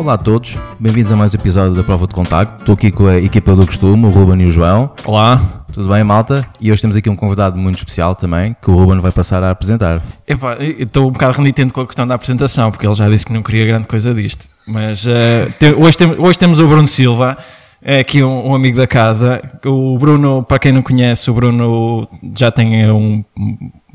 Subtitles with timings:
[0.00, 2.60] Olá a todos, bem-vindos a mais um episódio da Prova de Contacto.
[2.60, 4.94] Estou aqui com a equipa do costume, o Ruben e o João.
[5.04, 5.38] Olá.
[5.74, 6.48] Tudo bem, malta?
[6.58, 9.50] E hoje temos aqui um convidado muito especial também, que o Ruben vai passar a
[9.50, 10.02] apresentar.
[10.26, 13.32] Epá, estou um bocado renitente com a questão da apresentação, porque ele já disse que
[13.34, 14.48] não queria grande coisa disto.
[14.66, 15.10] Mas uh,
[15.58, 17.36] te- hoje, tem- hoje temos o Bruno Silva,
[17.82, 19.42] é aqui um, um amigo da casa.
[19.66, 23.22] O Bruno, para quem não conhece, o Bruno já tem um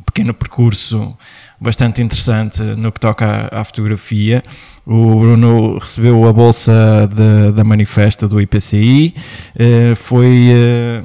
[0.05, 1.17] pequeno percurso
[1.59, 4.43] bastante interessante no que toca à, à fotografia.
[4.85, 9.15] O Bruno recebeu a bolsa de- da manifesta do IPCI,
[9.57, 10.47] eh, foi...
[10.51, 11.03] eh,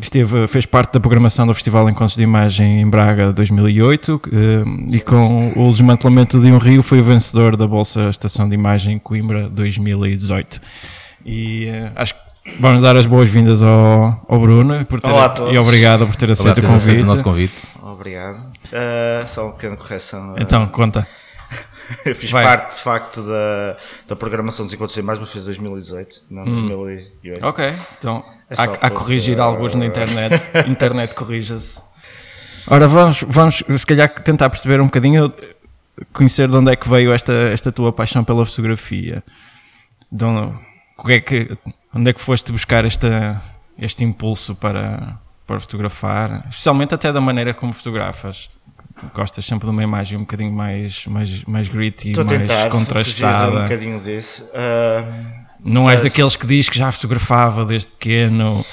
[0.00, 5.00] Esteve, fez parte da programação do Festival Encontros de Imagem em Braga 2008 eh, e
[5.00, 9.50] com o desmantelamento de um rio foi o vencedor da Bolsa Estação de Imagem Coimbra
[9.50, 10.60] 2018.
[11.26, 12.20] E eh, acho que
[12.58, 15.52] vamos dar as boas-vindas ao, ao Bruno por ter- Olá a todos.
[15.54, 17.02] e obrigado por ter Olá, aceito o teres aceito convite.
[17.04, 17.54] o nosso convite.
[17.82, 18.51] Obrigado.
[18.72, 20.34] Uh, só uma pequena correção.
[20.38, 21.06] Então, conta.
[22.04, 22.44] eu fiz vai.
[22.44, 23.76] parte, de facto, da,
[24.08, 27.44] da programação dos Encontros de Imagem, mas fiz 2018, não 2008.
[27.44, 30.34] Ok, então É há, há corrigir alguns na internet.
[30.68, 31.82] internet corrija-se.
[32.66, 35.32] Ora, vamos, vamos se calhar tentar perceber um bocadinho,
[36.12, 39.22] conhecer de onde é que veio esta, esta tua paixão pela fotografia.
[40.10, 40.54] De onde,
[41.08, 41.56] é que,
[41.94, 43.42] onde é que foste buscar esta,
[43.76, 46.46] este impulso para, para fotografar?
[46.48, 48.48] Especialmente até da maneira como fotografas.
[49.14, 53.58] Gostas sempre de uma imagem um bocadinho mais, mais, mais gritty, Estou mais tentar contrastada.
[53.58, 54.44] um bocadinho disso.
[54.44, 58.64] Uh, Não és Mas- daqueles que diz que já fotografava desde pequeno.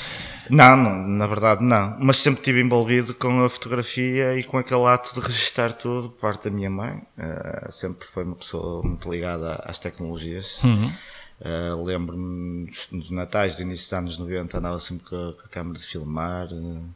[0.49, 1.95] não, não, na verdade não.
[1.99, 6.19] Mas sempre estive envolvido com a fotografia e com aquele ato de registar tudo por
[6.21, 7.01] parte da minha mãe.
[7.17, 10.59] Uh, sempre foi uma pessoa muito ligada às tecnologias.
[10.63, 15.41] Uh, Lembro-me dos, dos natais do início dos anos 90, andava sempre com a, com
[15.45, 16.47] a câmera de filmar.
[16.51, 16.89] uh,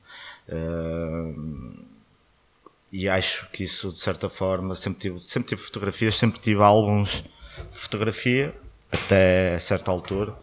[2.93, 7.23] e acho que isso, de certa forma, sempre tive, sempre tive fotografias, sempre tive álbuns
[7.71, 8.55] de fotografia,
[8.91, 10.35] até certa altura.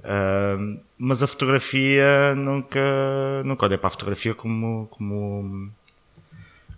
[0.00, 5.72] Uh, mas a fotografia nunca, nunca olhei para a fotografia como, como,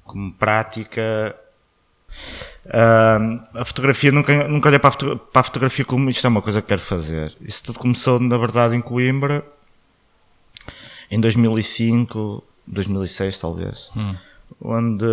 [0.05, 1.35] como prática.
[2.67, 6.31] Uh, a fotografia nunca, nunca olhei para a, foto- para a fotografia como isto é
[6.31, 7.35] uma coisa que quero fazer.
[7.41, 9.45] Isso tudo começou, na verdade, em Coimbra,
[11.11, 13.91] em 2005, 2006 talvez,
[14.65, 15.05] onde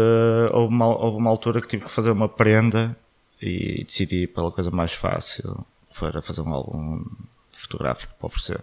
[0.51, 2.95] houve uma, houve uma altura que tive que fazer uma prenda
[3.41, 5.65] e decidi pela coisa mais fácil,
[6.01, 7.03] era fazer um álbum
[7.51, 8.61] fotográfico para oferecer.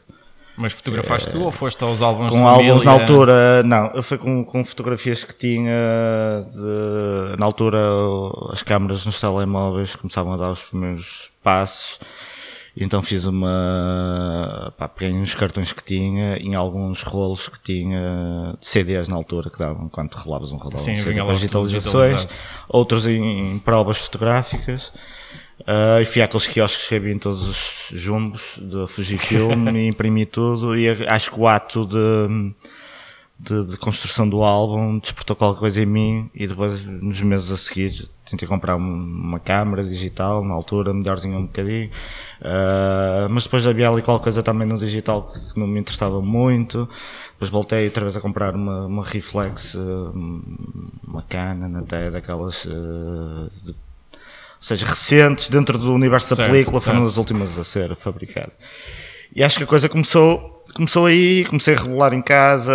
[0.56, 4.42] Mas fotografaste tu ou foste aos álbuns Com álbuns na altura, não, eu fui com,
[4.42, 7.78] com fotografias que tinha de, na altura
[8.50, 12.00] as câmaras nos telemóveis começavam a dar os primeiros passos.
[12.76, 14.72] E então fiz uma.
[14.76, 19.48] Pá, peguei uns cartões que tinha, em alguns rolos que tinha, de CDs na altura
[19.50, 22.28] que davam quando revelavas um rolo Sim, CD com as digitalizações,
[22.68, 24.92] outros em, em provas fotográficas.
[25.66, 30.26] Ah, e fui àqueles quiosques que havia em todos os jumbos da Fujifilm e imprimi
[30.26, 30.76] tudo.
[30.76, 32.52] E acho que o ato de,
[33.38, 36.30] de, de construção do álbum despertou qualquer coisa em mim.
[36.34, 41.38] E depois, nos meses a seguir, tentei comprar um- uma câmera digital, na altura, melhorzinha
[41.38, 41.90] um bocadinho.
[42.42, 46.88] Ah, mas depois havia ali qualquer coisa também no digital que não me interessava muito.
[47.32, 50.12] Depois voltei outra vez a comprar uma, uma reflex, ah,
[51.06, 53.74] uma Canon até daquelas ah, de
[54.56, 57.10] ou seja, recentes dentro do universo da Certo, película, foram certo.
[57.10, 58.54] as últimas a ser fabricadas.
[59.34, 62.72] E acho que a coisa começou, começou aí, comecei a regular em casa,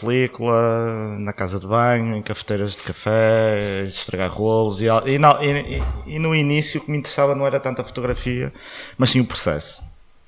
[0.00, 5.82] película, na casa de banho, em cafeteiras de café, estragar rolos e, e, na- e-
[6.06, 8.52] e no início o que me interessava não era tanto a fotografia,
[8.98, 9.82] mas sim o processo.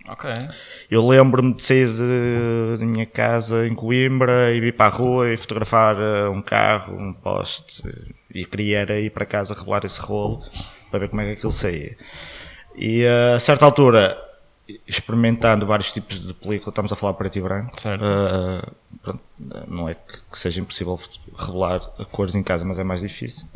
[0.09, 0.31] Ok.
[0.91, 5.33] Eu lembro-me de sair de- da minha casa em Coimbra e vir para a rua
[5.33, 7.83] e fotografar eh, um carro, um poste.
[8.35, 10.43] E queria era ir para casa revelar esse rolo
[10.91, 11.97] para ver como é que aquilo saía.
[12.77, 14.19] E eh, a certa altura,
[14.87, 17.81] experimentando vários tipos de película, estamos a falar preto e branco.
[17.81, 18.05] Certo.
[18.05, 18.70] eh,
[19.02, 19.20] pronto,
[19.69, 20.99] não é que, que seja impossível
[21.37, 21.81] revelar
[22.11, 23.46] cores em casa, mas é mais difícil.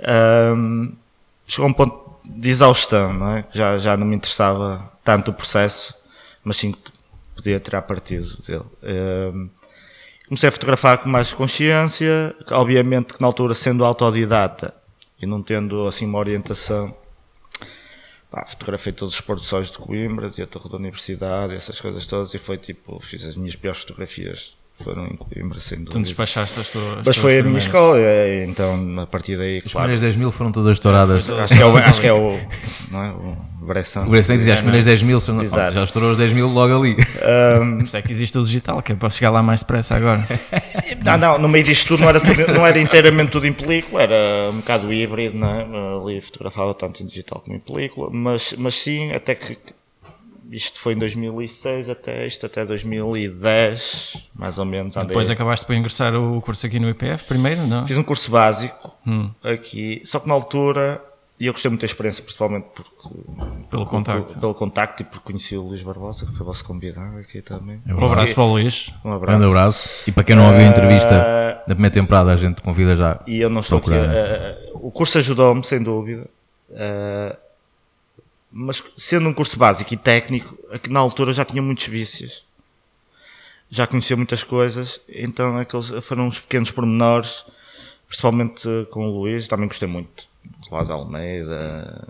[0.00, 0.92] Ahm,
[1.46, 3.44] chegou a um ponto de exaustão, não é?
[3.52, 5.94] Já, já não me interessava tanto o processo,
[6.44, 6.92] mas sim que
[7.34, 8.64] podia tirar partido dele.
[8.84, 9.48] Ehm,
[10.28, 14.72] comecei a fotografar com mais consciência, obviamente que na altura sendo autodidata
[15.20, 16.94] e não tendo assim uma orientação,
[18.32, 22.32] pá, fotografei todos os portos sóis de Coimbra, a Torre da Universidade, essas coisas todas,
[22.32, 26.02] e foi tipo, fiz as minhas piores fotografias, foram Coimbra, sem Tu dúvida.
[26.04, 26.98] despachaste as tuas.
[26.98, 30.16] as Mas foi a minha escola, e, então a partir daí, As claro, primeiras 10
[30.16, 31.30] mil foram todas estouradas.
[31.30, 32.38] Acho que é o, acho que é o
[32.90, 33.10] não é?
[33.12, 34.02] O Bressan.
[34.06, 35.72] O Bressan dizia as primeiras 10 mil, são- Exato.
[35.74, 36.96] já estourou os 10 mil logo ali.
[36.96, 40.26] Por isso é que existe o digital, que é para chegar lá mais depressa agora.
[41.04, 44.02] Não, não, no meio disto tudo não era, tudo- não era inteiramente tudo em película,
[44.02, 46.02] era um bocado híbrido, não é?
[46.12, 49.56] Ali fotografava tanto em digital como em película, mas, mas sim, até que
[50.52, 54.96] isto foi em 2006 até isto, até 2010, mais ou menos.
[54.96, 55.08] Andei.
[55.08, 57.86] Depois acabaste por ingressar o curso aqui no IPF primeiro, não?
[57.86, 59.30] Fiz um curso básico Hum.
[59.42, 61.02] aqui, só que na altura,
[61.40, 62.90] e eu gostei muito da experiência, principalmente porque,
[63.70, 64.38] Pelo contacto.
[64.38, 67.80] pelo contacto e porque conheci o Luís Barbosa, que foi vosso convidado aqui também.
[67.88, 68.92] Um abraço para o Luís.
[69.04, 69.38] Um abraço.
[69.38, 69.88] Grande abraço.
[70.06, 73.20] E para quem não ouviu a entrevista da primeira temporada, a gente convida já.
[73.26, 73.90] E eu não estou aqui.
[73.90, 73.98] né?
[74.12, 76.26] eh, o curso ajudou-me, sem dúvida.
[76.74, 77.36] eh,
[78.52, 80.56] mas sendo um curso básico e técnico,
[80.90, 82.44] na altura já tinha muitos vícios.
[83.70, 87.42] Já conhecia muitas coisas, então aqueles foram uns pequenos pormenores,
[88.06, 90.24] principalmente com o Luís, também gostei muito.
[90.70, 92.06] Lá da Almeida,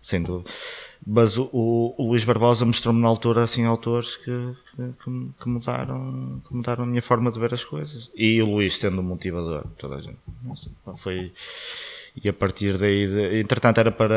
[0.00, 0.50] sem dúvida.
[1.06, 4.24] Mas o, o- o Luís Barbosa mostrou-me na altura assim autores que,
[4.76, 4.92] que,
[5.42, 8.10] que- mudaram, que mudaram a minha forma de ver as coisas.
[8.14, 10.18] E o Luís sendo um motivador, toda a gente.
[10.98, 11.32] Foi
[12.22, 14.14] e a partir daí, de- entretanto era para,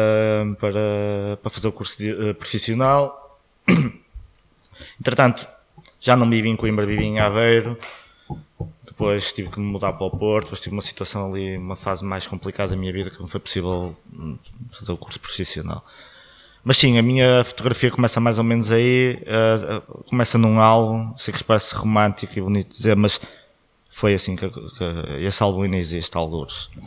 [0.60, 3.40] para, para fazer o curso de- eh, profissional.
[5.00, 5.48] Entretanto,
[6.00, 7.78] já não vivi em Coimbra, vivi em Aveiro.
[8.86, 12.04] Depois tive que me mudar para o Porto, depois tive uma situação ali, uma fase
[12.06, 14.38] mais complicada da minha vida que não foi possível hum,
[14.72, 15.84] fazer o curso profissional.
[16.64, 21.34] Mas sim, a minha fotografia começa mais ou menos aí, eh, começa num álbum, sei
[21.34, 23.20] que parece romântico e bonito dizer, mas
[23.90, 24.84] foi assim que, que
[25.26, 26.68] esse álbum ainda existe, alguns.
[26.68, 26.80] Que,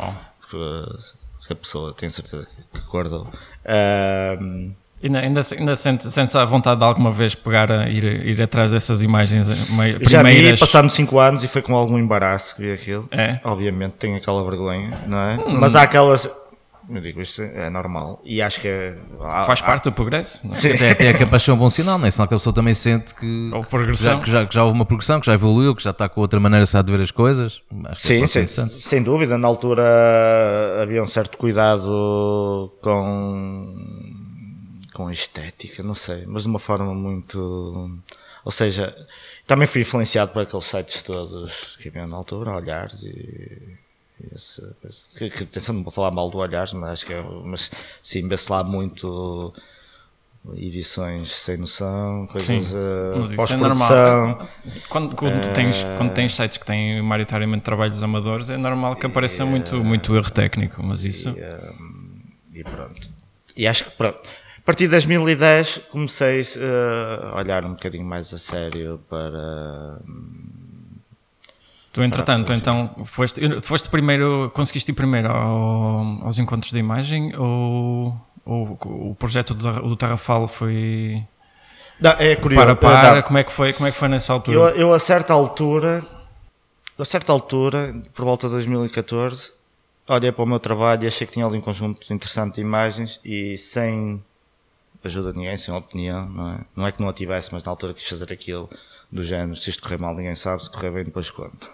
[1.47, 3.29] que a pessoa tem certeza que guardou.
[3.67, 4.73] Ahm,
[5.05, 8.71] Ainda, ainda, ainda sente, sentes a vontade de alguma vez pegar a ir, ir atrás
[8.71, 10.61] dessas imagens eh, meio, já vi, primeiras?
[10.61, 13.07] passaram 5 anos e foi com algum embaraço que vi aquilo.
[13.11, 13.39] É?
[13.45, 15.37] Obviamente tenho aquela vergonha, não é?
[15.37, 15.59] Hum.
[15.61, 16.27] Mas há aquelas.
[16.89, 18.21] Eu digo, isto é normal.
[18.25, 18.99] E acho que é.
[19.21, 20.47] há- Faz há- parte do progresso?
[20.47, 20.51] é?
[20.53, 20.73] Sim.
[20.73, 22.11] Até, até que a paixão é um bom sinal, não é?
[22.11, 24.21] Senão que a pessoa também sente que, Ou progressão.
[24.21, 26.09] que, já, que, já, que já houve uma progressão, que já evoluiu, que já está
[26.09, 27.63] com outra maneira sabe de ver as coisas.
[27.87, 29.39] Acho que é Sim, sem, sem dúvida.
[29.39, 29.83] Na altura
[30.83, 33.75] havia um certo cuidado com,
[34.93, 37.91] com a estética, não sei, mas de uma forma muito.
[38.45, 38.95] Ou seja,
[39.47, 43.83] também fui influenciado por aqueles sites todos que havia na altura, Olhares e.
[44.21, 44.63] e esse,
[45.17, 47.23] que, que, atenção, não vou falar mal do Olhares, mas acho que é.
[47.23, 47.71] Mas
[48.03, 49.53] sim, vê-se lá muito
[50.57, 53.59] edições sem noção, coisas Sim, eh, é pós-produção.
[53.59, 54.49] normal.
[54.91, 59.47] Quando, quando, tens, quando tens sites que têm maioritariamente trabalhos amadores, é normal que apareça
[59.47, 61.35] muito, muito erro técnico, mas isso.
[62.53, 63.09] E pronto.
[63.57, 64.19] E acho que pronto.
[64.59, 70.01] A partir de 2010 comecei eh, a olhar um bocadinho mais a sério para.
[71.95, 78.21] Tu, entretanto, então, foste, foste primeiro, conseguiste ir primeiro ao- aos encontros de imagem ou,
[78.45, 81.23] ou o projeto do, do Tarrafal foi
[82.01, 82.65] Não, é curioso.
[82.67, 83.15] para a par?
[83.15, 83.23] não.
[83.23, 84.59] Como é que foi, como é que foi nessa altura?
[84.59, 86.05] Eu, eu a certa altura,
[86.99, 89.53] a certa altura, por volta de 2014,
[90.09, 93.21] olhei para o meu trabalho e achei que tinha ali um conjunto interessante de imagens
[93.25, 94.21] e sem
[95.05, 96.59] ajuda de ninguém, sem opinião, não é?
[96.75, 98.69] Não é que não a tivesse, mas na altura quis fazer aquilo
[99.13, 101.71] do género, se isto correr mal ninguém sabe, se correr bem depois conto.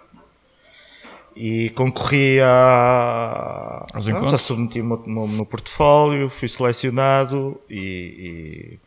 [1.42, 4.32] E concorri a, Aos encontros?
[4.32, 8.79] já submeti o meu, o meu portfólio, fui selecionado e-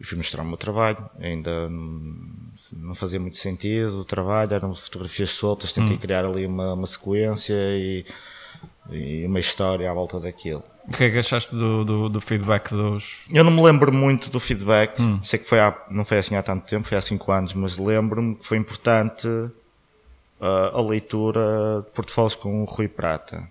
[0.00, 0.98] e fui mostrar o meu trabalho.
[1.20, 2.26] Ainda não-
[2.78, 7.54] não fazia muito sentido o trabalho, eram fotografias soltas, tentei criar ali uma, uma sequência
[7.54, 8.04] e,
[8.90, 10.62] e uma história à volta daquilo.
[10.88, 13.20] O que é que achaste do, do, do feedback dos.
[13.32, 16.42] Eu não me lembro muito do feedback, sei que foi há, não foi assim há
[16.42, 19.28] tanto tempo, foi há 5 anos, mas lembro-me que foi importante
[20.42, 23.48] ah, a leitura de portfólios com o Rui Prata.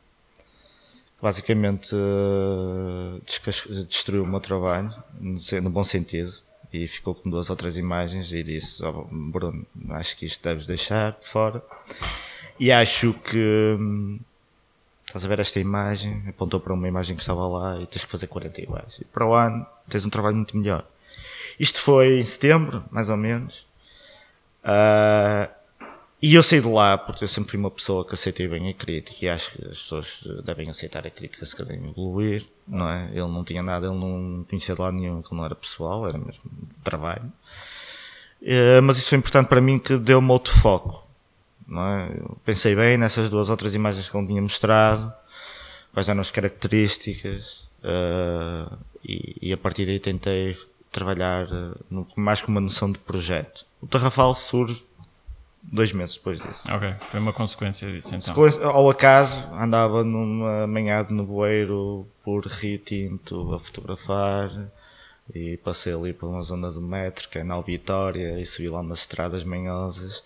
[1.22, 1.96] Basicamente
[3.26, 6.34] descas- destruiu o meu trabalho, no bom sentido,
[6.74, 10.66] e ficou com duas ou três imagens e disse, "Oh, Bruno, acho que isto deves
[10.66, 11.62] deixar de fora.
[12.60, 14.20] E acho que hum,
[15.06, 18.12] estás a ver esta imagem, apontou para uma imagem que estava lá e tens que
[18.12, 18.98] fazer 40 iguais.
[19.00, 20.86] E para o ano tens um trabalho muito melhor.
[21.60, 23.64] Isto foi em setembro, mais ou menos.
[24.64, 25.50] Ah,
[26.22, 28.74] e eu saí de lá porque eu sempre fui uma pessoa que aceitei bem a
[28.74, 33.10] crítica e acho que as pessoas devem aceitar a crítica se querem evoluir, não é?
[33.10, 36.18] Ele não tinha nada, ele não conhecia de lado nenhum, que não era pessoal, era
[36.18, 36.44] mesmo
[36.84, 37.32] trabalho.
[38.42, 41.08] Eh, mas isso foi importante para mim que deu-me outro foco.
[41.68, 42.12] Não é?
[42.18, 45.14] Eu pensei bem nessas duas outras imagens que ele tinha mostrado,
[45.94, 48.68] quais eram as características, eh,
[49.04, 50.58] e, a partir daí tentei
[50.92, 53.66] trabalhar eh, mais com uma noção de projeto.
[53.82, 54.84] O Tarrafal surge
[55.64, 56.72] dois meses depois disso.
[56.72, 58.22] Ok, foi uma consequência disso então.
[58.22, 64.52] Sequência- Ao acaso, andava numa manhã de nevoeiro por Rio Tinto a fotografar
[65.34, 68.82] e passei ali por uma zona do metro, que é na Albitória, e subi lá
[68.82, 70.24] umas estradas manhosas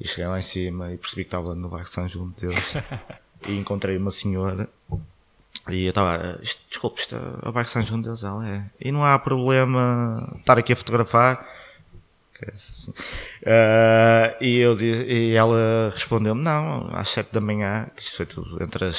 [0.00, 2.56] e cheguei lá em cima e percebi que estava no bairro São João de Deus
[3.48, 4.68] e encontrei uma senhora
[5.68, 8.64] e eu estava, desculpe, isto é o bairro São João de Deus, ela é.
[8.80, 11.46] E não há problema estar aqui a fotografar.
[12.52, 12.92] Assim.
[13.46, 18.26] Ah, e, eu disse, e ela respondeu-me: Não, às 7 da manhã, que isto foi
[18.26, 18.96] tudo entre as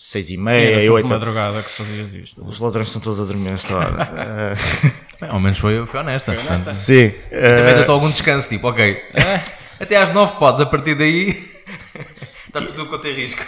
[0.00, 1.08] 6 e Sim, meia era e 8.
[1.08, 2.44] madrugada que fazias isto.
[2.44, 4.56] Os ladrões estão todos a dormir nesta hora.
[5.22, 6.32] Ah, Bem, ao menos foi, foi honesta.
[6.32, 7.10] portanto, sim.
[7.28, 9.02] Também ah, deu-te algum descanso, tipo, ok.
[9.78, 11.28] Até às 9 podes, a partir daí.
[12.48, 13.42] Está tudo quanto é risco.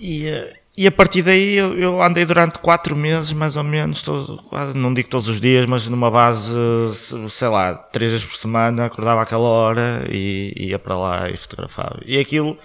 [0.00, 0.26] E,
[0.82, 4.42] e a partir daí eu, eu andei durante quatro meses, mais ou menos, todo,
[4.74, 6.56] não digo todos os dias, mas numa base,
[6.94, 11.36] se- sei lá, três vezes por semana, acordava àquela hora e ia para lá e
[11.36, 12.00] fotografava.
[12.06, 12.56] E aquilo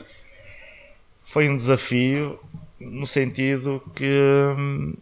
[1.25, 2.39] foi um desafio
[2.79, 4.17] no sentido que,
[4.57, 4.93] hum,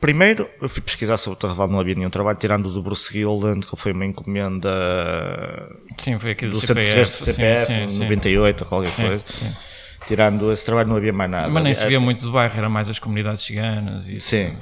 [0.00, 3.12] primeiro, eu fui pesquisar sobre o Tarraval, não havia nenhum trabalho, tirando o do Bruce
[3.12, 4.70] Gilland, que foi uma encomenda
[5.98, 7.24] Sim, foi do, do CPF.
[7.24, 8.04] CPF, sim, sim, sim.
[8.04, 9.24] 98 ou qualquer coisa.
[9.26, 9.52] sim.
[10.10, 11.48] Tirando esse trabalho, não havia mais nada.
[11.48, 14.26] Mas nem se É- via muito do bairro, era mais as comunidades ciganas e isso.
[14.28, 14.56] Sim.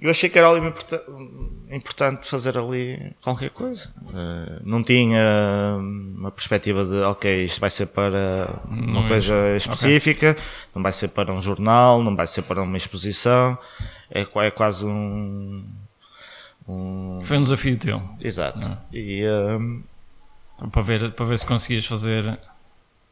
[0.00, 1.02] Eu achei que era ali importa-
[1.70, 3.90] importante fazer ali qualquer coisa.
[4.14, 5.18] Eh, não tinha
[5.80, 10.36] uma perspectiva de, ok, isto vai ser para uma Não é- coisa específica,
[10.74, 13.58] não vai ser para um jornal, não vai ser para uma exposição.
[14.10, 15.64] É, é quase um.
[16.68, 18.76] um Foi um desafio teu, exato.
[18.92, 19.80] E ehm,
[20.70, 22.38] para ver, para ver se conseguias fazer.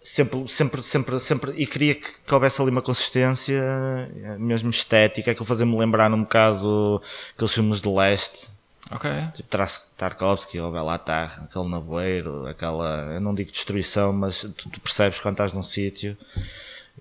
[0.04, 5.30] Sempre, sempre, sempre, sempre, e queria que, que houvesse ali uma consistência, eh, mesmo estética,
[5.30, 7.02] aquilo fazia-me lembrar um bocado
[7.34, 8.50] aqueles filmes de leste,
[8.92, 9.10] Ok.
[9.32, 9.48] tipo
[9.96, 15.34] Tarkovsky ou Belatar, aquele nevoeiro, aquela, eu não digo destruição, mas tu, tu percebes quando
[15.36, 16.14] estás num sítio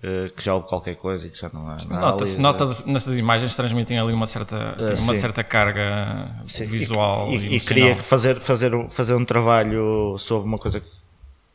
[0.02, 1.76] eh, que já houve qualquer coisa e que já não há.
[1.86, 5.20] não há Nota-se, ali- nota nessas imagens transmitem ali uma certa, tem uma sim.
[5.20, 10.56] certa carga Sim, visual e, e, e, queria fazer, fazer, fazer um trabalho sobre uma
[10.58, 10.88] coisa que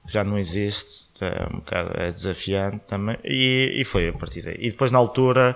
[0.07, 4.57] já não existe, é um bocado é desafiante também, e, e foi a partir daí.
[4.59, 5.55] E depois na altura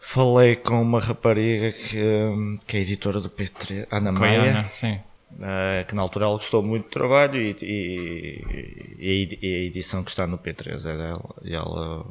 [0.00, 4.98] falei com uma rapariga que, que é editora do P3, Ana Maia, Ana, sim.
[5.40, 9.64] eh, que na altura ela gostou muito do trabalho e, e, e a edi- a
[9.66, 11.34] edição que está no P3 é dela.
[11.42, 12.04] E ela.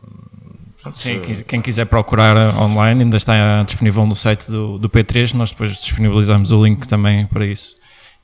[0.95, 5.33] Sim, se- quem, quiser procurar uh, online ainda está disponível no site do, do P3,
[5.35, 7.75] nós depois disponibilizamos o link também para isso.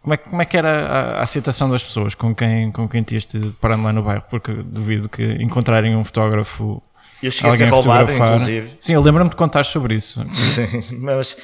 [0.07, 2.87] Como é, que- como é que era a, a aceitação das pessoas com quem, com
[2.87, 4.23] quem tinhas de parando lá no bairro?
[4.29, 6.81] Porque duvido que encontrarem um fotógrafo,
[7.21, 8.33] Eu cheguei a alguém ser a roubado, fotografar.
[8.35, 8.77] inclusive.
[8.79, 10.25] Sim, eu lembro-me de contar sobre isso.
[10.33, 11.35] Sim, mas,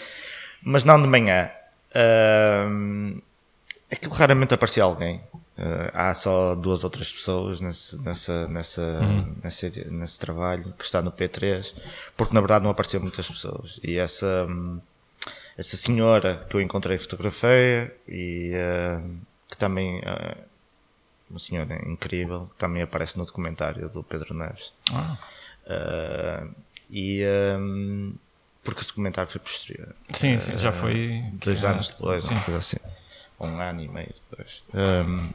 [0.63, 1.51] mas não de manhã.
[1.93, 3.19] Ahm,
[3.91, 5.21] aquilo raramente aparecia alguém.
[5.57, 8.99] Ah, há só duas ou três pessoas nesse, nessa, nessa,
[9.43, 11.73] nesse, nesse trabalho que está no P3,
[12.17, 13.79] porque na verdade não apareciam muitas pessoas.
[13.83, 14.79] E essa, hum,
[15.57, 19.01] essa senhora que eu encontrei fotografei e ah,
[19.49, 20.37] que também, ah,
[21.29, 24.73] uma senhora incrível, que também aparece no documentário do Pedro Neves.
[24.91, 25.17] Ah,
[25.67, 26.47] Ah,
[26.89, 27.23] e
[27.57, 28.15] hum,
[28.63, 29.95] porque o documentário foi posterior.
[30.13, 31.23] sim, sim, já foi.
[31.33, 32.33] Dois Ah, anos depois, sim.
[32.33, 32.77] uma coisa assim.
[33.39, 34.63] Um ano e meio depois.
[34.73, 35.29] Hum,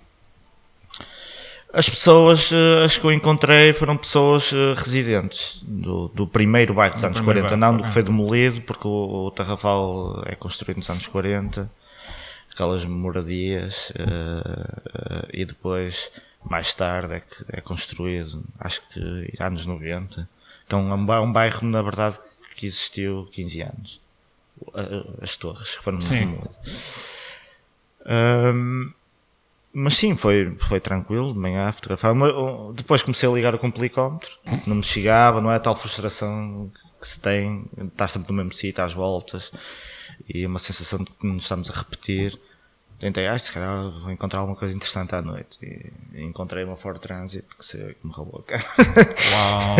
[1.78, 6.94] as pessoas eh, as que eu encontrei foram pessoas eh, residentes do, do primeiro bairro
[6.94, 10.22] dos Do anos primeiro 40, bairro, não do que foi demolido, porque o, o Tarrafal
[10.26, 11.70] é construído nos anos 40,
[12.52, 16.10] aquelas moradias, eh, eh, e depois,
[16.44, 20.28] mais tarde, é que é construído, acho que anos 90,
[20.68, 22.18] que é um, um ba- um bairro, na verdade,
[22.56, 24.00] que existiu 15 anos.
[25.22, 26.50] As torres que foram demolidas.
[29.78, 32.14] Mas sim, foi, foi tranquilo, de manhã fotografava.
[32.14, 36.70] Mas, oh, Depois comecei a ligar o complicómetro, não me chegava, não é tal frustração
[37.00, 39.52] que se tem, estar sempre no mesmo sítio, às voltas,
[40.28, 42.36] e uma sensação de que nos estamos a repetir.
[42.98, 45.58] Tentei, ah, se calhar vou encontrar alguma coisa interessante à noite.
[45.62, 49.14] E, encontrei uma Ford Transit que, se, que me roubou a câmera.
[49.32, 49.76] Uau,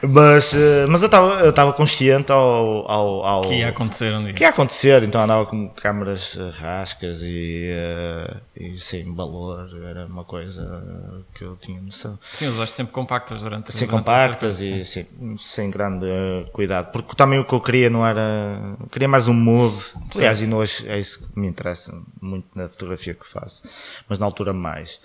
[0.08, 4.32] mas, eh, mas eu estava eu consciente ao, ao, ao, que ia acontecer um dia.
[4.32, 10.06] que ia acontecer, então andava com câmaras eh, rascas e, eh, e sem valor, era
[10.06, 12.18] uma coisa que eu tinha noção.
[12.32, 15.04] Sim, usaste sempre compactas durante Sem durante compactas e sim,
[15.36, 16.06] sem grande
[16.54, 18.76] cuidado, porque também o que eu queria não era.
[18.90, 19.76] Queria mais um mood.
[20.14, 21.92] Aliás, e hoje é isso que me interessa
[22.30, 23.62] muito na fotografia que faço,
[24.08, 25.00] mas na altura mais.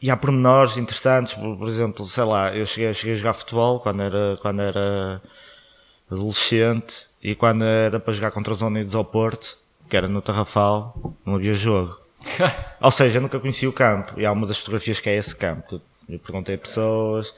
[0.00, 3.80] E há pormenores interessantes, por, por exemplo, sei lá, eu cheguei, cheguei a jogar futebol
[3.80, 5.22] quando era, quando era
[6.10, 11.14] adolescente e quando era para jogar contra os Unidos ao Porto, que era no Tarrafal,
[11.24, 11.98] não havia jogo.
[12.80, 14.18] Ou seja, eu nunca conheci o campo.
[14.20, 15.80] E há uma das fotografias que é esse campo.
[16.08, 17.30] Eu perguntei a pessoas.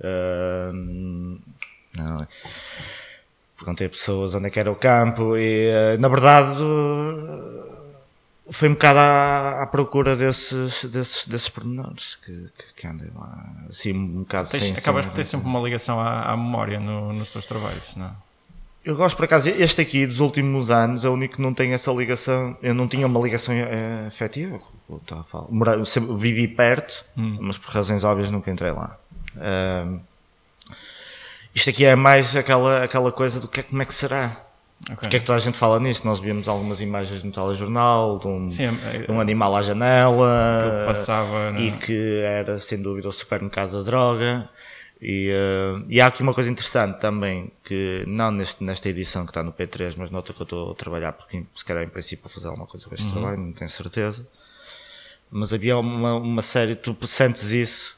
[0.00, 1.40] Uh,
[1.96, 2.26] não,
[3.56, 6.56] perguntei a pessoas onde é que era o campo e, uh, na verdade,
[8.50, 13.44] foi um bocado à, à, procura desses, desses, desses pormenores que, que, que andem lá.
[13.68, 16.78] Assim, um bocado Tens, sem, acabas sem, por ter sempre uma ligação à, à memória
[16.78, 18.10] no, nos teus trabalhos, não é?
[18.84, 21.72] Eu gosto, por acaso, este aqui dos últimos anos é o único que não tem
[21.72, 22.56] essa ligação.
[22.62, 24.60] Eu não tinha uma ligação é, afetiva.
[25.50, 25.82] Mora,
[26.16, 27.36] vivi perto, hum.
[27.40, 28.96] mas por razões óbvias nunca entrei lá.
[29.34, 29.98] Um,
[31.56, 34.42] isto aqui é mais aquela, aquela coisa do que é, como é que será.
[34.82, 34.96] Okay.
[34.96, 36.06] Porque é que toda a gente fala nisso?
[36.06, 40.84] Nós vimos algumas imagens no telejornal de um, Sim, é, de um animal à janela
[40.86, 44.50] passava, e que era sem dúvida o supermercado da droga.
[45.00, 49.30] E, uh, e, há aqui uma coisa interessante também, que não neste, nesta edição que
[49.30, 52.26] está no P3, mas noutra que eu estou a trabalhar, porque se calhar em princípio
[52.26, 53.12] a fazer alguma coisa com este uhum.
[53.12, 54.26] trabalho, não tenho certeza.
[55.30, 57.96] Mas havia uma, uma série, tu sentes isso,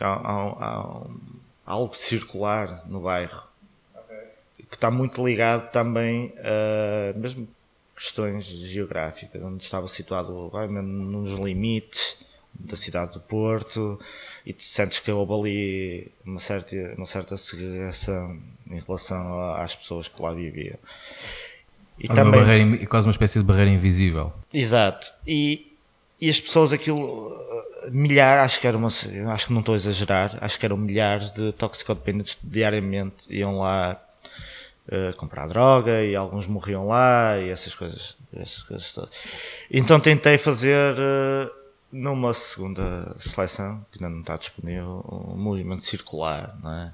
[0.00, 1.00] há, há, há,
[1.70, 3.42] algo circular no bairro,
[3.94, 4.16] okay.
[4.68, 7.48] que está muito ligado também a mesmo
[7.96, 12.16] questões geográficas, onde estava situado vai, nos limites
[12.52, 14.00] da cidade do Porto
[14.44, 18.38] e tu sentes que houve ali uma certa, uma certa segregação
[18.70, 20.78] em relação às pessoas que lá viviam.
[21.98, 24.32] E também, barreira, quase uma espécie de barreira invisível.
[24.52, 25.12] Exato.
[25.26, 25.76] E,
[26.18, 27.36] e as pessoas, aquilo,
[27.90, 31.30] milhares, acho que era uma, acho que não estou a exagerar, acho que eram milhares
[31.30, 34.00] de toxicodependentes diariamente iam lá
[34.88, 39.10] uh, comprar droga e alguns morriam lá e essas coisas, essas coisas todas.
[39.70, 40.94] Então tentei fazer.
[40.94, 41.60] Uh,
[41.92, 46.92] numa segunda seleção, que ainda não está disponível, um movimento circular, não é?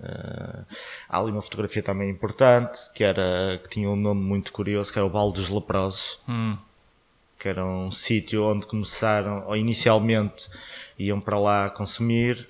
[0.00, 0.64] Uh,
[1.08, 4.98] há ali uma fotografia também importante, que, era, que tinha um nome muito curioso, que
[4.98, 6.56] era o Val dos Leprosos, hum.
[7.38, 10.48] Que era um sítio onde começaram, ou inicialmente
[10.98, 12.48] iam para lá consumir,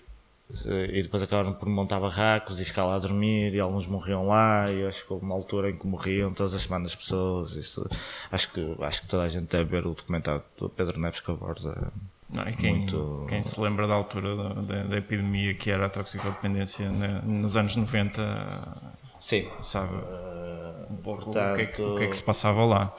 [0.64, 4.72] e depois acabaram por montar barracos e ficar lá a dormir e alguns morriam lá
[4.72, 7.86] e acho que houve uma altura em que morriam todas as semanas pessoas isso,
[8.32, 11.30] acho que acho que toda a gente deve ver o documentário do Pedro Neves que
[11.30, 11.92] aborda
[12.30, 13.26] não, quem, muito...
[13.28, 17.54] quem se lembra da altura da, da, da epidemia que era a toxicodependência né, nos
[17.54, 19.50] anos 90 Sim.
[19.60, 21.52] sabe uh, um pouco portanto...
[21.52, 22.94] o, que é que, o que é que se passava lá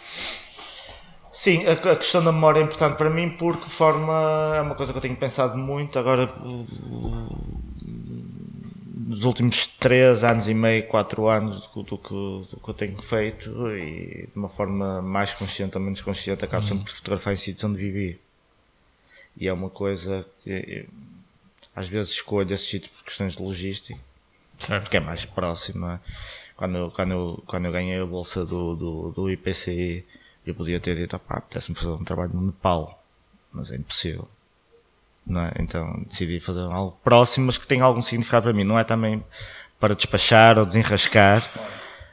[1.39, 4.75] Sim, a, a, questão da memória é importante para mim porque de forma é uma
[4.75, 6.29] coisa que eu tenho pensado muito agora
[9.07, 13.01] nos últimos 3 anos e meio, 4 anos do, do, que, do que eu tenho
[13.01, 16.67] feito e de uma forma mais consciente ou menos consciente acabo uhum.
[16.67, 18.19] sempre por fotografar em sítios onde vivi.
[19.37, 20.89] E é uma coisa que
[21.73, 23.97] às vezes escolho esse sítio por questões de logística,
[24.57, 24.83] certo.
[24.83, 25.87] porque é mais próximo.
[25.87, 26.01] É?
[26.57, 30.05] Quando, quando, eu, quando eu ganhei a bolsa do, do, do IPCI
[30.45, 33.03] eu podia ter dito, pá, apetece-me fazer um trabalho no Nepal,
[33.51, 34.27] mas é impossível.
[35.25, 35.53] Não é?
[35.59, 38.63] Então decidi fazer algo próximo, mas que tenha algum significado para mim.
[38.63, 39.23] Não é também
[39.79, 41.43] para despachar ou desenrascar.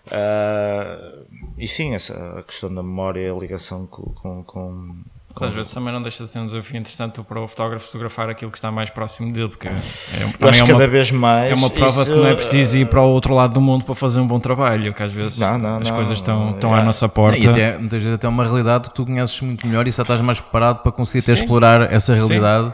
[0.07, 1.27] Uh,
[1.59, 5.03] e sim, essa, a questão da memória, a ligação com, com
[5.45, 8.51] às vezes também não deixa de ser um desafio interessante para o fotógrafo fotografar aquilo
[8.51, 11.55] que está mais próximo dele, porque é, é, acho é uma, cada vez mais é
[11.55, 13.85] uma prova isso, de que não é preciso ir para o outro lado do mundo
[13.85, 16.75] para fazer um bom trabalho, que às vezes não, não, as não, coisas estão, estão
[16.75, 17.39] à nossa porta.
[17.39, 20.21] E até, muitas vezes até uma realidade que tu conheces muito melhor e só estás
[20.21, 22.73] mais preparado para conseguir até explorar essa realidade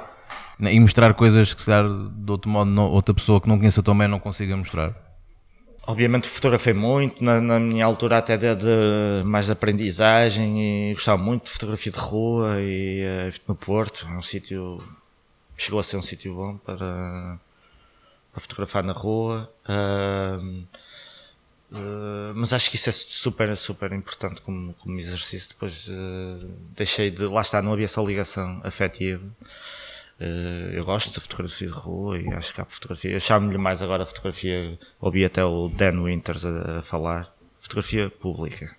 [0.61, 0.68] Sim.
[0.68, 3.83] e mostrar coisas que se calhar de outro modo não, outra pessoa que não conheça
[3.83, 4.92] tão bem não consiga mostrar.
[5.84, 11.20] Obviamente fotografei muito, na, na minha altura até de, de, mais de aprendizagem e gostava
[11.20, 14.80] muito de fotografia de rua e uh, no Porto, é um sítio,
[15.56, 17.36] chegou a ser um sítio bom para,
[18.32, 19.52] para fotografar na rua.
[19.68, 20.64] Uh,
[21.72, 25.48] uh, mas acho que isso é super, super importante como, como exercício.
[25.48, 25.88] Depois
[26.76, 29.20] deixei de, lá está, não havia essa ligação afetiva.
[30.22, 33.11] Uh, eu gosto de fotografia de rua e acho que há fotografia.
[33.11, 34.78] Eu chamo-lhe mais agora a fotografia.
[35.00, 37.35] Ouvi até o Dan Winters a, a falar.
[37.61, 38.76] Fotografia pública.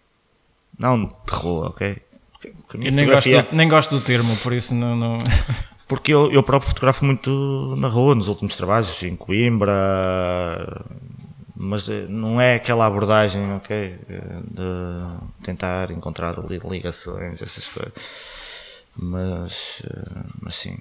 [0.79, 1.97] Não de rua, ok?
[2.45, 3.35] Eu nem, fotografia...
[3.41, 4.95] gosto do, nem gosto do termo, por isso não.
[4.95, 5.19] não...
[5.85, 10.81] Porque eu, eu próprio fotografo muito na rua, nos últimos trabalhos, em Coimbra,
[11.55, 13.99] mas eh, não é aquela abordagem, ok?
[14.49, 17.93] De tentar encontrar ligações, essas coisas.
[18.95, 20.79] Mas, eh, mas sim,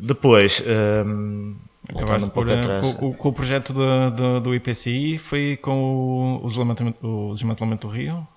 [0.00, 0.62] depois,
[1.06, 1.56] um,
[1.88, 6.44] Acabaste um por, eh, com, com, o projeto do, do, do, IPCI, foi com o,
[6.44, 8.28] o, desmantelamento, o desmantelamento do Rio?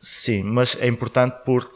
[0.00, 1.70] Sim, mas é importante porque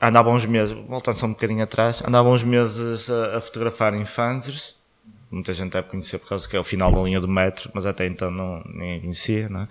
[0.00, 4.04] andava uns meses, voltando só um bocadinho atrás, andava uns meses a, a fotografar em
[4.04, 4.74] fanzers,
[5.30, 7.86] muita gente deve conhecer por causa que é o final da linha do metro, mas
[7.86, 9.68] até então não, ninguém conhecia, não é?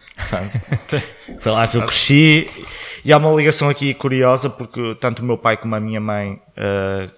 [1.40, 2.50] Foi lá que eu cresci.
[3.06, 6.42] E há uma ligação aqui curiosa, porque tanto o meu pai como a minha mãe,
[6.58, 7.12] uh,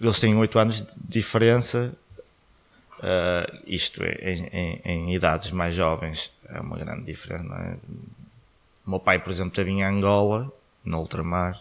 [0.00, 1.92] eles têm 8 anos de diferença,
[2.98, 7.76] uh, isto é, em, em, em, idades mais jovens, é uma grande diferença, não é?
[8.86, 10.50] O meu pai, por exemplo, esteve em Angola,
[10.84, 11.60] no ultramar,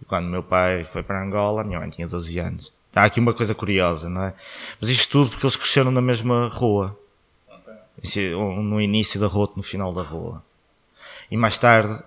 [0.00, 2.72] e quando meu pai foi para Angola, a minha mãe tinha 12 anos.
[2.94, 4.34] Há aqui uma coisa curiosa, não é?
[4.80, 6.98] Mas isto tudo porque eles cresceram na mesma rua.
[8.36, 10.42] Um no início da rua, no final da rua.
[11.30, 12.02] E mais tarde,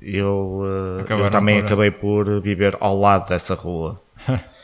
[0.00, 0.62] eu,
[1.06, 1.66] eh, eu também por...
[1.66, 4.00] acabei por viver ao lado dessa rua.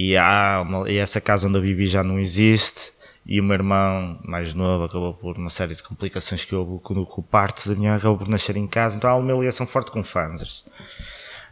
[0.00, 2.92] e, há uma, e essa casa onde eu vivi já não existe.
[3.26, 6.94] E o meu irmão mais novo acabou por uma série de complicações que houve com
[7.00, 8.96] o parto da minha acabou por nascer em casa.
[8.96, 10.64] Então há uma ligação forte com fãs.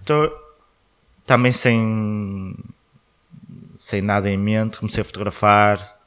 [0.01, 0.33] Então,
[1.27, 2.55] também sem
[3.77, 5.99] sem nada em mente, comecei a fotografar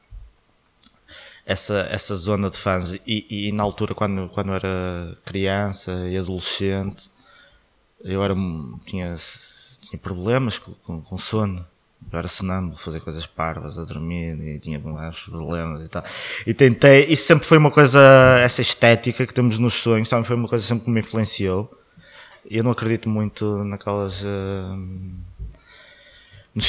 [1.45, 2.93] essa, essa zona de fãs.
[3.06, 7.12] E, e na altura, quando, quando era criança e adolescente,
[8.02, 8.34] eu era,
[8.86, 9.13] tinha,
[9.82, 11.67] tinha problemas com, com, com sono.
[12.12, 16.03] Eu era sonâmbulo, fazer coisas parvas, a dormir, e tinha vários problemas e tal.
[16.45, 17.99] E tentei, isso sempre foi uma coisa,
[18.41, 21.71] essa estética que temos nos sonhos, também foi uma coisa sempre que me influenciou.
[22.49, 24.23] Eu não acredito muito naquelas.
[24.23, 24.75] Uh,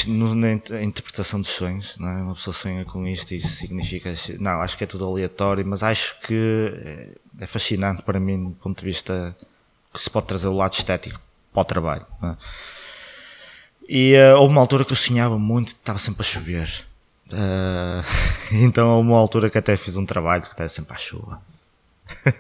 [0.06, 2.22] no, na interpretação dos sonhos, não é?
[2.22, 4.12] Uma pessoa sonha com isto e isso significa.
[4.38, 8.56] Não, acho que é tudo aleatório, mas acho que é, é fascinante para mim, do
[8.56, 9.34] ponto de vista
[9.92, 11.20] que se pode trazer o lado estético
[11.52, 12.06] para o trabalho.
[12.22, 12.36] É?
[13.92, 16.85] E uh, houve uma altura que eu sonhava muito, estava sempre a chover.
[17.26, 18.07] Uh,
[18.64, 21.42] então houve uma altura que até fiz um trabalho que estava sempre à chuva.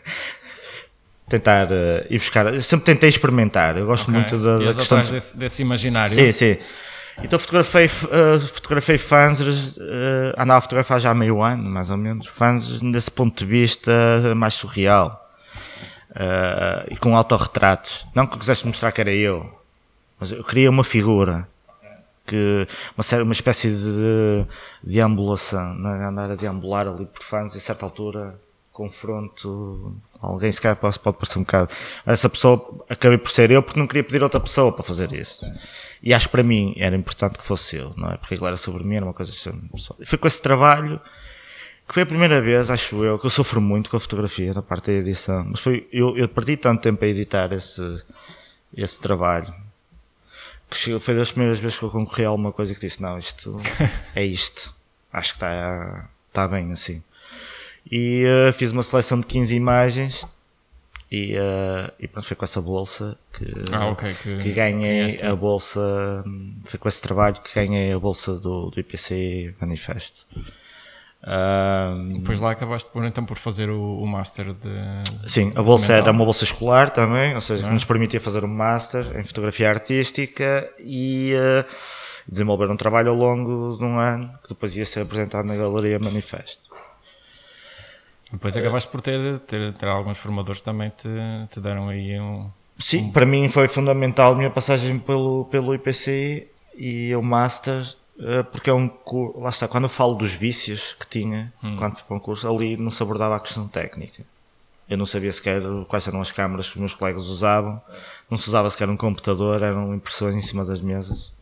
[1.28, 2.54] Tentar uh, ir buscar.
[2.54, 3.76] Eu sempre tentei experimentar.
[3.76, 4.14] Eu gosto okay.
[4.14, 5.02] muito da, da questão.
[5.02, 5.10] De...
[5.10, 6.14] Desse, desse imaginário.
[6.14, 6.56] Sim, sim.
[7.20, 9.44] Então fotografei, uh, fotografei fãs, uh,
[10.38, 13.92] andava a fotografar já há meio ano, mais ou menos, fãs desse ponto de vista
[14.36, 15.16] mais surreal.
[16.10, 18.06] Uh, e com autorretratos.
[18.14, 19.59] Não que eu quisesse mostrar que era eu,
[20.20, 21.48] mas eu queria uma figura.
[22.26, 24.46] Que, uma, uma espécie de
[24.84, 26.04] deambulação, né?
[26.04, 28.38] andar a deambular ali por fãs, e a certa altura
[28.70, 31.74] confronto alguém, se calhar pode, pode parecer um bocado.
[32.06, 35.44] Essa pessoa acabei por ser eu porque não queria pedir outra pessoa para fazer isso.
[36.02, 38.16] E acho que para mim era importante que fosse eu, não é?
[38.16, 39.52] Porque aquilo era sobre mim, era uma coisa assim.
[40.04, 41.00] Foi com esse trabalho
[41.86, 44.62] que foi a primeira vez, acho eu, que eu sofro muito com a fotografia na
[44.62, 45.44] parte da edição.
[45.50, 48.02] Mas foi, eu, eu perdi tanto tempo a editar esse,
[48.76, 49.52] esse trabalho
[50.70, 53.56] que foi das primeiras vezes que eu concorri a alguma coisa que disse: Não, isto
[54.14, 54.74] é isto.
[55.12, 57.02] Acho que está, está bem assim.
[57.90, 60.26] E uh, fiz uma seleção de 15 imagens
[61.10, 65.34] e, uh, e pronto, foi com essa bolsa que, ah, okay, que, que ganhei a
[65.34, 66.24] bolsa,
[66.64, 70.24] foi com esse trabalho que ganhei a bolsa do, do IPC Manifesto.
[71.22, 74.70] Um, Depois lá acabaste por, então por fazer o, o Master de.
[75.26, 78.48] Sim, a bolsa era uma bolsa escolar também, ou seja, que nos permitia fazer um
[78.48, 81.64] Master em fotografia artística e uh,
[82.26, 85.98] desenvolver um trabalho ao longo de um ano que depois ia ser apresentado na Galeria
[85.98, 86.70] Manifesto.
[88.32, 91.08] Depois acabaste por ter, ter, ter alguns formadores também te,
[91.50, 92.48] te deram aí um.
[92.78, 93.12] Sim, um...
[93.12, 97.84] para mim foi fundamental a minha passagem pelo, pelo IPC e o Master,
[98.52, 99.38] porque é um curso.
[99.40, 101.76] Lá está, quando eu falo dos vícios que tinha, hum.
[101.76, 104.24] quando fui para um curso, ali não se abordava a questão técnica.
[104.88, 107.80] Eu não sabia sequer quais eram as câmaras que os meus colegas usavam,
[108.28, 111.32] não se usava sequer um computador, eram impressões em cima das mesas.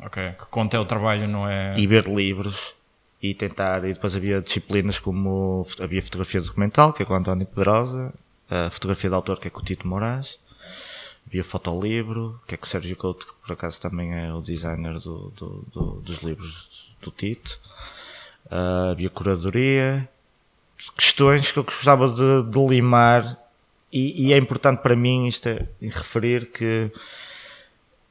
[0.00, 1.74] Ok, que conta é o trabalho, não é?
[1.78, 2.74] E ver livros
[3.22, 3.84] e tentar.
[3.84, 8.12] E depois havia disciplinas como havia fotografia documental, que é com o António Pedrosa,
[8.50, 10.38] a fotografia de autor, que é com o Tito Moraes,
[11.28, 14.98] havia fotolivro, que é com o Sérgio Couto, que por acaso também é o designer
[14.98, 17.60] do, do, do, dos livros do Tito,
[18.46, 20.08] uh, havia curadoria,
[20.96, 23.38] questões que eu gostava de, de limar.
[23.92, 26.90] E, e, é importante para mim isto é, referir que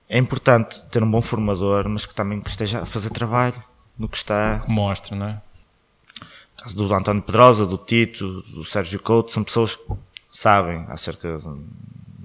[0.09, 3.61] é importante ter um bom formador, mas que também esteja a fazer trabalho
[3.97, 4.63] no que está.
[4.67, 5.41] Mostra, não é?
[6.55, 9.93] No caso do António Pedrosa, do Tito, do Sérgio Couto, são pessoas que
[10.31, 11.43] sabem acerca de,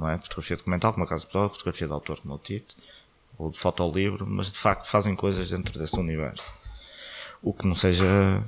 [0.02, 2.38] não é, fotografia documental, como é o caso de Pedrosa, fotografia de autor, como o
[2.38, 2.74] Tito,
[3.38, 6.52] ou de fotolivro, mas de facto fazem coisas dentro desse universo.
[7.40, 8.42] O que não seja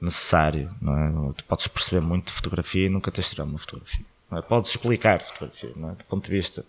[0.00, 1.32] necessário, não é?
[1.32, 4.04] Tu podes perceber muito de fotografia e nunca tens tirar uma fotografia.
[4.30, 4.42] Não é?
[4.42, 5.92] Podes explicar fotografia, não é?
[5.94, 6.64] Do ponto de vista,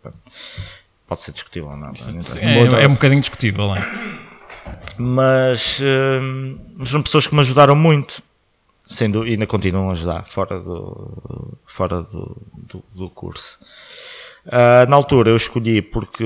[1.07, 1.89] pode ser discutível ou não.
[1.89, 4.29] É, é, é um bocadinho discutível, não é?
[4.97, 8.21] Mas, uh, são pessoas que me ajudaram muito,
[8.89, 13.59] sendo, ainda continuam a ajudar, fora do, fora do, do, do curso.
[14.45, 16.25] Uh, na altura eu escolhi porque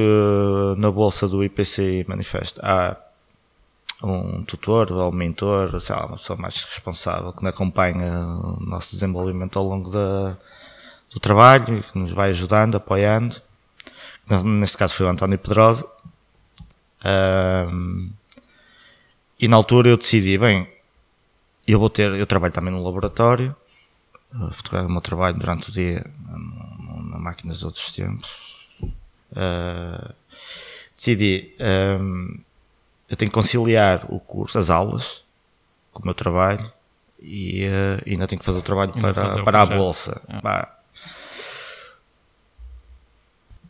[0.78, 2.96] na bolsa do IPC Manifesto há,
[4.02, 8.92] um tutor ou um mentor, sei lá, uma pessoa mais responsável que acompanha o nosso
[8.92, 10.38] desenvolvimento ao longo da,
[11.14, 13.42] do trabalho que nos vai ajudando, apoiando.
[14.44, 15.86] Neste caso foi o António Pedrosa.
[17.06, 18.12] Um,
[19.40, 20.68] e na altura eu decidi, bem,
[21.68, 23.56] eu vou ter, eu trabalho também no laboratório,
[24.52, 26.06] fotografo o meu trabalho durante o dia
[27.10, 28.68] na máquinas de outros tempos.
[29.32, 30.14] Uh,
[30.96, 31.54] decidi,
[32.00, 32.40] um,
[33.10, 35.24] eu tenho que conciliar o curso, as aulas,
[35.92, 36.72] com o meu trabalho
[37.20, 40.22] e uh, ainda tenho que fazer o trabalho para, para a bolsa.
[40.28, 40.68] É.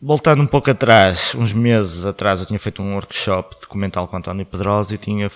[0.01, 4.45] Voltando um pouco atrás, uns meses atrás, eu tinha feito um workshop documental com António
[4.45, 5.29] Pedrosa e tinha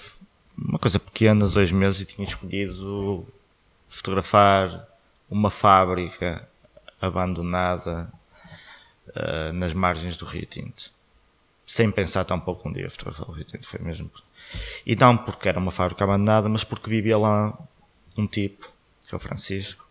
[0.58, 3.26] uma coisa pequena, dois meses, e tinha escolhido
[3.88, 4.88] fotografar
[5.30, 6.48] uma fábrica
[7.02, 8.12] abandonada
[9.10, 10.92] uh, nas margens do Rio Tinto.
[11.66, 14.10] Sem pensar tão pouco um dia fotografar o Rio Tinto, foi mesmo.
[14.86, 17.58] E não porque era uma fábrica abandonada, mas porque vivia lá
[18.18, 18.72] um tipo,
[19.08, 19.88] que é o Francisco,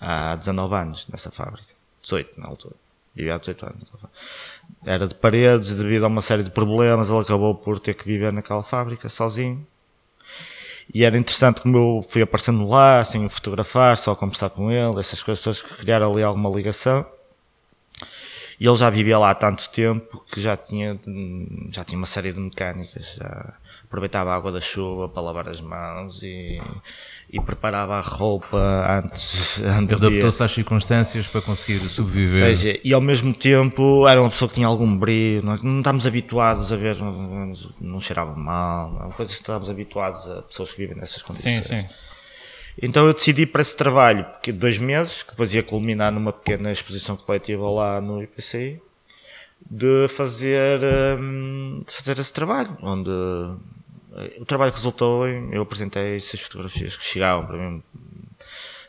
[0.00, 1.68] há 19 anos nessa fábrica.
[2.02, 2.76] 18 na altura
[3.18, 3.82] vivia há 18 anos.
[4.84, 8.04] Era de paredes e devido a uma série de problemas ele acabou por ter que
[8.04, 9.66] viver naquela fábrica sozinho.
[10.92, 15.22] E era interessante como eu fui aparecendo lá, sem fotografar, só conversar com ele, essas
[15.22, 17.06] coisas todas, criar ali alguma ligação.
[18.58, 20.98] E ele já vivia lá há tanto tempo que já tinha,
[21.70, 23.54] já tinha uma série de mecânicas, já
[23.88, 26.60] aproveitava a água da chuva para lavar as mãos e
[27.30, 28.56] e preparava a roupa
[28.88, 29.60] antes.
[29.62, 32.48] antes Adaptou-se às circunstâncias para conseguir sobreviver.
[32.48, 35.78] Ou seja, e ao mesmo tempo era uma pessoa que tinha algum brilho, não, não
[35.78, 40.78] estávamos habituados a ver, não, não cheirava mal, coisas que estávamos habituados a pessoas que
[40.78, 41.66] vivem nessas condições.
[41.66, 41.88] Sim, sim.
[42.80, 46.70] Então eu decidi para esse trabalho, porque dois meses, que depois ia culminar numa pequena
[46.70, 48.80] exposição coletiva lá no IPCI,
[49.68, 50.80] de fazer,
[51.18, 53.10] hum, de fazer esse trabalho, onde
[54.38, 55.52] o trabalho resultou em.
[55.52, 57.82] Eu apresentei essas fotografias que chegavam para mim.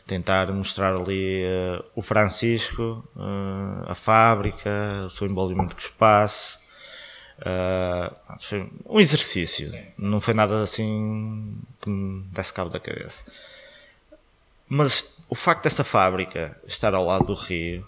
[0.06, 6.58] Tentar mostrar ali uh, o Francisco, uh, a fábrica, o seu envolvimento com o espaço.
[7.38, 13.24] Uh, foi um exercício, não foi nada assim que me desse cabo da cabeça.
[14.68, 17.86] Mas o facto dessa fábrica estar ao lado do rio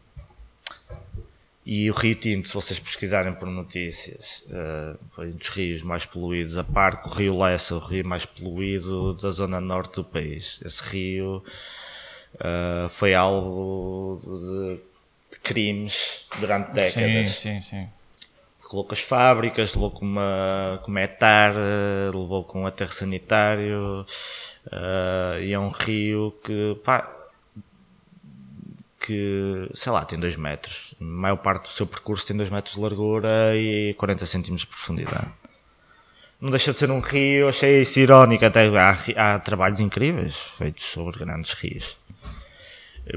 [1.64, 6.04] e o Rio Tinto, se vocês pesquisarem por notícias, uh, foi um dos rios mais
[6.04, 10.04] poluídos, a par com o Rio Lessa, o rio mais poluído da zona norte do
[10.04, 10.60] país.
[10.64, 11.44] Esse rio
[12.34, 14.80] uh, foi alvo de,
[15.30, 17.30] de, crimes durante décadas.
[17.30, 17.88] Sim, sim, sim.
[18.64, 21.54] Levou com as fábricas, levou com uma, com uma etar,
[22.06, 24.04] levou com um aterro sanitário,
[24.66, 27.08] uh, e é um rio que, pá,
[28.98, 30.91] que, sei lá, tem 2 metros.
[31.02, 34.68] A maior parte do seu percurso tem 2 metros de largura e 40 centímetros de
[34.68, 35.28] profundidade.
[36.40, 40.84] Não deixa de ser um rio, achei isso irónico, até há, há trabalhos incríveis feitos
[40.84, 41.96] sobre grandes rios.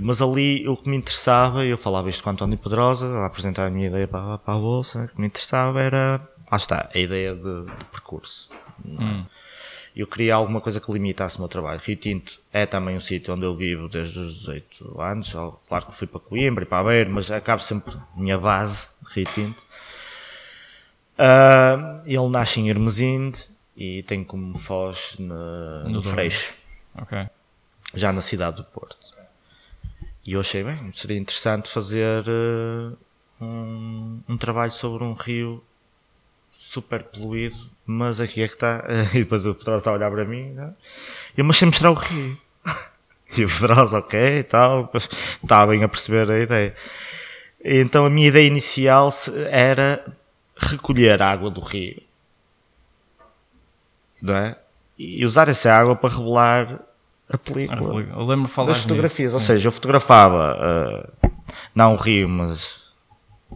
[0.01, 3.69] Mas ali o que me interessava, eu falava isto com António Pedrosa, a apresentar a
[3.69, 7.35] minha ideia para, para a Bolsa, o que me interessava era, lá está, a ideia
[7.35, 8.49] de, de percurso.
[8.83, 9.25] Hum
[9.95, 11.79] eu queria alguma coisa que limitasse o meu trabalho.
[11.83, 15.33] Rio Tinto é também um sítio onde eu vivo desde os 18 anos.
[15.67, 19.63] Claro que fui para Coimbra e para Aveiro, mas acabo sempre minha base, Rio Tinto.
[21.17, 26.53] Uh, ele nasce em Hermesinde e tem como foz no, no Freixo.
[27.01, 27.27] Okay.
[27.93, 28.97] Já na cidade do Porto.
[30.25, 32.97] E eu achei bem, seria interessante fazer uh,
[33.39, 35.63] um, um trabalho sobre um rio
[36.75, 38.83] super poluído, mas aqui é que está.
[39.13, 40.73] E depois o Pedrosa está a olhar para mim, né?
[41.37, 42.37] e eu, mas sem mostrar o rio.
[43.37, 44.89] E o Pedrosa, ok, e tal,
[45.43, 46.75] estava bem a perceber a ideia.
[47.63, 49.09] E então a minha ideia inicial
[49.49, 50.05] era
[50.55, 52.01] recolher a água do rio,
[54.21, 54.57] não é?
[54.97, 56.79] E usar essa água para revelar
[57.29, 58.01] a película.
[58.03, 61.31] Eu lembro falar das fotografias, nisso, ou seja, eu fotografava uh,
[61.73, 62.85] não o rio, mas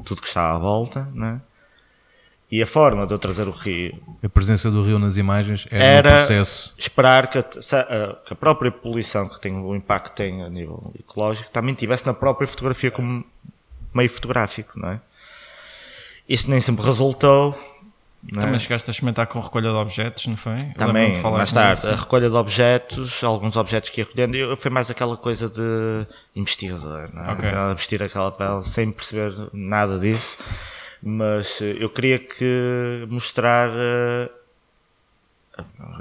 [0.03, 1.39] tudo que estava à volta, né?
[2.51, 4.01] E a forma de eu trazer o rio.
[4.23, 6.73] A presença do rio nas imagens era, era um processo.
[6.77, 10.91] Esperar que a, que a, própria poluição que tem o impacto que tem a nível
[10.99, 13.23] ecológico também tivesse na própria fotografia como
[13.93, 14.99] meio fotográfico, não é?
[16.27, 17.55] Isso nem sempre resultou.
[18.31, 18.41] Não é?
[18.41, 20.57] Também chegaste a experimentar com recolha de objetos, não foi?
[20.75, 24.89] Também, mais tarde, a recolha de objetos, alguns objetos que ia recolhendo, eu, foi mais
[24.89, 27.33] aquela coisa de investigador, não é?
[27.33, 27.51] Okay.
[27.75, 30.37] Vestir aquela pele sem perceber nada disso
[31.01, 33.69] mas eh, eu queria que mostrar.
[33.69, 34.29] Uh,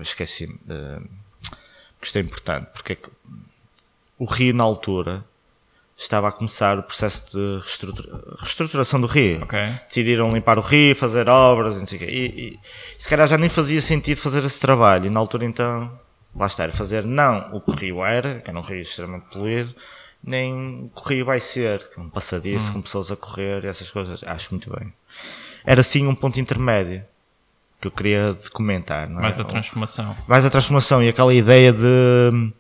[0.01, 0.45] esqueci.
[0.47, 1.09] Uh,
[2.01, 3.09] que isto é importante, porque é que
[4.19, 5.25] o Rio, na altura,
[5.97, 9.43] estava a começar o processo de reestrutura- reestruturação do rio.
[9.43, 9.59] Ok.
[9.89, 12.07] Decidiram limpar o rio, fazer obras, não sei o quê.
[12.09, 12.59] E, e
[12.97, 15.07] se calhar já nem fazia sentido fazer esse trabalho.
[15.07, 15.99] E na altura então,
[16.35, 19.27] lá está, era fazer não o que o rio era, que era um rio extremamente
[19.33, 19.75] poluído,
[20.23, 24.23] nem rio vai ser, um passadiço com pessoas a correr e essas coisas.
[24.25, 24.93] Acho muito bem.
[25.65, 27.05] Era sim um ponto intermédio
[27.81, 29.09] que eu queria comentar.
[29.09, 29.23] Não é?
[29.23, 30.17] Mais a transformação.
[30.27, 32.53] mais a transformação e aquela ideia de,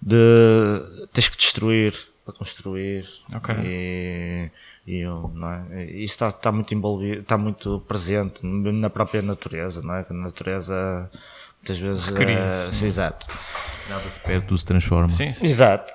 [0.00, 3.54] de tens que destruir para construir Ok.
[3.62, 4.50] e,
[4.84, 5.84] e eu, não é?
[5.84, 10.02] isso está, está muito envolvido está muito presente na própria natureza não é?
[10.02, 11.08] Que a natureza
[11.58, 13.26] muitas vezes é, sim, exato
[13.88, 15.08] Nada se perde, tudo se transforma.
[15.08, 15.46] Sim, sim.
[15.46, 15.92] Exato.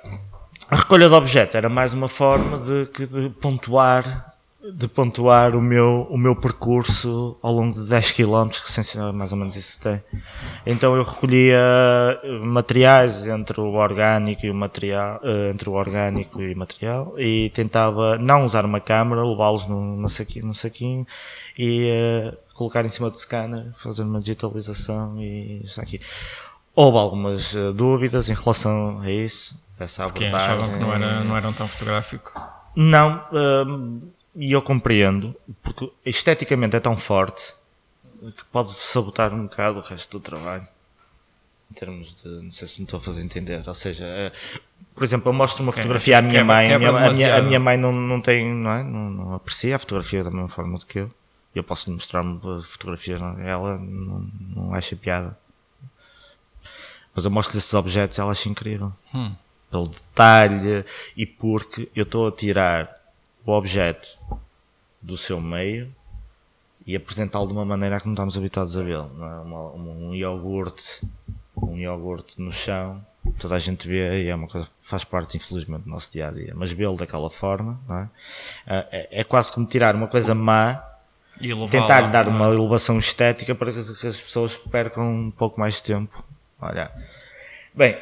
[0.72, 4.32] A recolha de objetos era mais uma forma de, de pontuar
[4.64, 9.32] de pontuar o meu, o meu percurso ao longo de 10 km, que essencialmente mais
[9.34, 10.02] ou menos isso tem.
[10.66, 11.58] Então eu recolhia
[12.24, 17.16] eh, materiais entre o orgânico e o material, eh, entre o orgânico e o material
[17.18, 21.06] e tentava não usar uma câmera, levá-los num, saquinho, num saquinho
[21.58, 26.00] e eh, colocar em cima do scanner, fazer uma digitalização e isso aqui.
[26.74, 30.54] Houve algumas dúvidas em relação a isso, essa Porque abordagem.
[30.54, 32.34] achavam que não, era, não eram tão fotográfico.
[32.76, 33.24] Não,
[33.68, 37.54] hum, e eu compreendo, porque esteticamente é tão forte
[38.38, 40.68] que pode sabotar um bocado o resto do trabalho.
[41.70, 42.28] Em termos de.
[42.28, 43.64] Não sei se me estou a fazer entender.
[43.66, 44.32] Ou seja, é,
[44.94, 46.66] por exemplo, eu mostro uma fotografia à minha mãe.
[46.66, 48.54] A quebra minha, a, minha, a minha mãe não, não tem.
[48.54, 48.84] Não, é?
[48.84, 51.12] não, não aprecia a fotografia da mesma forma do que eu.
[51.56, 55.38] Eu posso lhe mostrar uma fotografia, ela não, não acha piada.
[57.14, 59.34] Mas eu mostro esses objetos e ela acha incrível Hum.
[59.72, 63.02] Pelo detalhe e porque eu estou a tirar
[63.46, 64.20] o objeto
[65.02, 65.94] do seu meio
[66.86, 69.10] e apresentá-lo de uma maneira que não estamos habituados a vê-lo.
[69.20, 69.26] é?
[69.48, 71.02] Um, um iogurte,
[71.56, 73.04] um iogurte no chão,
[73.40, 76.28] toda a gente vê e é uma coisa que faz parte, infelizmente, do nosso dia
[76.28, 76.54] a dia.
[76.56, 78.08] Mas vê-lo daquela forma é?
[78.68, 80.84] Ah, é, é quase como tirar uma coisa má
[81.40, 85.76] E levá-la, tentar dar uma elevação estética para que as pessoas percam um pouco mais
[85.76, 86.24] de tempo.
[86.60, 86.92] Olha,
[87.74, 87.98] bem,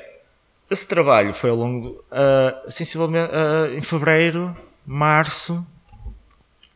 [0.69, 4.55] esse trabalho foi ao longo, ah, sensivelmente, ah, em fevereiro,
[4.85, 5.65] março.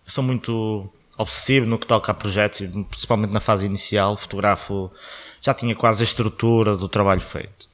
[0.06, 4.16] Sou muito obsessivo no que toca a projetos, principalmente na fase inicial.
[4.18, 4.92] Fotografo,
[5.42, 7.68] já tinha quase a estrutura do trabalho feito.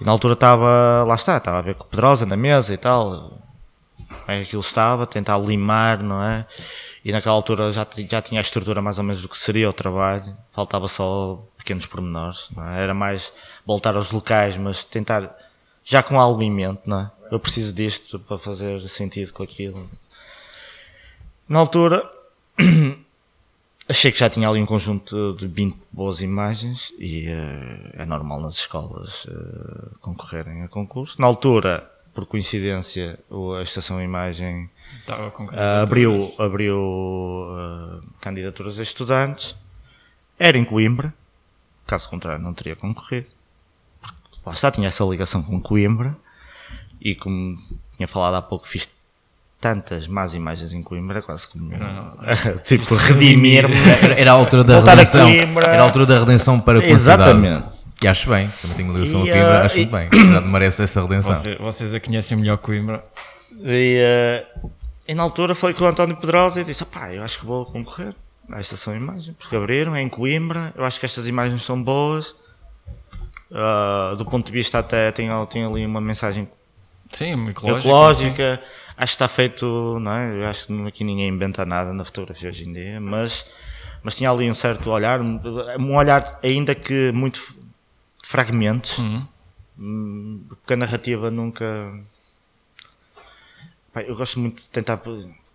[0.00, 2.78] E na altura estava, lá está, estava a ver com o Pedrosa na mesa e
[2.78, 3.38] tal
[4.30, 6.46] como é que aquilo estava, tentar limar, não é?
[7.04, 9.72] E naquela altura já, já tinha a estrutura mais ou menos do que seria o
[9.72, 12.82] trabalho, faltava só pequenos pormenores, é?
[12.82, 13.32] Era mais
[13.64, 15.36] voltar aos locais, mas tentar,
[15.84, 17.10] já com algo em mente, não é?
[17.30, 19.88] Eu preciso disto para fazer sentido com aquilo.
[21.48, 22.10] Na altura,
[23.88, 28.40] achei que já tinha ali um conjunto de 20 boas imagens e eh, é normal
[28.40, 31.20] nas escolas eh, concorrerem a concurso.
[31.20, 33.16] Na altura, por coincidência,
[33.56, 34.68] a Estação Imagem
[35.52, 37.46] ah, abriu, abriu
[38.20, 39.54] candidaturas a estudantes.
[40.36, 41.14] Era em Coimbra,
[41.90, 43.26] caso contrário não teria concorrido.
[44.00, 46.16] Porque, lá está, tinha essa ligação com Coimbra
[47.00, 47.58] e como
[47.96, 48.88] tinha falado há pouco, fiz
[49.60, 51.70] tantas más imagens em Coimbra, quase como
[52.64, 53.76] tipo redimir-me.
[53.76, 55.28] Era, era a altura da Voltar a redenção.
[55.28, 55.66] Coimbra.
[55.66, 56.94] Era a altura da redenção para a cidade.
[56.94, 57.80] Exatamente.
[58.02, 60.08] E acho bem, também tenho ligação E, a Coimbra, ah, acho e- muito bem.
[60.08, 61.34] A cidade merece essa redenção.
[61.34, 63.04] Vocês, vocês a conhecem melhor Coimbra.
[63.62, 64.46] E, eh,
[65.08, 67.66] e na altura falei com o António Pedrosa e disse: pá, eu acho que vou
[67.66, 68.14] concorrer
[68.52, 72.34] à Estação Imagem, porque abriram, é em Coimbra, eu acho que estas imagens são boas.
[73.52, 76.48] Ah, do ponto de vista até tem, tem ali uma mensagem
[77.12, 77.88] Sim, ecológica.
[77.88, 78.62] ecológica,
[78.96, 80.36] acho que está feito, não é?
[80.36, 83.46] Eu acho que aqui ninguém inventa nada na fotografia hoje em dia, mas,
[84.02, 87.54] mas tinha ali um certo olhar, um olhar ainda que muito
[88.22, 89.26] fragmentos, Uhum.
[89.82, 91.64] Hum, porque a narrativa nunca.
[93.94, 94.98] Pá, eu gosto muito de tentar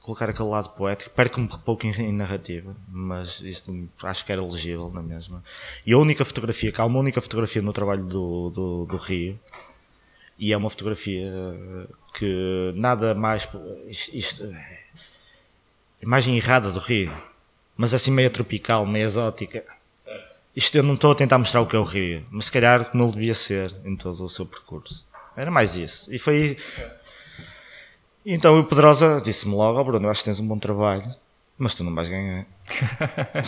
[0.06, 4.92] colocar aquele lado poético, perco um pouco em, narrativa, mas isso acho que era legível
[4.94, 5.44] na mesma.
[5.84, 9.40] E a única fotografia, que há uma única fotografia no trabalho do, do, do Rio,
[10.38, 11.34] e é uma fotografia
[12.14, 13.48] que nada mais.
[13.90, 14.86] Isto, é-
[16.04, 17.12] imagem errada do Rio,
[17.76, 19.64] mas assim meio tropical, meio exótica.
[20.56, 22.86] Isto eu não estou a tentar mostrar o que é o Rio, mas se calhar
[22.92, 25.04] como ele devia ser em todo o seu percurso.
[25.36, 26.14] Era mais isso.
[26.14, 26.58] E foi.
[28.26, 31.14] Então o Pedrosa disse-me logo: oh, Bruno, eu acho que tens um bom trabalho,
[31.58, 32.46] mas tu não vais ganhar.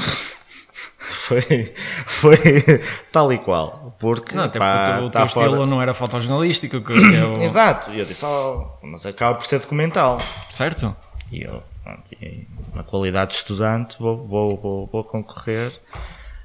[0.99, 1.73] foi,
[2.05, 2.38] foi
[3.11, 3.95] tal e qual.
[3.99, 6.93] Porque, Não, até pá, porque o teu, tá teu fora- estilo não era fotojornalístico, que
[6.93, 7.41] é o...
[7.41, 7.91] Exato.
[7.91, 10.19] E eu disse: oh, mas acaba por ser documental.
[10.49, 10.95] Certo?
[11.32, 11.63] E eu,
[12.73, 15.71] na qualidade de estudante, vou, vou, vou, vou concorrer.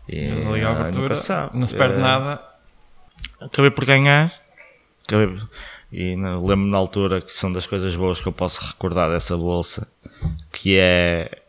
[0.08, 1.14] E, Mas ali a ah, abertura
[1.54, 2.42] não se perde Eh, nada.
[3.40, 4.32] Acabei por ganhar.
[5.06, 5.38] Acabei,
[5.92, 9.86] E lembro-me na altura que são das coisas boas que eu posso recordar dessa bolsa,
[10.50, 11.42] que é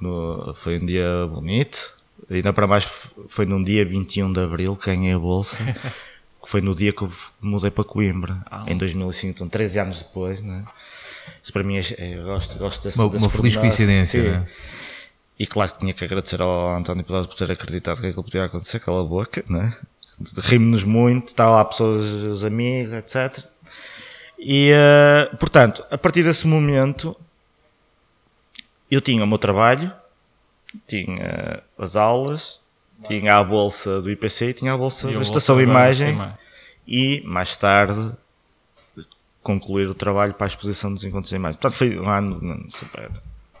[0.00, 1.94] no, foi um dia bonito,
[2.28, 2.84] ainda para mais
[3.28, 5.56] foi num dia 21 de Abril que ganhei a bolsa,
[6.42, 8.64] que foi no dia que eu mudei para Coimbra, ah.
[8.66, 10.64] em 2005, então 13 anos depois, né?
[11.40, 14.48] Isso para mim é, é eu gosto, gosto desse, uma, desse uma feliz coincidência, né?
[15.38, 18.44] E claro que tinha que agradecer ao António Pedaço por ter acreditado que aquilo podia
[18.44, 19.76] acontecer, cala a boca, né?
[20.38, 23.44] Rimos-nos muito, está lá pessoas, os amigos, etc.
[24.38, 27.16] E, uh, portanto, a partir desse momento,
[28.90, 29.92] eu tinha o meu trabalho,
[30.86, 32.60] tinha as aulas,
[33.06, 36.18] tinha a bolsa do IPC e tinha a bolsa e da Estação Imagem.
[36.86, 38.12] E, mais tarde,
[39.42, 41.58] concluir o trabalho para a exposição dos encontros de imagem.
[41.60, 43.10] Portanto, foi um ano super.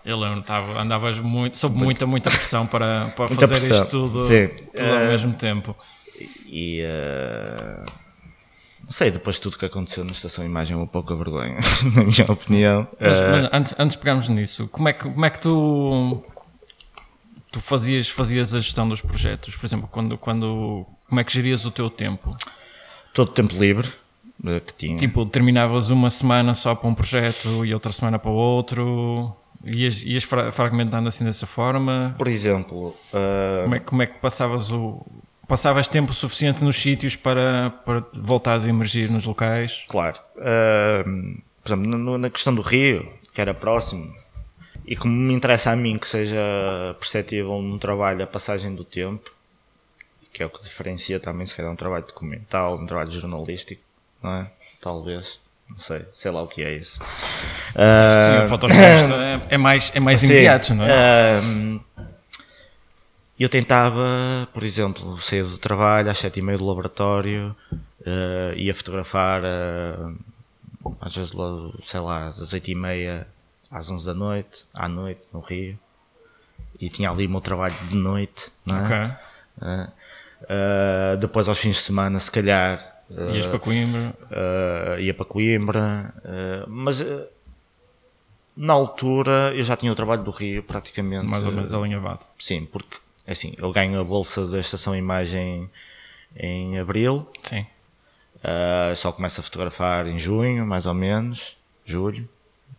[0.04, 0.42] Eu lembro,
[0.78, 3.70] andavas muito, sob muita, muita pressão para, para fazer pressão.
[3.70, 5.76] isto tudo, tudo ao uh, mesmo tempo.
[6.48, 6.82] E.
[6.82, 7.90] Uh,
[8.82, 11.58] não sei, depois de tudo que aconteceu na estação de imagem, é uma pouca vergonha,
[11.94, 12.88] na minha opinião.
[12.98, 16.24] Mas, uh, mas antes, antes de pegarmos nisso, como é que, como é que tu.
[17.50, 19.56] Tu fazias, fazias a gestão dos projetos?
[19.56, 22.36] Por exemplo, quando, quando, como é que gerias o teu tempo?
[23.14, 23.90] Todo o tempo livre
[24.64, 24.96] que tinha.
[24.96, 29.36] Tipo, terminavas uma semana só para um projeto e outra semana para o outro?
[29.64, 32.14] Ias, ias fragmentando assim dessa forma?
[32.16, 32.94] Por exemplo...
[33.12, 33.62] Uh...
[33.64, 35.04] Como, é, como é que passavas o...
[35.48, 39.84] Passavas tempo suficiente nos sítios para, para voltares a emergir nos locais?
[39.88, 40.18] Claro.
[40.36, 44.14] Uh, por exemplo, na questão do Rio, que era próximo,
[44.86, 46.38] e como me interessa a mim que seja
[47.00, 49.32] perceptível no trabalho a passagem do tempo,
[50.32, 53.82] que é o que diferencia também se calhar um trabalho documental, um trabalho jornalístico,
[54.22, 54.50] não é?
[54.80, 55.40] Talvez.
[55.68, 57.02] Não sei, sei lá o que é isso.
[57.02, 61.40] Uh, Sim, o é, é mais, é mais imediato, não é?
[61.40, 61.80] Uh,
[63.44, 68.74] eu tentava, por exemplo, sair do trabalho às sete e meia do laboratório, uh, ia
[68.74, 70.16] fotografar uh,
[71.00, 71.32] às vezes,
[71.84, 73.26] sei lá, das oito e meia
[73.70, 75.78] às onze da noite, à noite, no Rio.
[76.80, 79.16] E tinha ali o meu trabalho de noite, não é?
[80.42, 82.96] Uh, depois aos fins de semana, se calhar,
[83.32, 84.14] Ias para Coimbra?
[84.98, 86.14] Ia para Coimbra,
[86.68, 87.02] mas
[88.56, 91.26] na altura eu já tinha o trabalho do Rio praticamente.
[91.26, 92.20] Mais ou menos alinhavado.
[92.38, 92.96] Sim, porque
[93.28, 95.70] assim, eu ganho a bolsa da Estação Imagem
[96.36, 97.28] em Abril.
[97.42, 97.66] Sim.
[98.96, 102.28] só começo a fotografar em junho, mais ou menos, julho,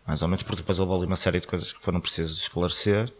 [0.06, 3.12] mais ou menos, porque depois houve ali uma série de coisas que foram precisas esclarecer.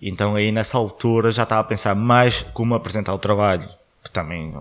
[0.00, 3.68] então aí nessa altura já estava a pensar mais como apresentar o trabalho
[4.02, 4.54] que também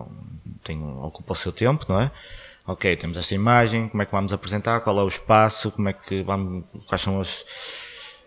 [0.63, 2.11] tem, ocupa o seu tempo, não é?
[2.65, 5.93] Ok, temos esta imagem, como é que vamos apresentar, qual é o espaço, como é
[5.93, 7.43] que vamos, quais são as,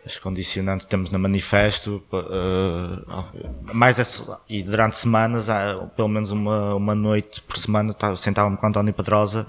[0.05, 5.49] as condicionantes temos no manifesto, uh, mais essa, e durante semanas,
[5.97, 9.47] pelo menos uma, uma noite por semana, sentava-me com António Pedrosa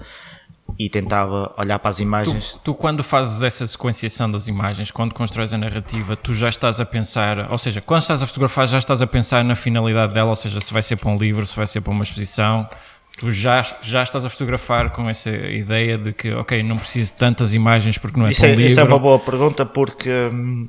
[0.78, 2.52] e tentava olhar para as imagens.
[2.52, 6.80] Tu, tu, quando fazes essa sequenciação das imagens, quando constróis a narrativa, tu já estás
[6.80, 10.30] a pensar, ou seja, quando estás a fotografar, já estás a pensar na finalidade dela,
[10.30, 12.68] ou seja, se vai ser para um livro, se vai ser para uma exposição.
[13.16, 17.18] Tu já, já estás a fotografar com essa ideia de que, ok, não preciso de
[17.18, 18.70] tantas imagens porque não é isso um é, livro.
[18.70, 20.68] Isso é uma boa pergunta porque hum,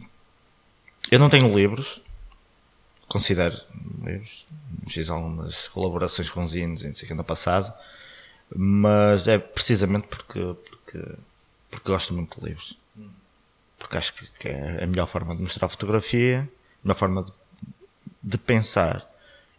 [1.11, 2.01] eu não tenho livros,
[3.07, 3.57] considero
[4.01, 4.45] livros,
[4.87, 7.73] fiz algumas colaborações com zines, não sei que ano passado,
[8.55, 10.39] mas é precisamente porque,
[10.69, 11.15] porque,
[11.69, 12.77] porque gosto muito de livros.
[13.77, 16.49] Porque acho que, que é a melhor forma de mostrar fotografia,
[16.83, 17.31] a melhor forma de,
[18.23, 19.05] de pensar.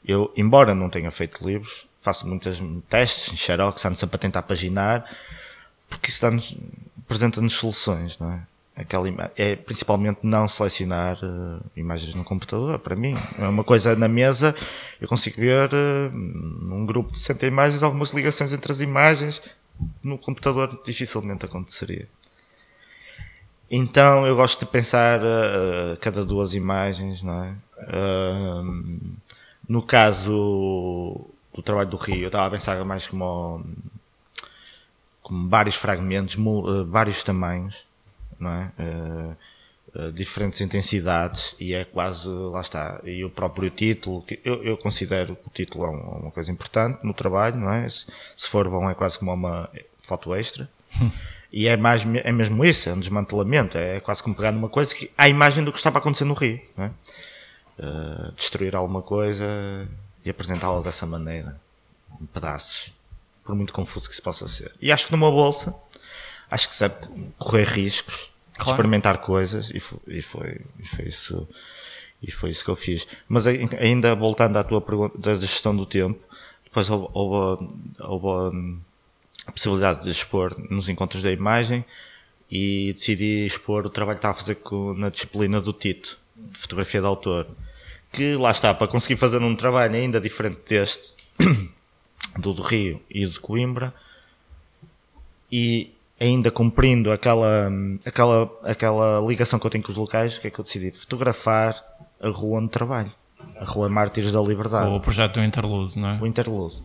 [0.05, 4.42] Eu, embora não tenha feito livros, faço muitos testes em Xerox, ando sempre a tentar
[4.42, 5.09] paginar,
[5.88, 6.57] porque isso dá-nos,
[7.05, 8.40] apresenta-nos soluções, não é?
[8.78, 13.14] aquela é principalmente não selecionar uh, imagens no computador para mim.
[13.36, 14.55] É uma coisa na mesa
[15.01, 19.42] eu consigo ver uh, num grupo de 60 imagens algumas ligações entre as imagens
[20.03, 22.09] no computador dificilmente aconteceria.
[23.68, 27.55] Então eu gosto de pensar uh, cada duas imagens não é?
[29.68, 31.28] No caso
[31.59, 33.65] do trabalho do Rio eu estava a pensar mais como
[35.23, 36.37] como vários fragmentos
[36.87, 37.77] vários tamanhos
[38.39, 38.73] não é?
[38.79, 39.37] Uh,
[40.13, 45.35] diferentes intensidades e é quase, lá está, e o próprio título, que eu, eu considero
[45.35, 47.89] que o título é uma, uma coisa importante no trabalho, não é?
[47.89, 48.07] Se,
[48.37, 49.69] se, for bom é quase como uma
[50.03, 50.69] foto extra.
[51.51, 54.95] E é, mais, é mesmo isso, é um desmantelamento, é quase como pegar numa coisa
[54.95, 56.91] que a imagem do que estava acontecendo no Rio, não é?
[57.79, 59.47] Uh, destruir alguma coisa
[60.25, 61.61] e apresentá-la dessa maneira,
[62.21, 62.93] em pedaços,
[63.45, 64.73] por muito confuso que se possa ser.
[64.81, 65.75] E acho que numa bolsa,
[66.51, 66.95] acho que sabe
[67.39, 68.71] correr riscos, claro.
[68.71, 71.49] experimentar coisas e foi, e foi, e foi isso
[72.23, 73.07] e foi isso que eu fiz.
[73.29, 76.19] Mas ainda voltando à tua pergunta da gestão do tempo,
[76.64, 77.69] depois houve, houve,
[78.01, 78.81] houve hum,
[79.47, 81.85] a possibilidade de expor nos encontros da imagem
[82.51, 84.59] e decidi expor o trabalho que estava a fazer
[84.97, 87.47] na disciplina do Tito, de fotografia de autor.
[88.13, 91.13] Que lá está, para conseguir fazer um trabalho ainda diferente deste,
[92.39, 93.95] do do Rio e do Coimbra,
[95.51, 97.71] e ainda cumprindo aquela,
[98.05, 100.91] aquela, aquela ligação que eu tenho com os locais, o que é que eu decidi?
[100.91, 101.83] Fotografar
[102.21, 103.13] a rua onde trabalho.
[103.61, 104.91] A Rua Mártires da Liberdade.
[104.91, 106.19] O projeto do Interlude, não é?
[106.21, 106.83] O Interlude.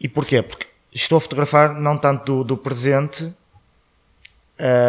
[0.00, 0.42] E porquê?
[0.42, 3.34] Porque estou a fotografar não tanto do, do presente, uh,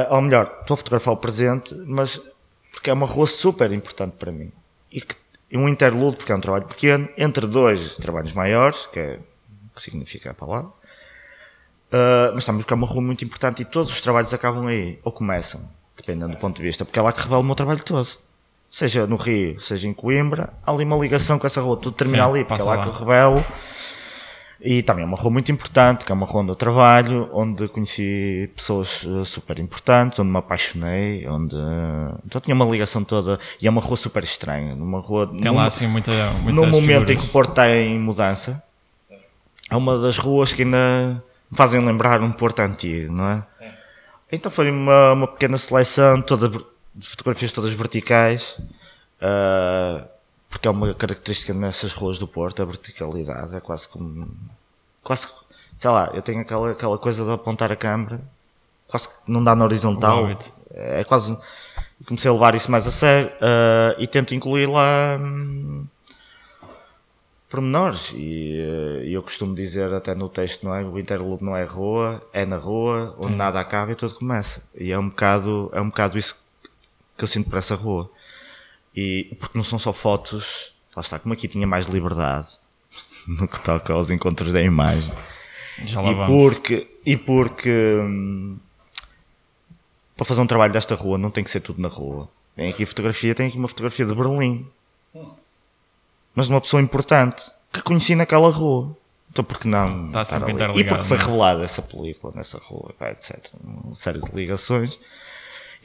[0.10, 2.20] ou melhor, estou a fotografar o presente, mas
[2.72, 4.52] porque é uma rua super importante para mim.
[4.96, 5.16] E, que,
[5.54, 9.20] um interlude, porque é um trabalho pequeno, entre dois trabalhos maiores, que é
[9.76, 13.92] que significa a palavra, uh, mas também porque é uma rua muito importante e todos
[13.92, 15.62] os trabalhos acabam aí, ou começam,
[15.98, 18.08] dependendo do ponto de vista, porque é lá que revela o meu trabalho todo.
[18.70, 22.24] Seja no Rio, seja em Coimbra, há ali uma ligação com essa rua, tudo termina
[22.24, 22.84] Sim, ali, porque é lá, lá.
[22.84, 23.46] que eu revelo.
[24.62, 27.68] E também é uma rua muito importante, que é uma rua onde eu trabalho, onde
[27.68, 31.56] conheci pessoas eh, super importantes, onde me apaixonei, onde.
[32.26, 33.40] Então tinha uma ligação toda.
[33.62, 34.74] E é uma rua super estranha.
[34.74, 35.28] Uma rua.
[35.28, 36.12] Tem num- lá assim muita,
[36.56, 37.22] no momento em figuras.
[37.22, 38.64] que o Porto está em mudança,
[39.70, 43.44] é uma das ruas que ainda me fazem lembrar um Porto antigo, não é?
[44.32, 48.58] Então foi uma, uma pequena seleção toda, de fotografias todas verticais,
[49.22, 50.04] ah,
[50.56, 54.30] porque é uma característica nessas ruas do Porto, a verticalidade, é quase como.
[55.04, 55.28] Quase,
[55.78, 58.22] sei lá, eu tenho aquela, aquela coisa de apontar a câmera,
[58.88, 60.24] quase que não dá na horizontal.
[60.24, 60.54] Hábito.
[60.74, 61.38] É quase.
[62.08, 65.18] Comecei a levar isso mais a sério ah, e tento incluir lá.
[65.20, 65.86] hum,
[67.50, 71.64] pormenores e eh, eu costumo dizer até no texto não é o interlude não é
[71.64, 75.80] rua é na rua onde nada acaba e tudo começa e é um bocado é
[75.80, 76.36] um bocado isso
[77.16, 78.10] que eu sinto por essa rua
[78.96, 82.58] e porque não são só fotos lá está como aqui tinha mais liberdade
[83.28, 85.14] no que toca aos encontros da imagem
[85.84, 86.30] Já lá e vamos.
[86.30, 87.70] porque e porque
[88.02, 88.58] hum,
[90.16, 92.86] para fazer um trabalho desta rua não tem que ser tudo na rua tem aqui
[92.86, 94.66] fotografia tem aqui uma fotografia de Berlim
[96.36, 98.96] mas de uma pessoa importante que conheci naquela rua.
[99.32, 100.08] Então, porque não?
[100.08, 100.82] Está estar sempre ali?
[100.82, 101.20] E porque foi é?
[101.20, 103.54] revelada essa película nessa rua, pá, etc.
[103.64, 105.00] Uma série de ligações.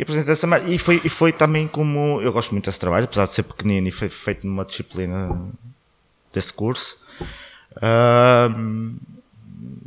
[0.00, 2.22] E apresentei essa e foi, e foi também como.
[2.22, 5.38] Eu gosto muito desse trabalho, apesar de ser pequenino e foi feito numa disciplina
[6.32, 6.96] desse curso.
[7.82, 8.96] Ahm,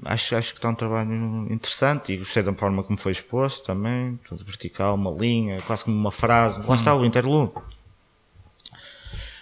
[0.06, 4.20] acho, acho que está um trabalho interessante e gostei da forma como foi exposto também.
[4.30, 6.62] Tudo vertical, uma linha, quase como uma frase.
[6.64, 7.54] Lá está o interlude.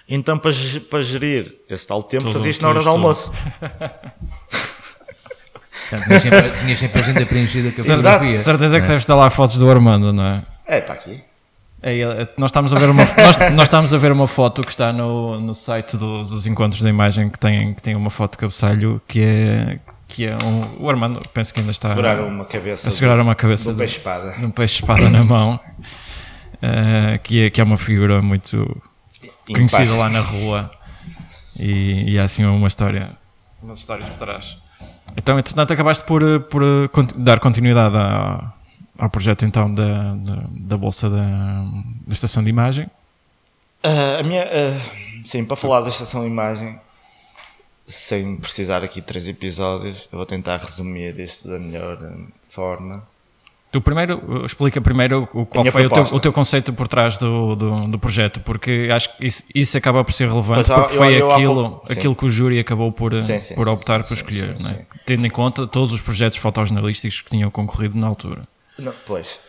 [0.08, 0.54] Então, para,
[0.90, 3.30] para gerir esse tal tempo, Tudo- fazia isto na hora do almoço.
[5.90, 8.02] Portanto, tinhas sempre, tinhas sempre a agenda preenchida com a Exato.
[8.02, 8.40] fotografia.
[8.40, 10.46] Certeza que deves estar lá fotos do Armando, não é?
[10.66, 11.24] É, está aqui.
[11.84, 14.70] É, é, nós, estamos a ver uma, nós, nós estamos a ver uma foto que
[14.70, 18.34] está no, no site do- dos encontros da imagem que tem, que tem uma foto
[18.34, 22.46] de cabeçalho que é, que é um, o Armando, penso que ainda está Segurar uma
[22.46, 22.88] cabeça.
[22.88, 24.36] a segurar uma cabeça do de- peixe espada.
[24.40, 25.60] um peixe espada na mão,
[26.62, 28.80] eh, que, é, que é uma figura muito
[29.48, 30.70] conhecida lá na rua
[31.58, 33.10] e, e há assim uma história,
[33.62, 34.58] umas histórias por trás.
[35.18, 38.54] Então, entretanto, acabaste por, eh, por eh, dar continuidade à-
[39.02, 41.18] ao projeto então da, da, da bolsa da,
[42.08, 42.88] da estação de imagem.
[43.84, 44.80] Ah, a minha, ah,
[45.26, 46.80] sim, para falar da estação de imagem,
[47.88, 52.14] sem precisar aqui de três episódios, eu vou tentar resumir isto da melhor ah,
[52.50, 53.04] forma.
[53.72, 57.88] Tu primeiro, explica primeiro qual foi o teu, o teu conceito por trás do, do,
[57.88, 61.22] do projeto, porque acho que isso, isso acaba por ser relevante, eu- porque eu- foi
[61.22, 61.94] eu aquilo, sim.
[61.94, 64.58] aquilo que o júri acabou por, Sim, sim, por optar sim, por escolher, é?
[64.60, 64.76] sim.
[65.06, 68.42] tendo em conta todos os projetos fotojornalísticos que tinham concorrido na altura.
[68.82, 69.40] Não, pois,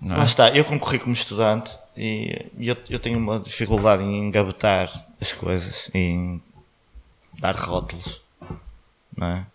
[0.00, 0.18] Não é?
[0.18, 4.90] lá está, eu concorri como estudante e e eu, eu tenho uma dificuldade em engavetar
[5.20, 6.40] as coisas, em
[7.38, 8.20] dar rótulos,
[9.16, 9.46] não é?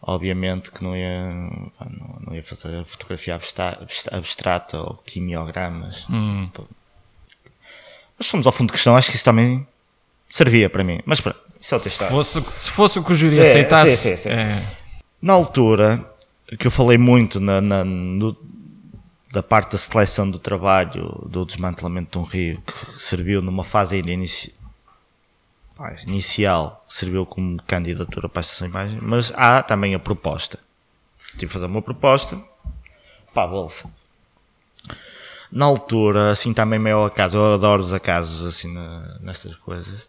[0.00, 6.06] Obviamente que não ia, não, não ia fazer fotografia abstra- abstra- abstrata ou quimiogramas.
[6.08, 6.48] Hum.
[8.16, 9.66] Mas fomos ao fundo de questão, acho que isso também
[10.30, 11.00] servia para mim.
[11.04, 14.16] Mas pronto, isso é outra Se fosse, se fosse o que o júri aceitasse, sim,
[14.16, 14.28] sim, sim.
[14.30, 14.62] é,
[15.20, 16.04] Na altura,
[16.56, 18.36] que eu falei muito na, na- no-
[19.32, 22.62] da parte da seleção do trabalho, do desmantelamento de um rio,
[22.96, 24.54] que serviu numa fase ainda inici-
[26.06, 30.58] inicial, serviu como candidatura para a estação de imagem, mas há também a proposta.
[31.32, 32.40] Tive que fazer uma proposta
[33.34, 33.88] para a bolsa.
[35.52, 40.07] Na altura, assim também meio acaso, eu adoro os acasos assim na- nestas coisas.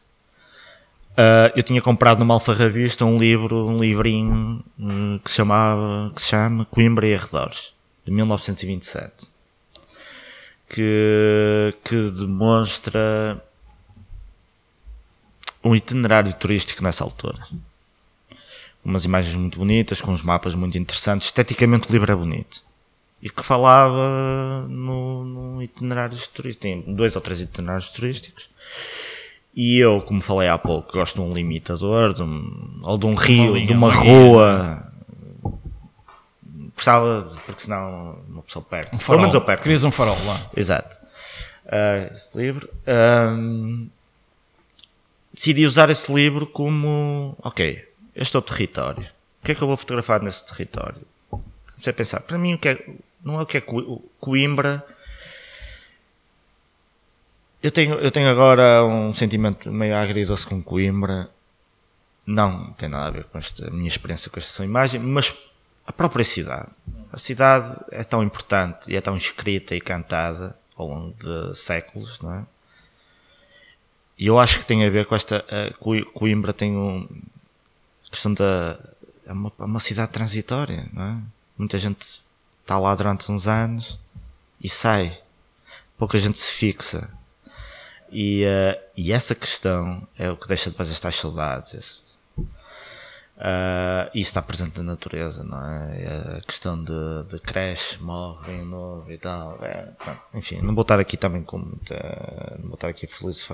[1.20, 6.30] Uh, eu tinha comprado numa alfarrabista um livro, um livrinho hum, que chamava, que se
[6.30, 7.74] chama Coimbra e Arredores,
[8.06, 9.28] de 1927,
[10.70, 13.44] que, que demonstra
[15.62, 17.46] um itinerário turístico nessa altura.
[18.82, 21.28] Umas imagens muito bonitas, com uns mapas muito interessantes.
[21.28, 22.64] Esteticamente o livro é bonito.
[23.22, 26.62] E que falava no, itinerários turísticos.
[26.62, 28.50] Tem dois ou três itinerários turísticos.
[29.62, 33.14] E eu, como falei há pouco, gosto de um limitador, de um, ou de um
[33.14, 34.94] rio, linha, de uma, uma rua.
[36.74, 38.92] Gostava, porque senão uma pessoa perde.
[38.94, 39.06] Um farol.
[39.08, 39.64] Pelo menos eu perco.
[39.64, 40.50] Querias um farol lá.
[40.56, 40.98] Exato.
[41.66, 42.70] Uh, esse livro.
[45.34, 47.86] Decidi usar esse livro como, ok,
[48.16, 49.04] este é o território.
[49.44, 51.02] O que é que eu vou fotografar nesse território?
[51.30, 52.86] Comecei a pensar, para mim, o que é,
[53.22, 53.64] não é o que é
[54.22, 54.86] Coimbra.
[57.62, 61.30] Eu tenho, eu tenho agora um sentimento meio agridoce com Coimbra.
[62.26, 65.36] Não tem nada a ver com esta minha experiência com esta imagem, mas
[65.86, 66.70] a própria cidade.
[67.12, 72.20] A cidade é tão importante e é tão escrita e cantada ao longo de séculos,
[72.22, 72.46] não é?
[74.18, 75.44] E eu acho que tem a ver com esta.
[76.14, 77.08] Coimbra tem um.
[78.12, 78.78] Questão da.
[79.26, 81.18] É uma, é uma cidade transitória, não é?
[81.58, 82.22] Muita gente
[82.62, 84.00] está lá durante uns anos
[84.62, 85.18] e sai.
[85.98, 87.10] Pouca gente se fixa.
[88.12, 92.02] E, uh, e essa questão é o que deixa depois estas saudades.
[93.40, 96.38] Uh, isso está presente na natureza, não é?
[96.40, 99.58] A questão de, de cresce, morre, novo e tal.
[99.64, 99.88] É,
[100.34, 102.58] enfim, não vou estar aqui também com muita.
[102.60, 103.48] Não vou estar aqui feliz,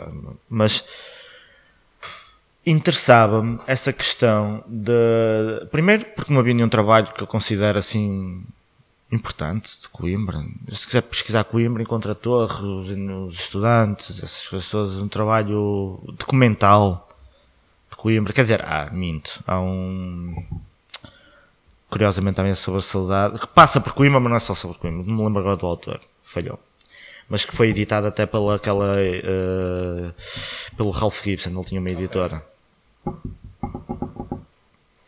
[0.49, 0.83] mas
[2.65, 5.67] interessava-me essa questão de.
[5.69, 8.43] Primeiro, porque não havia nenhum trabalho que eu considero assim
[9.15, 10.43] importante de Coimbra.
[10.71, 17.05] Se quiser pesquisar Coimbra, encontra a torre, os estudantes, essas todas, um trabalho documental
[18.05, 20.35] Coimbra, quer dizer, há, minto, há um.
[21.89, 25.03] Curiosamente também sobre a saudade, que passa por Coimbra, mas não é só sobre Coimbra,
[25.07, 26.59] não me lembro agora do autor, falhou.
[27.27, 28.95] Mas que foi editado até pela aquela.
[28.95, 30.13] Uh,
[30.77, 32.45] pelo Ralph Gibson, ele tinha uma editora.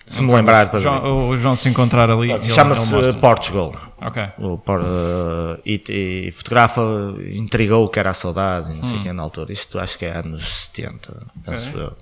[0.04, 2.30] Se me lembrar, João, o João se encontrar ali.
[2.52, 3.76] Chama-se Portugal.
[4.08, 4.24] Ok.
[4.38, 6.82] O, uh, e, e, fotografa,
[7.34, 9.04] intrigou o que era a saudade, não sei hum.
[9.04, 9.52] quem na altura.
[9.52, 11.82] Isto acho que é anos 70, penso okay.
[11.82, 11.98] eu.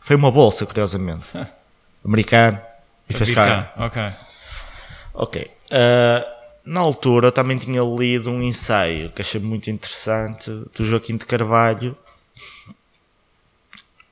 [0.00, 1.24] Foi uma bolsa, curiosamente.
[2.04, 2.60] Americano.
[3.08, 3.72] E fez cá.
[3.76, 4.12] Ok.
[5.14, 5.50] Ok.
[5.70, 11.26] Uh, na altura também tinha lido um ensaio que achei muito interessante do Joaquim de
[11.26, 11.96] Carvalho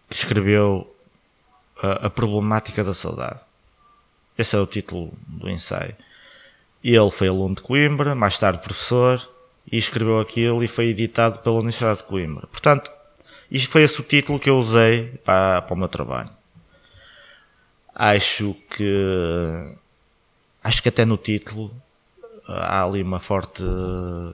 [0.08, 0.92] que escreveu
[1.80, 3.40] a, a problemática da saudade.
[4.36, 5.94] Esse é o título do ensaio.
[6.82, 9.20] Ele foi aluno de Coimbra, mais tarde professor,
[9.70, 12.46] e escreveu aquilo e foi editado pela Universidade de Coimbra.
[12.46, 12.90] Portanto,
[13.50, 16.30] e foi esse o título que eu usei para, para o meu trabalho.
[17.94, 19.76] Acho que.
[20.62, 21.70] Acho que até no título
[22.46, 23.62] há ali uma forte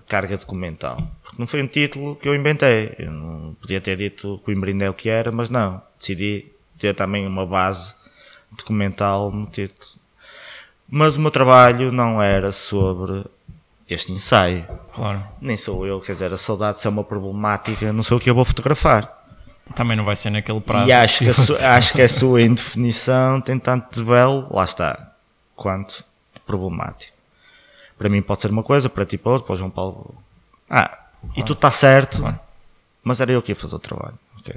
[0.07, 0.97] carga documental.
[1.23, 2.95] Porque não foi um título que eu inventei.
[2.99, 5.83] Eu não podia ter dito Imbrinde é o que era, mas não.
[5.99, 6.47] Decidi
[6.79, 7.95] ter também uma base
[8.53, 9.87] documental no título.
[10.89, 13.25] Mas o meu trabalho não era sobre
[13.89, 14.67] este ensaio.
[14.93, 15.23] Claro.
[15.41, 18.31] Nem sou eu, quer dizer, a saudade se é uma problemática, não sei o que
[18.31, 19.13] eu vou fotografar.
[19.75, 20.89] Também não vai ser naquele prazo.
[20.89, 21.31] E acho que,
[21.65, 25.13] a, acho que a sua indefinição tem tanto de véu, lá está,
[25.57, 27.13] quanto de problemático.
[27.99, 30.15] Para mim pode ser uma coisa, para ti para outro, para o João Paulo.
[30.69, 31.33] Ah, claro.
[31.37, 32.39] e tudo está certo, claro.
[33.03, 34.19] mas era eu que ia fazer o trabalho.
[34.41, 34.57] Okay.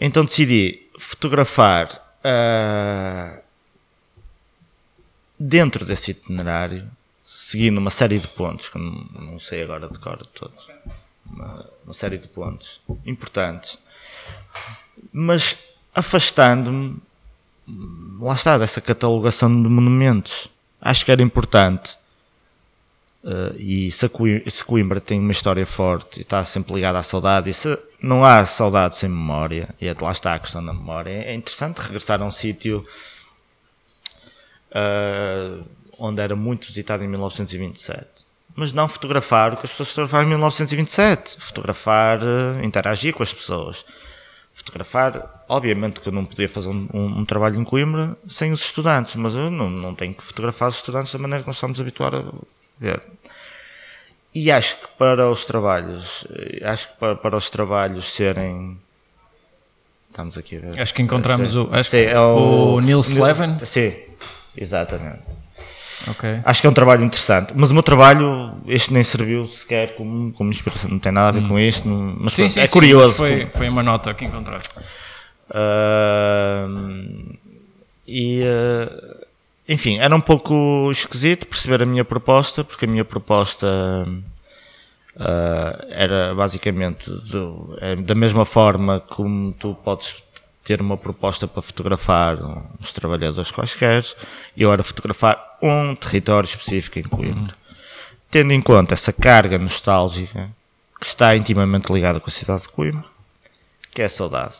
[0.00, 1.88] Então decidi fotografar
[2.24, 3.40] uh,
[5.40, 6.86] dentro desse itinerário
[7.24, 10.66] seguindo uma série de pontos, que não, não sei agora de cor todos,
[11.24, 13.78] uma, uma série de pontos importantes,
[15.12, 15.56] mas
[15.94, 16.98] afastando-me,
[18.20, 20.48] lá está, dessa catalogação de monumentos.
[20.80, 21.96] Acho que era importante.
[23.22, 27.02] Uh, e se, Coimbra, se Coimbra tem uma história forte e está sempre ligada à
[27.02, 30.72] saudade, e se não há saudade sem memória, e é, lá está a questão da
[30.72, 32.84] memória, é interessante regressar a um sítio.
[34.70, 35.64] Uh,
[35.98, 38.06] onde era muito visitado em 1927.
[38.54, 41.36] Mas não fotografar o que as pessoas fotografaram em 1927.
[41.40, 43.84] Fotografar, uh, interagir com as pessoas.
[44.52, 48.62] Fotografar, obviamente que eu não podia fazer um, um, um, trabalho em Coimbra sem os
[48.62, 51.80] estudantes, mas eu não, não tenho que fotografar os estudantes da maneira que nós estamos
[51.80, 52.32] habituados a
[52.78, 53.02] ver.
[54.34, 58.78] E acho que para os trabalhos, eh, acho que para, para os trabalhos serem
[60.10, 60.82] Estamos aqui a ver.
[60.82, 63.64] Acho que encontramos o, acho sim, é o, o Neil Sleven.
[63.64, 63.94] Sim,
[64.56, 65.22] exatamente.
[66.08, 66.40] Okay.
[66.44, 67.52] Acho que é um trabalho interessante.
[67.54, 71.32] Mas o meu trabalho, este nem serviu sequer como, como inspiração, não tem nada a
[71.32, 71.48] ver hum.
[71.48, 73.12] com isto, não, mas sim, sim, é sim, curioso.
[73.12, 74.78] Foi, foi uma nota que encontraste.
[75.50, 77.36] Uh,
[78.06, 79.26] e uh,
[79.68, 84.06] enfim, era um pouco esquisito perceber a minha proposta, porque a minha proposta
[85.16, 90.22] Uh, era basicamente do, é, da mesma forma como tu podes
[90.70, 92.38] ter uma proposta para fotografar
[92.80, 94.04] uns trabalhadores quaisquer,
[94.56, 97.56] eu era fotografar um território específico em Coimbra.
[98.30, 100.48] Tendo em conta essa carga nostálgica
[101.00, 103.04] que está intimamente ligada com a cidade de Coimbra,
[103.92, 104.58] que é a saudade.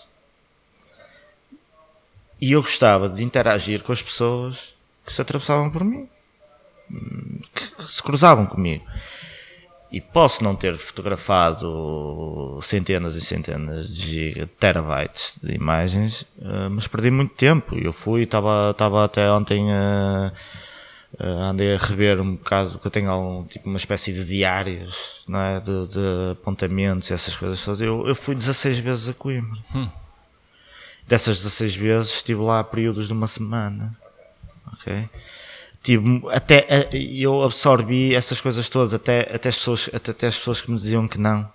[2.40, 4.74] E eu gostava de interagir com as pessoas
[5.06, 6.08] que se atravessavam por mim,
[7.54, 8.84] que se cruzavam comigo.
[9.92, 17.10] E posso não ter fotografado centenas e centenas de terabytes de imagens, eh, mas perdi
[17.10, 17.76] muito tempo.
[17.76, 20.32] Eu fui, estava, estava até ontem a,
[21.18, 25.40] andei a rever um bocado, que eu tenho algum, tipo uma espécie de diários, não
[25.40, 25.60] é?
[25.60, 27.80] de, de apontamentos e essas coisas todas.
[27.80, 29.58] Eu, eu fui 16 vezes a Coimbra.
[29.74, 29.88] Hum.
[31.06, 33.96] Dessas 16 vezes estive lá períodos de uma semana.
[34.72, 35.08] Ok?
[35.82, 40.60] Tipo, até eu absorvi essas coisas todas, até, até, as pessoas, até, até as pessoas
[40.60, 41.50] que me diziam que não.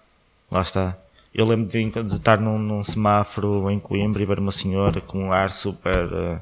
[0.50, 0.98] Lá está.
[1.34, 5.26] Eu lembro de, de estar num, num, semáforo em Coimbra e ver uma senhora com
[5.26, 6.42] um ar super uh,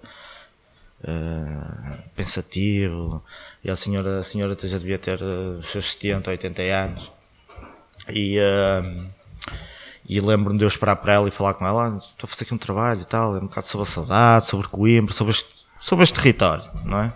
[1.03, 3.23] uh, pensativo.
[3.63, 7.11] E a senhora, a senhora já devia ter uh, os seus 70, 80 anos.
[8.09, 8.37] E,
[10.07, 12.43] e lembro-me de eu esperar para ela e falar com ela: ah, estou a fazer
[12.43, 15.49] aqui um trabalho e tal, é um bocado sobre a saudade, sobre Coimbra, sobre este,
[15.79, 17.13] sobre este território, não é?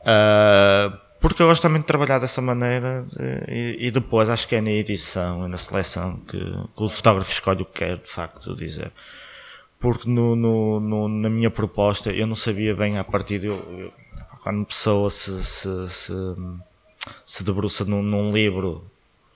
[0.00, 3.04] Uh, porque eu gosto também de trabalhar dessa maneira
[3.48, 7.30] e, e, depois acho que é na edição e na seleção que, que, o fotógrafo
[7.30, 8.92] escolhe o que quer de facto dizer.
[9.80, 13.56] Porque no, no, no, na minha proposta eu não sabia bem a partir de eu,
[13.56, 13.92] eu,
[14.42, 16.12] quando uma pessoa se, se, se,
[17.26, 18.84] se debruça num, num, livro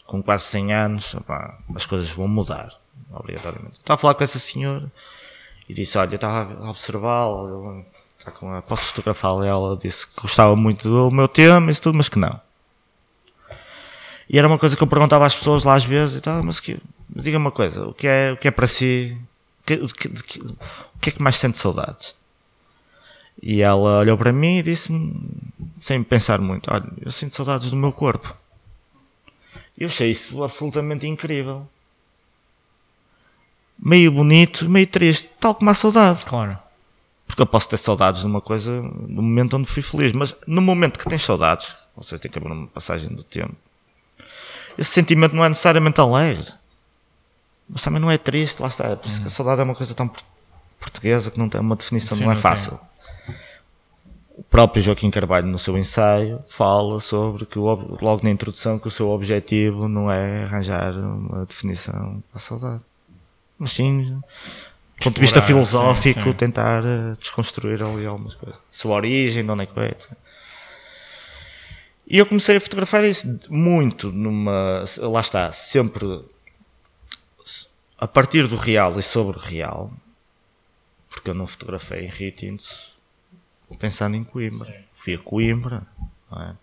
[0.06, 1.16] com quase 100 anos,
[1.74, 2.78] as coisas vão mudar,
[3.10, 3.78] obrigatoriamente.
[3.78, 4.90] Estava a falar com essa senhora
[5.68, 7.84] e disse: Olha, eu estava a observá-la
[8.66, 9.46] posso fotografá-la?
[9.46, 12.40] Ela disse que gostava muito do meu tema e tudo, mas que não.
[14.28, 16.58] E era uma coisa que eu perguntava às pessoas lá às vezes e tal, mas
[16.58, 19.16] que, diga uma coisa, o que é, o que é para si,
[19.60, 22.14] o que, que, o que é que mais sente saudades?
[23.42, 25.20] E ela olhou para mim e disse-me,
[25.80, 28.34] sem pensar muito, olha, eu sinto saudades do meu corpo.
[29.76, 31.68] Eu achei isso absolutamente incrível.
[33.78, 36.24] Meio bonito, meio triste, tal como a saudade.
[36.24, 36.56] Claro.
[37.32, 40.60] Porque eu posso ter saudades de uma coisa no momento onde fui feliz, mas no
[40.60, 43.56] momento que tens saudades, ou seja, tem que haver uma passagem do tempo,
[44.76, 46.52] esse sentimento não é necessariamente alegre,
[47.66, 48.88] mas também não é triste, lá está.
[48.88, 50.10] É por isso que a saudade é uma coisa tão
[50.78, 52.78] portuguesa que não tem uma definição, Sim, não é fácil.
[53.26, 53.34] Tem.
[54.36, 58.90] O próprio Joaquim Carvalho, no seu ensaio, fala sobre que, logo na introdução, que o
[58.90, 62.82] seu objetivo não é arranjar uma definição para a saudade.
[63.58, 64.20] Mas sim
[65.02, 66.32] do ponto de vista filosófico, sim, sim.
[66.32, 68.58] tentar uh, desconstruir ali algumas coisas.
[68.70, 69.96] Sua origem, de onde é que é,
[72.06, 74.84] E eu comecei a fotografar isso muito numa.
[74.98, 76.24] Lá está, sempre
[77.98, 79.92] a partir do real e sobre o real,
[81.08, 82.92] porque eu não fotografei em Ritins
[83.78, 84.84] pensando em Coimbra.
[84.94, 85.82] Fui a Coimbra,
[86.32, 86.54] é?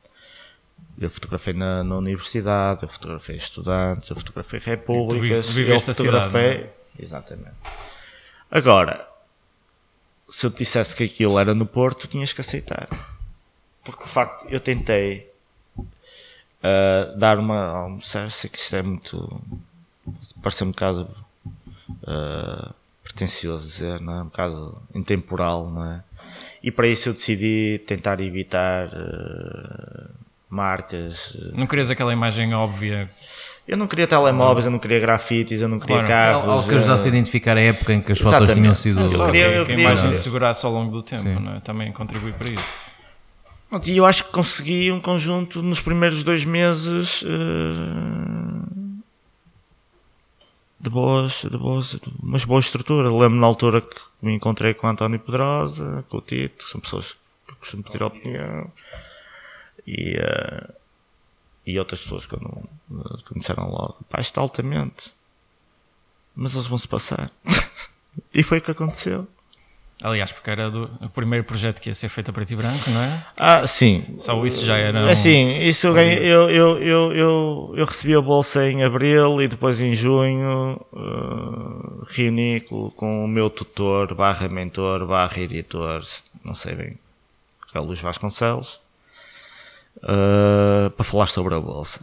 [1.00, 6.52] Eu fotografei na, na, universidade, eu fotografei estudantes, eu fotografei repúblicas, eu fotografei.
[6.52, 6.74] Cidade, é?
[7.00, 7.56] Exatamente.
[8.52, 9.08] Agora,
[10.28, 12.88] se eu te dissesse que aquilo era no Porto, tinhas que aceitar.
[13.84, 15.32] Porque de facto eu tentei
[15.78, 17.86] uh, dar uma.
[17.86, 19.41] Um, sei que isto é muito.
[20.41, 21.10] parece um bocado
[22.04, 22.74] uh,
[23.04, 24.22] pretencioso dizer, não é?
[24.22, 26.04] Um bocado intemporal, não é?
[26.62, 30.10] E para isso eu decidi tentar evitar uh,
[30.50, 31.36] marcas.
[31.54, 33.10] Não querias aquela imagem óbvia
[33.70, 36.50] eu não queria telemóveis, eu não queria grafites, eu não queria claro, carros.
[36.50, 39.00] Algo que ajudasse a identificar a época em que as fotos tinham sido.
[39.00, 41.60] Eu queria, eu que a imagem se segurasse ao longo do tempo, é?
[41.60, 42.80] também contribui para isso.
[43.86, 49.00] E eu acho que consegui um conjunto nos primeiros dois meses uh,
[50.80, 53.12] de boas, de boas, mas boa estrutura.
[53.12, 57.16] Lembro na altura que me encontrei com o António Pedrosa, com o Tito, são pessoas
[57.48, 58.72] que costumo pedir opinião.
[59.86, 60.79] E, uh,
[61.70, 62.64] e outras pessoas que, não,
[63.26, 65.14] que me disseram logo, pá, está altamente.
[66.36, 67.32] Mas eles vão se passar.
[68.34, 69.28] e foi o que aconteceu.
[70.02, 72.90] Aliás, porque era do, o primeiro projeto que ia ser feito a preto e branco,
[72.90, 73.26] não é?
[73.38, 74.16] Ah, sim.
[74.18, 75.06] Só isso já era.
[75.06, 75.10] Um...
[75.10, 79.48] Assim, isso eu, ganhei, eu, eu, eu, eu, eu, recebi a bolsa em abril e
[79.48, 86.02] depois em junho uh, reuni com, com, o meu tutor, barra mentor, barra editor,
[86.44, 86.98] não sei bem,
[87.70, 88.80] que é o Luís Vasconcelos
[90.04, 92.02] uh, para falar sobre a bolsa.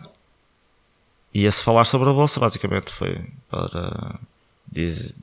[1.34, 3.20] E esse falar sobre a bolsa basicamente foi
[3.50, 4.18] para
[4.72, 5.14] dizer,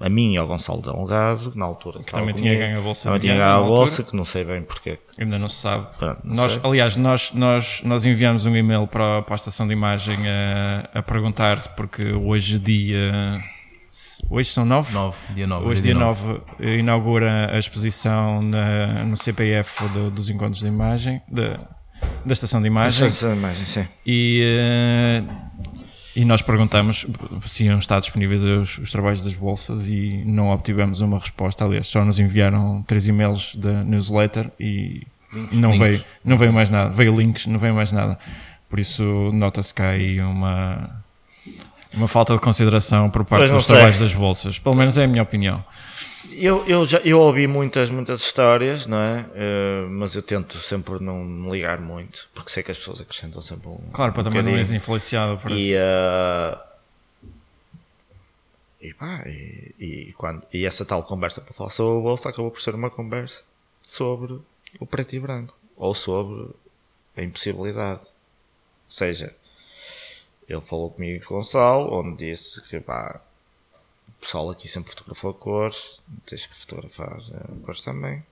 [0.00, 2.02] a mim e ao Gonçalo Delgado, na altura.
[2.02, 3.04] Que também tinha ganho a bolsa.
[3.04, 4.98] Também tinha ganho a bolsa, que não sei bem porquê.
[5.18, 5.86] Ainda não se sabe.
[5.98, 6.62] Pronto, não nós, sei.
[6.64, 11.02] aliás, nós, nós, nós enviamos um e-mail para, para a estação de imagem a, a
[11.02, 13.38] perguntar-se, porque hoje dia.
[14.30, 14.92] Hoje são nove?
[14.94, 15.66] 9, dia 9.
[15.66, 21.58] Hoje, dia 9, inaugura a exposição na, no CPF do- dos encontros de imagem, da,
[22.24, 23.06] da estação de imagem.
[23.06, 23.86] Essa imagem, sim.
[24.04, 25.22] E, eh,
[26.16, 27.06] e nós perguntamos
[27.46, 31.64] se iam estar disponíveis os, os trabalhos das bolsas e não obtivemos uma resposta.
[31.64, 35.06] Aliás, só nos enviaram três e-mails da newsletter e
[35.52, 35.88] não, links.
[35.88, 36.90] Veio, não veio mais nada.
[36.90, 38.18] Veio links, não veio mais nada.
[38.68, 41.02] Por isso, nota-se que há aí uma,
[41.94, 43.76] uma falta de consideração por parte dos sei.
[43.76, 44.58] trabalhos das bolsas.
[44.58, 45.64] Pelo menos é a minha opinião.
[46.42, 49.26] Eu, eu, já, eu ouvi muitas, muitas histórias, não é?
[49.34, 53.42] Eh, mas eu tento sempre não me ligar muito, porque sei que as pessoas acrescentam
[53.42, 53.76] sempre um.
[53.92, 55.78] Claro, para um também não és influenciado por E, isso.
[55.78, 56.58] eh,
[58.80, 62.50] e, pá, e, e quando, e essa tal conversa para falar sobre a bolsa acabou
[62.50, 63.44] por ser uma conversa
[63.82, 64.38] sobre
[64.78, 66.48] o preto e branco ou sobre
[67.16, 68.00] a impossibilidade.
[68.00, 68.08] Ou
[68.88, 69.34] seja,
[70.48, 73.29] ele falou comigo com o Gonçalo, onde disse que pá, o
[74.20, 78.22] pessoal aqui sempre fotografou cores, tens que fotografar eh, cores também.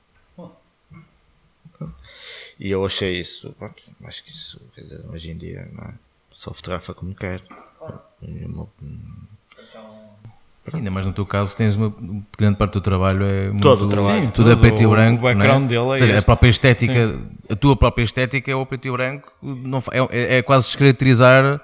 [2.58, 5.94] E eu achei isso, pronto, acho que isso, quer dizer, hoje em dia, não é?
[6.32, 7.42] Só fotografa como quer.
[8.22, 8.68] E uma-
[10.70, 11.90] Ainda mais no teu caso, tens uma
[12.36, 14.24] grande parte do trabalho é muito, Todo o trabalho.
[14.24, 15.20] Sim, tudo é preto e branco.
[15.20, 15.68] o background não é?
[15.68, 16.26] dele é Ou seja, a este.
[16.26, 20.42] própria estética, a tua própria estética é o preto e branco, não, fa- é, é
[20.42, 21.58] quase descaracterizar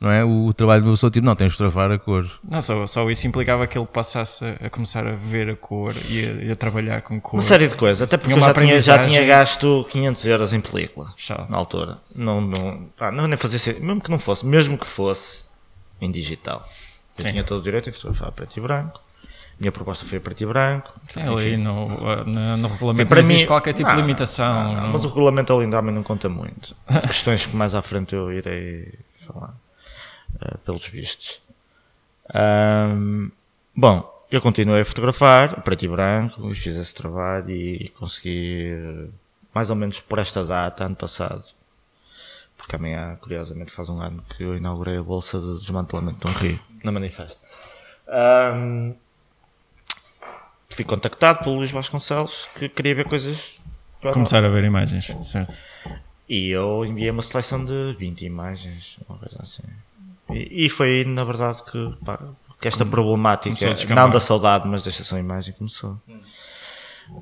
[0.00, 1.24] não é, o, trabalho do seu tipo.
[1.24, 2.32] Não, tens de fotografar a cores.
[2.48, 5.94] Não, só, só isso implicava que ele passasse a, a começar a ver a cor
[6.08, 7.36] e a, e a trabalhar com cor.
[7.36, 10.52] Uma série de coisas, até porque Tinha eu já tinha, já tinha gasto 500 euros
[10.52, 11.46] em película Chá.
[11.48, 11.98] na altura.
[12.14, 15.44] Não, não, pá, não nem fazia sentido, mesmo que não fosse, mesmo que fosse
[16.00, 16.68] em digital.
[17.16, 17.30] Eu Sim.
[17.30, 19.00] tinha todo o direito em fotografar a preto e branco.
[19.58, 20.92] Minha proposta foi a preto e branco.
[21.08, 21.88] Sim, ali no,
[22.26, 24.52] no, no regulamento Para não existe mim- qualquer tipo não, de limitação.
[24.64, 26.76] não, não, não- mas o regulamento ali também não conta muito.
[27.06, 28.92] Questões que mais à frente eu irei
[29.26, 29.54] falar,
[30.64, 31.40] pelos vistos.
[32.32, 33.30] Ahm,
[33.74, 39.08] bom, eu continuei a fotografar, preto e branco, e fiz esse trabalho e consegui, eh,
[39.54, 41.44] mais ou menos por esta data, ano passado,
[42.56, 46.34] porque amanhã, curiosamente, faz um ano que eu inaugurei a bolsa de desmantelamento de um
[46.34, 47.40] rio, na Manifesto.
[48.08, 48.94] Ahm,
[50.70, 53.56] fui contactado pelo Luís Vasconcelos, que queria ver coisas
[54.12, 55.56] Começar a ver imagens, certo.
[56.28, 59.62] e eu enviei uma seleção de 20 imagens, uma coisa assim.
[60.30, 62.18] E, e foi aí, na verdade, que, pá,
[62.60, 64.04] que esta problemática, começou a descambar.
[64.04, 65.98] não da saudade, mas da estação imagem, começou.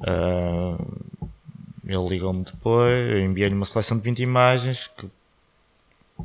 [0.02, 0.76] Ah,
[1.86, 5.08] ele ligou-me depois, enviei-lhe uma seleção de 20 imagens, que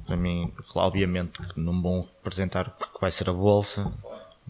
[0.06, 3.92] para mim, obviamente, não vão representar o que vai ser a bolsa,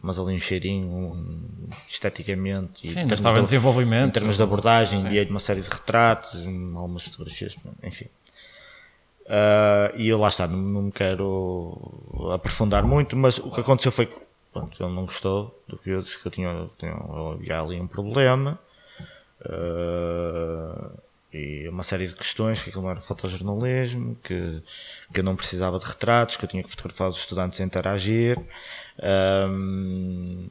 [0.01, 2.86] mas ali um cheirinho, um- esteticamente.
[2.86, 4.09] e Sim, em ainda estava em de- desenvolvimento.
[4.09, 6.36] em termos de abordagem, enviei-lhe uma série de retratos,
[6.75, 8.05] algumas fotografias, enfim.
[9.30, 13.91] Ah, e eu lá está, não, não me quero aprofundar muito, mas o que aconteceu
[13.91, 14.15] foi que
[14.51, 16.93] pronto, ele não gostou do que eu disse que eu tinha, tinha
[17.34, 18.59] havia ali um problema
[19.45, 20.89] ah,
[21.32, 24.63] e uma série de questões que aquilo não era fotojornalismo, que,
[25.13, 28.36] que eu não precisava de retratos, que eu tinha que fotografar os estudantes a interagir.
[29.01, 30.47] ahm,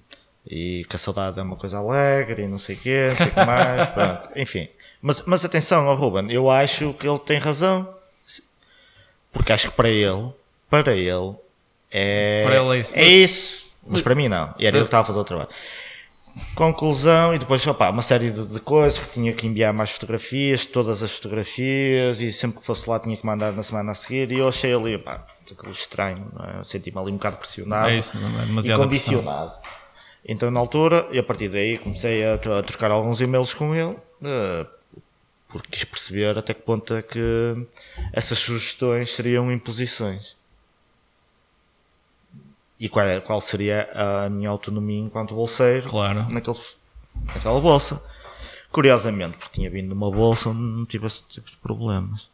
[0.50, 3.26] e que a saudade é uma coisa alegre e não sei o quê, não sei
[3.26, 4.68] o que mais, pronto, enfim.
[5.02, 7.97] Mas, mas atenção, ó Ruben, eu acho que ele tem razão.
[9.38, 10.32] Porque acho que para ele,
[10.68, 11.36] para ele,
[11.92, 12.92] é, Para ele é isso.
[12.96, 13.72] é isso.
[13.86, 14.52] Mas para mim não.
[14.58, 15.48] E era eu que estava a fazer o trabalho.
[16.56, 20.66] Conclusão, e depois opa, uma série de, de coisas que tinha que enviar mais fotografias,
[20.66, 24.32] todas as fotografias, e sempre que fosse lá tinha que mandar na semana a seguir.
[24.32, 26.30] E eu achei ali, pá, aquilo estranho,
[26.60, 26.64] é?
[26.64, 28.72] Senti-me ali um bocado pressionado É isso, é?
[28.72, 29.52] e condicionado.
[30.24, 33.96] Então, na altura, e a partir daí comecei a, a trocar alguns e-mails com ele,
[34.24, 34.66] eh,
[35.48, 37.18] porque quis perceber até que ponto é que
[38.12, 40.36] essas sugestões seriam imposições.
[42.80, 46.26] E qual, é- qual seria a minha autonomia enquanto bolseiro Claro.
[46.30, 46.56] naquele,
[47.24, 48.00] naquela bolsa.
[48.70, 52.28] Curiosamente, porque tinha vindo de uma bolsa onde não tive esse tipo de problemas.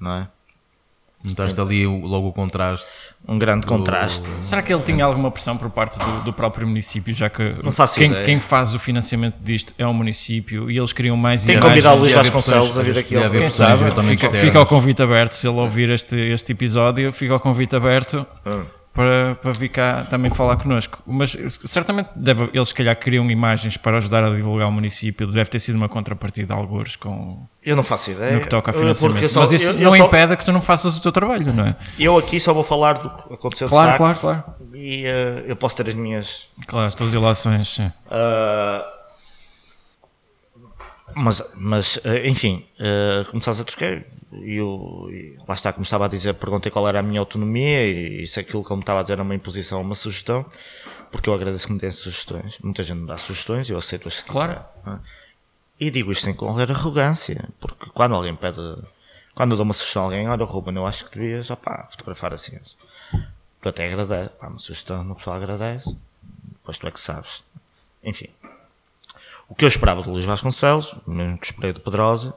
[0.00, 0.28] Não é?
[1.26, 2.86] Notaste ali o- logo o contraste.
[3.26, 4.26] Um grande contraste.
[4.40, 7.72] Será que ele tinha alguma pressão por parte do, do próprio município, já que Não
[7.72, 8.24] faço quem, ideia.
[8.24, 11.94] quem faz o financiamento disto é o município e eles queriam mais Tem que convidar
[11.94, 15.46] o Luís Vasconcelos a vir aqui ao Quem sabe, fica, fica ao convite aberto, se
[15.48, 18.62] ele ouvir este, este episódio, fica ao convite aberto Hum.
[18.96, 20.98] Para, para vir cá também falar connosco.
[21.06, 21.36] Mas
[21.66, 25.58] certamente deve, eles, se calhar, queriam imagens para ajudar a divulgar o município, deve ter
[25.58, 28.36] sido uma contrapartida a algures com, Eu não faço ideia.
[28.36, 29.28] no que toca a Eh, financiamento.
[29.28, 31.52] só- Mas isso eu- eu não só- impede que tu não faças o teu trabalho,
[31.52, 31.76] não é?
[31.98, 34.44] Eu aqui só vou falar do que aconteceu Claro, claro, claro.
[34.74, 36.48] E, uh, eu posso ter as minhas.
[36.66, 37.78] Claro, as tuas ilações.
[37.78, 38.82] Uh,
[41.14, 44.02] mas, mas enfim, uh, começaste a trocar
[44.42, 48.22] eu, e lá está, como estava a dizer, perguntei qual era a minha autonomia e,
[48.22, 50.44] e se aquilo que eu me estava a dizer era uma imposição, uma sugestão,
[51.10, 52.58] porque eu agradeço que me deem sugestões.
[52.60, 54.22] Muita gente me dá sugestões e eu aceito-as.
[54.22, 54.64] Claro.
[54.82, 54.98] Quiser, é?
[55.78, 58.60] E digo isto sem qualquer arrogância, porque quando alguém pede,
[59.34, 62.32] quando eu dou uma sugestão a alguém, olha, Ruben, eu acho que devias, opá, fotografar
[62.32, 62.58] assim.
[63.60, 65.94] Tu até agradece, pá, uma sugestão, uma pessoa agradece,
[66.52, 67.44] depois tu é que sabes.
[68.02, 68.28] Enfim.
[69.48, 72.34] O que eu esperava do Luís Vasconcelos, mesmo que esperei do Pedrosa,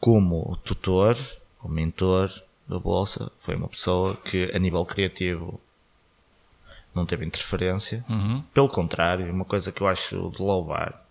[0.00, 1.16] como tutor,
[1.62, 2.30] o mentor
[2.66, 5.60] da Bolsa, foi uma pessoa que a nível criativo
[6.94, 8.04] não teve interferência.
[8.08, 8.42] Uhum.
[8.54, 11.04] Pelo contrário, uma coisa que eu acho de louvar.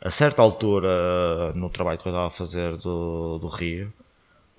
[0.00, 3.92] A certa altura, no trabalho que eu estava a fazer do, do Rio,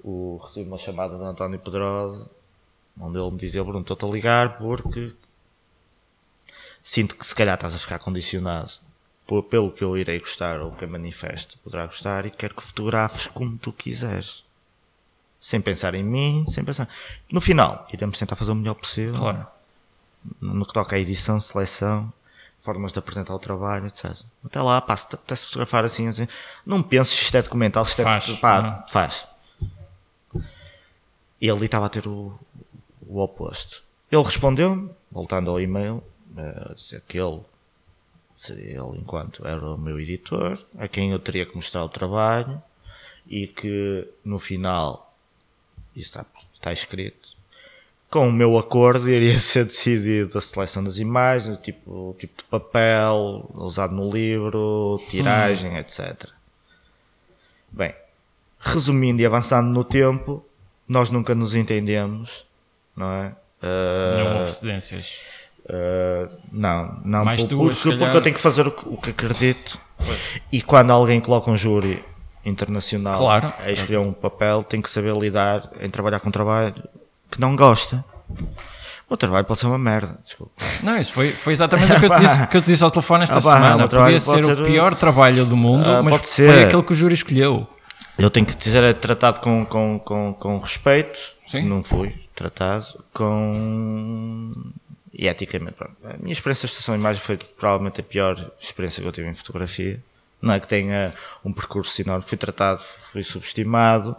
[0.03, 2.29] o, recebi uma chamada de António Pedrosa,
[2.99, 5.13] onde ele me dizia: Bruno, estou-te a ligar porque
[6.83, 8.73] sinto que se calhar estás a ficar condicionado
[9.25, 12.63] por, pelo que eu irei gostar ou que a manifesto poderá gostar e quero que
[12.63, 14.43] fotografes como tu quiseres.
[15.39, 16.87] Sem pensar em mim, sem pensar.
[17.31, 19.15] No final, iremos tentar fazer o melhor possível.
[19.15, 19.47] Claro.
[20.39, 22.13] No que toca à edição, seleção,
[22.61, 24.15] formas de apresentar o trabalho, etc.
[24.45, 26.27] Até lá, pá, se até se fotografar assim, assim,
[26.65, 28.35] não penses se isto é documental, se isto faz, é.
[28.35, 29.27] Pá, faz.
[31.39, 32.37] E ele estava a ter o,
[33.07, 33.81] o oposto.
[34.11, 36.03] Ele respondeu, voltando ao e-mail,
[36.37, 37.41] eh, a dizer que ele
[38.49, 42.61] ele enquanto era o meu editor, a quem eu teria que mostrar o trabalho
[43.27, 45.15] e que no final,
[45.95, 46.25] isso está,
[46.55, 47.35] está escrito,
[48.09, 52.41] com o meu acordo iria ser decidido a seleção das imagens, o tipo, o tipo
[52.41, 55.77] de papel usado no livro, tiragem, hum.
[55.77, 56.29] etc.
[57.71, 57.95] Bem,
[58.59, 60.45] resumindo e avançando no tempo,
[60.87, 62.45] nós nunca nos entendemos,
[62.95, 63.35] não é?
[63.63, 65.19] Uh, não houve cedências.
[65.71, 68.97] Uh, não, não, Mais porque, duas, porque, porque eu tenho que fazer o que, o
[68.97, 69.79] que acredito.
[69.97, 70.41] Pois.
[70.51, 72.03] E quando alguém coloca um júri
[72.43, 73.53] internacional claro.
[73.57, 76.73] a escolher um papel, tem que saber lidar em trabalhar com um trabalho
[77.29, 78.03] que não gosta.
[79.07, 80.51] O trabalho pode ser uma merda, desculpa.
[80.83, 82.91] Não, isso foi, foi exatamente o que eu, te disse, que eu te disse ao
[82.91, 83.87] telefone esta ah, semana.
[83.87, 86.65] Podia ser, ser, o pior trabalho do mundo, uh, mas foi ser.
[86.65, 87.65] aquele que o júri escolheu.
[88.17, 91.17] Eu tenho que dizer, é tratado com, com, com, com respeito.
[91.47, 91.63] Sim.
[91.63, 94.53] Não fui tratado com.
[95.13, 95.95] E eticamente, pronto.
[96.03, 99.27] A minha experiência de estação de imagem foi provavelmente a pior experiência que eu tive
[99.27, 100.01] em fotografia.
[100.41, 102.23] Não é que tenha um percurso enorme.
[102.25, 102.81] Fui tratado,
[103.11, 104.15] fui subestimado,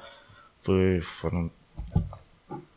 [0.62, 1.50] fui, foram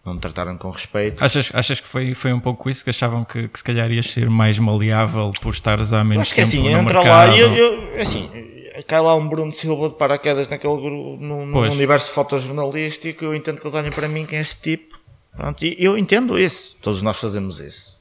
[0.06, 1.24] não me trataram com respeito.
[1.24, 2.84] Achas, achas que foi, foi um pouco isso?
[2.84, 6.36] Que achavam que, que se calhar ias ser mais maleável por estares há menos Acho
[6.36, 7.32] que tempo assim, no entra mercado?
[7.32, 8.30] lá e eu, eu, assim,
[8.88, 13.60] cai lá um Bruno Silva de paraquedas naquele grupo, no, no universo fotojornalístico, eu entendo
[13.60, 15.00] que eles olhem para mim que é este tipo.
[15.36, 16.78] Pronto, e eu entendo isso.
[16.82, 17.95] Todos nós fazemos isso.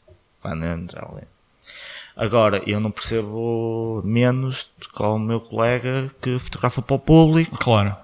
[2.16, 7.58] Agora, eu não percebo menos do que o meu colega que fotografa para o público.
[7.58, 7.96] Claro.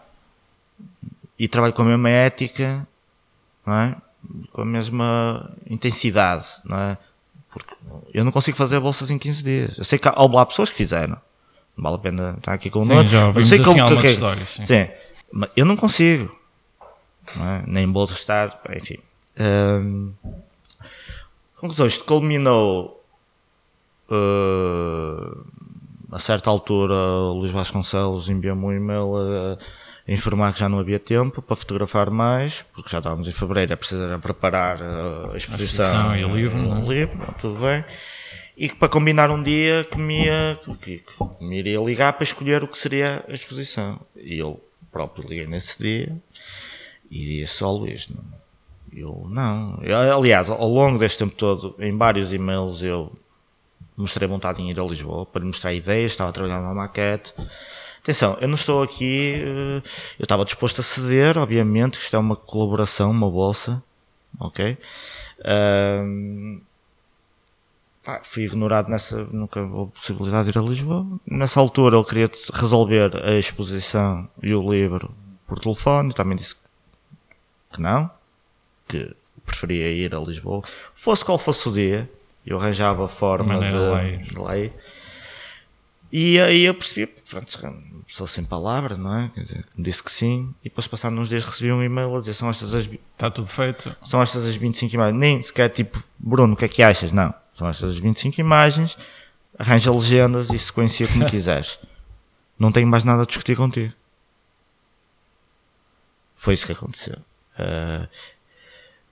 [1.38, 2.86] E trabalha com a mesma ética
[3.70, 3.96] não é?
[4.52, 6.98] Com a mesma intensidade, não é?
[7.50, 7.74] Porque
[8.12, 9.78] eu não consigo fazer bolsas em 15 dias.
[9.78, 11.16] Eu sei que há, há pessoas que fizeram.
[11.76, 13.08] Não vale a pena estar aqui com o nome.
[13.08, 14.50] Já ouvimos sei assim como, que, histórias.
[14.50, 14.66] Sim.
[14.66, 14.88] sim.
[15.32, 16.34] Mas eu não consigo.
[17.34, 17.62] Não é?
[17.66, 18.98] Nem vou estar, enfim.
[19.38, 20.12] Hum,
[21.60, 23.04] conclusão, isto culminou
[24.10, 25.46] uh,
[26.10, 26.94] a certa altura
[27.34, 29.58] Luís Vasconcelos enviou-me um e-mail a,
[30.12, 33.76] informar que já não havia tempo para fotografar mais, porque já estávamos em fevereiro, é
[33.76, 37.84] preciso preparar a exposição, a exposição e o livro, o livro tudo bem.
[38.56, 42.62] E para combinar um dia que me, ia, que, que me iria ligar para escolher
[42.62, 44.00] o que seria a exposição.
[44.16, 46.14] E eu próprio liguei nesse dia
[47.10, 48.22] e disse ao Luís, não,
[48.92, 49.78] eu não.
[49.82, 53.12] Eu, aliás, ao longo deste tempo todo, em vários e-mails, eu
[53.96, 57.34] mostrei vontade em ir a Lisboa para mostrar ideias, estava trabalhando na maquete
[58.02, 59.34] Atenção, eu não estou aqui.
[59.34, 59.82] Eh,
[60.18, 63.82] eu estava disposto a ceder, obviamente, que isto é uma colaboração, uma bolsa.
[64.38, 64.78] Ok?
[65.44, 66.60] Um,
[68.22, 69.24] fui ignorado nessa.
[69.26, 71.06] Nunca houve possibilidade de ir a Lisboa.
[71.26, 75.14] Nessa altura ele queria resolver a exposição e o livro
[75.46, 76.14] por telefone.
[76.14, 76.56] Também disse
[77.72, 78.10] que não,
[78.90, 79.14] que
[79.44, 80.62] preferia ir a Lisboa.
[80.94, 82.10] Fosse qual fosse o dia,
[82.46, 84.72] eu arranjava forma de, de lá ir.
[86.12, 87.56] E aí eu percebi, pronto,
[88.06, 89.30] pessoa sem palavra, não é?
[89.32, 92.34] Quer dizer, disse que sim, e depois passaram uns dias recebi um e-mail a dizer
[92.34, 92.86] são estas as.
[92.86, 93.94] Está tudo feito.
[94.02, 95.18] São estas as 25 imagens.
[95.18, 97.12] Nem sequer tipo, Bruno, o que é que achas?
[97.12, 97.32] Não.
[97.54, 98.98] São estas as 25 imagens,
[99.56, 101.78] arranja legendas e sequencia como quiseres.
[102.58, 103.92] Não tenho mais nada a discutir contigo.
[106.36, 107.16] Foi isso que aconteceu.
[107.58, 108.08] Uh,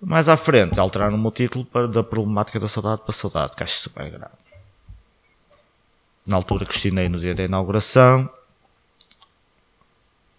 [0.01, 3.63] Mais à frente, alteraram o meu título para da problemática da saudade para saudade, que
[3.63, 4.33] acho super grave.
[6.27, 8.29] Na altura questionei no dia da inauguração.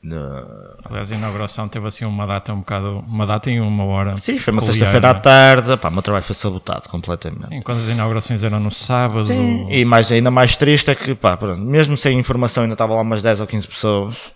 [0.02, 0.46] Na-
[0.86, 3.00] Aliás, a inauguração teve assim uma data um bocado.
[3.06, 4.16] Uma data e uma hora.
[4.18, 5.20] Sim, foi uma sexta-feira à é?
[5.20, 5.76] tarde.
[5.78, 7.48] Pá, o meu trabalho foi sabotado completamente.
[7.48, 9.30] Sim, quando as inaugurações eram no sábado.
[9.70, 13.02] E mais, ainda mais triste é que, pá, pronto, mesmo sem informação, ainda estavam lá
[13.02, 14.32] umas 10 ou 15 pessoas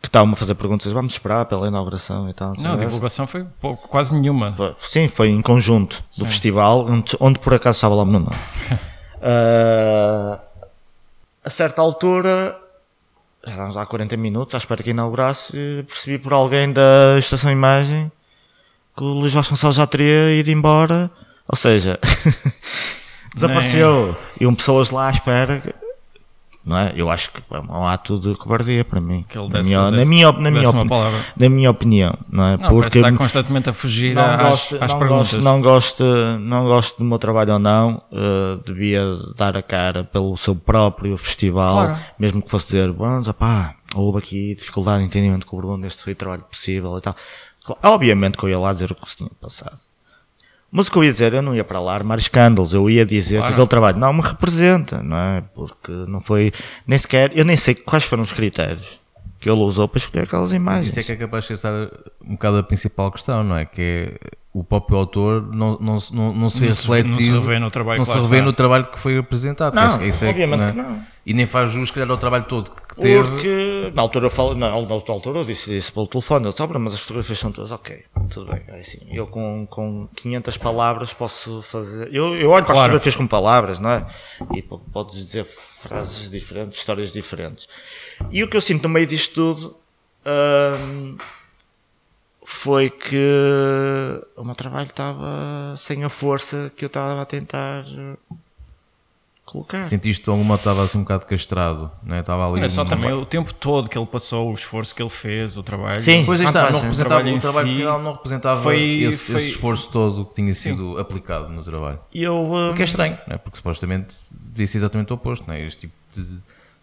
[0.00, 0.92] que estavam a fazer perguntas.
[0.92, 2.54] Vamos esperar pela inauguração e tal.
[2.58, 4.54] Não, a divulgação foi pouco, quase nenhuma.
[4.80, 8.36] Sim, foi em conjunto do festival, onde, onde por acaso estava lá o meu nome.
[9.22, 10.40] Ah,
[11.44, 12.56] a certa altura,
[13.44, 15.52] já estávamos lá há 40 minutos à espera que inaugurasse,
[15.86, 18.10] percebi por alguém da estação imagem
[18.96, 21.10] que o Luís Vasconcelos já teria ido embora,
[21.46, 21.98] ou seja,
[23.34, 24.16] desapareceu.
[24.40, 25.62] E um pessoas lá à espera.
[26.70, 26.92] Não é?
[26.96, 29.24] Eu acho que é um ato de cobardia para mim.
[29.28, 31.20] Que ele na, desse- minha, na, desse- minha, na, minha opini- palavra.
[31.36, 32.56] na minha opinião, não é?
[32.56, 35.30] Não, Porque que está constantemente a fugir não às, gosto, às não, perguntas.
[35.32, 36.04] gosto, não, gosto,
[36.38, 39.02] não gosto do meu trabalho ou não, eh, devia
[39.36, 41.98] dar a cara pelo seu próprio festival, Claro.
[42.18, 46.04] mesmo que fosse dizer, bom, pá, houve aqui dificuldade de entendimento com o Bruno, este
[46.04, 47.16] foi o trabalho possível e tal.
[47.82, 49.76] Obviamente que eu ia lá dizer o que se tinha passado.
[50.72, 53.04] Mas o que eu ia dizer, eu não ia para lá armar escândalos, eu ia
[53.04, 53.48] dizer Claro.
[53.48, 55.42] que aquele trabalho não me representa, não é?
[55.54, 56.52] Porque não foi,
[56.86, 58.99] nem sequer, eu nem sei quais foram os critérios
[59.40, 60.88] que ele usou para escolher aquelas imagens.
[60.88, 61.72] Isso é que é capaz de estar
[62.22, 63.64] um bocado a principal questão, não é?
[63.64, 67.08] Que é o próprio autor não, não, se- não, não se vê Não se- refletido.
[67.14, 69.74] não se revê no trabalho não que se revê no trabalho que foi apresentado.
[69.74, 70.70] Não, Esse- esse é obviamente é?
[70.72, 71.04] que não.
[71.24, 73.22] E nem faz jus, se calhar, ao trabalho todo que teve.
[73.28, 76.62] Porque na altura eu falo, na, na altura eu disse isso pelo telefone, eu disse,
[76.62, 80.08] "Oh, Bruno, mas as fotografias são todas ok, tudo bem, é assim, eu com, com
[80.16, 82.82] 500 palavras posso fazer, eu, eu olho para as Claro.
[82.92, 84.06] fotografias com palavras, não é?
[84.56, 87.68] E po- podes dizer frases diferentes, histórias diferentes.
[88.30, 89.76] E o que eu sinto no meio disto tudo
[90.26, 91.16] hum,
[92.44, 93.16] foi que
[94.36, 97.84] o meu trabalho estava sem a força que eu estava a tentar
[99.44, 99.84] colocar.
[99.84, 102.20] Sentiste que alguma estava assim um bocado castrado, não é?
[102.20, 102.60] Estava ali.
[102.60, 105.56] Não só um- também o tempo todo que ele passou, o esforço que ele fez,
[105.56, 106.00] o trabalho.
[106.00, 106.24] Sim.
[106.24, 109.32] Pois Não está, não O representava, trabalho o trabalho si final não representava foi- esse,
[109.32, 111.98] foi- esse esforço todo que tinha sido aplicado no trabalho.
[112.14, 113.38] E eu, hum, O que é estranho, não é?
[113.38, 115.62] Porque supostamente disse exatamente o oposto, não é?
[115.66, 116.38] Este tipo de.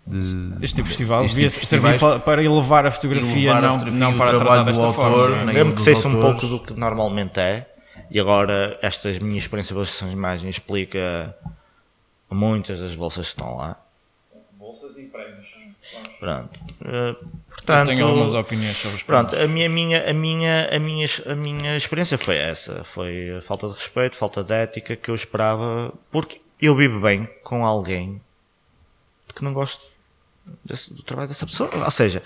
[0.08, 3.51] De- Este tipo de festival este devia tipo de servir para, para elevar a fotografia,
[3.51, 5.43] Elevar a não, fotografia, não para trabalho tratar desta autor, forma.
[5.45, 7.66] nem mesmo dos que seja um pouco do que normalmente é,
[8.10, 11.36] e agora esta minha experiência pelas sessões de imagem explica
[12.30, 13.78] muitas das bolsas que estão lá.
[14.53, 15.47] Bolsas e prémios.
[16.20, 16.60] Pronto.
[16.84, 17.16] Eh, Eu
[17.49, 21.08] portanto, tenho algumas opiniões sobre os pronto, a minha, a minha, a minha, a minha,
[21.26, 22.84] a minha experiência foi essa.
[22.84, 27.30] Foi a falta de respeito, falta de ética que eu esperava, porque eu vivo bem
[27.43, 28.20] com alguém
[29.34, 29.86] que não gosto
[30.65, 31.69] desse- do trabalho dessa pessoa.
[31.73, 32.21] Ou seja,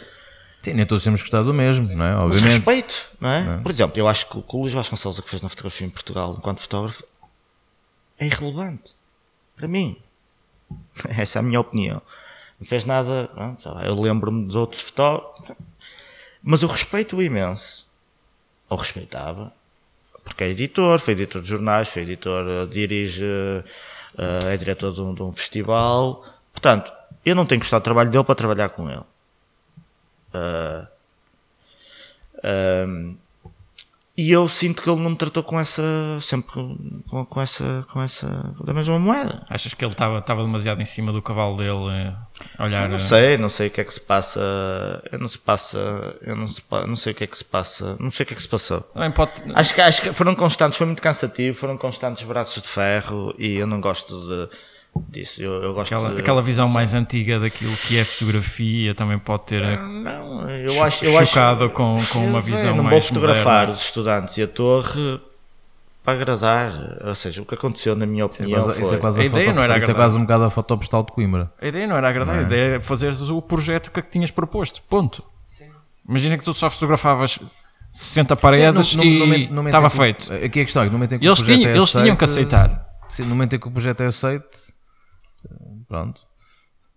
[0.59, 2.11] Sim, nem todos temos gostado do mesmo, não é?
[2.13, 2.53] Mas Obviamente.
[2.57, 3.57] respeito, não é?
[3.57, 5.88] Por exemplo, eu acho que o que o Luís Vasconcelos o que fez na fotografia
[5.88, 7.03] em Portugal enquanto fotógrafo
[8.19, 8.91] é irrelevante.
[9.55, 9.97] Para mim.
[11.09, 12.01] Essa é a minha opinião.
[12.59, 13.30] Não fez nada.
[13.34, 15.55] pronto, eu lembro-me de outros fotógrafos.
[16.43, 17.88] Mas eu respeito-o imenso.
[18.69, 19.51] Ou respeitava.
[20.24, 23.26] Porque é editor, foi editor de jornais, foi editor, eh, dirige,
[24.17, 26.24] eh, é diretor de um, de um festival.
[26.53, 26.91] Portanto,
[27.26, 29.03] eu não tenho gostado do trabalho dele para trabalhar com ele.
[30.34, 30.88] Ah,
[32.43, 33.15] Ahm,
[34.17, 35.82] e eu sinto que ele não me tratou com essa
[36.22, 38.28] sempre com, com essa com essa
[38.63, 42.13] da mesma moeda Achas que ele estava demasiado em cima do cavalo dele eh,
[42.57, 42.89] a olhar?
[42.89, 44.41] não eh, sei não sei o que é que se passa
[45.11, 45.80] eu não se passa
[46.22, 48.34] eu não, se, não sei o que é que se passa não sei o que
[48.34, 48.82] é que se passou
[49.15, 49.43] pode.
[49.55, 53.55] acho que acho que foram constantes foi muito cansativo foram constantes braços de ferro e
[53.55, 54.49] eu não gosto de
[55.10, 59.18] disso eu, eu gosto Aquela, de, aquela visão mais antiga daquilo que é fotografia também
[59.18, 62.76] pode ter eh, não eu cho- acho eu acho chocado com, com uma visão eu
[62.76, 63.74] não mais vou fotografar moderna.
[63.74, 65.20] os estudantes e a torre
[66.04, 66.98] para agradar.
[67.06, 68.98] Ou seja, o que aconteceu, na minha Isso é opinião, quase, isso foi.
[68.98, 69.96] é quase A a, ideia não era postal- isso é agradável.
[70.04, 71.52] quase um bocado a foto postal de Coimbra.
[71.62, 74.82] A ideia não era agradar, a ideia é fazeres o projeto que tinhas proposto.
[74.89, 75.24] Ponto.
[76.10, 77.38] Imagina que tu só fotografavas
[77.91, 79.26] 60 paredes Sim, no-
[79.61, 80.34] no- e estava feito.
[80.34, 81.78] Aqui é a questão, é que no momento em que Eles, o projeto tinham, é
[81.78, 82.88] eles tinham que aceitar.
[83.07, 84.57] Sim, no momento em que o projeto é aceito,
[85.91, 86.22] pronto.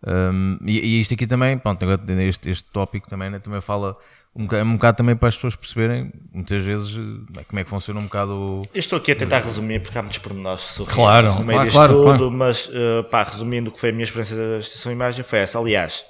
[0.06, 1.84] Um, e, e isto aqui também, pronto,
[2.20, 3.96] este, este tópico também, né, também fala
[4.36, 7.70] um bocado, um bocado também para as pessoas perceberem, muitas vezes, eh, como é que
[7.70, 8.32] funciona um bocado.
[8.32, 11.46] o- Eu estou aqui a tentar resumir porque há muitos pormenores surreais Claro, no meio
[11.46, 12.30] claro, disto claro, tudo, claro.
[12.30, 15.38] mas eh, pá, resumindo o que foi a minha experiência da estação de imagem foi
[15.40, 15.58] essa.
[15.58, 16.04] Aliás,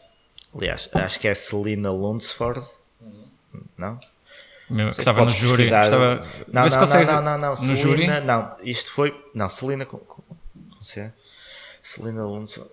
[0.55, 2.67] aliás, acho que é Celina Lunsford,
[3.79, 3.99] não?
[4.71, 5.65] Meu, que estava no júri.
[5.65, 8.07] Estava, Não, não, não, não, não, No Celina, júri?
[8.25, 11.13] não, isto foi, não, Celina com, com, com C.
[11.85, 12.71] Celina Lunsford,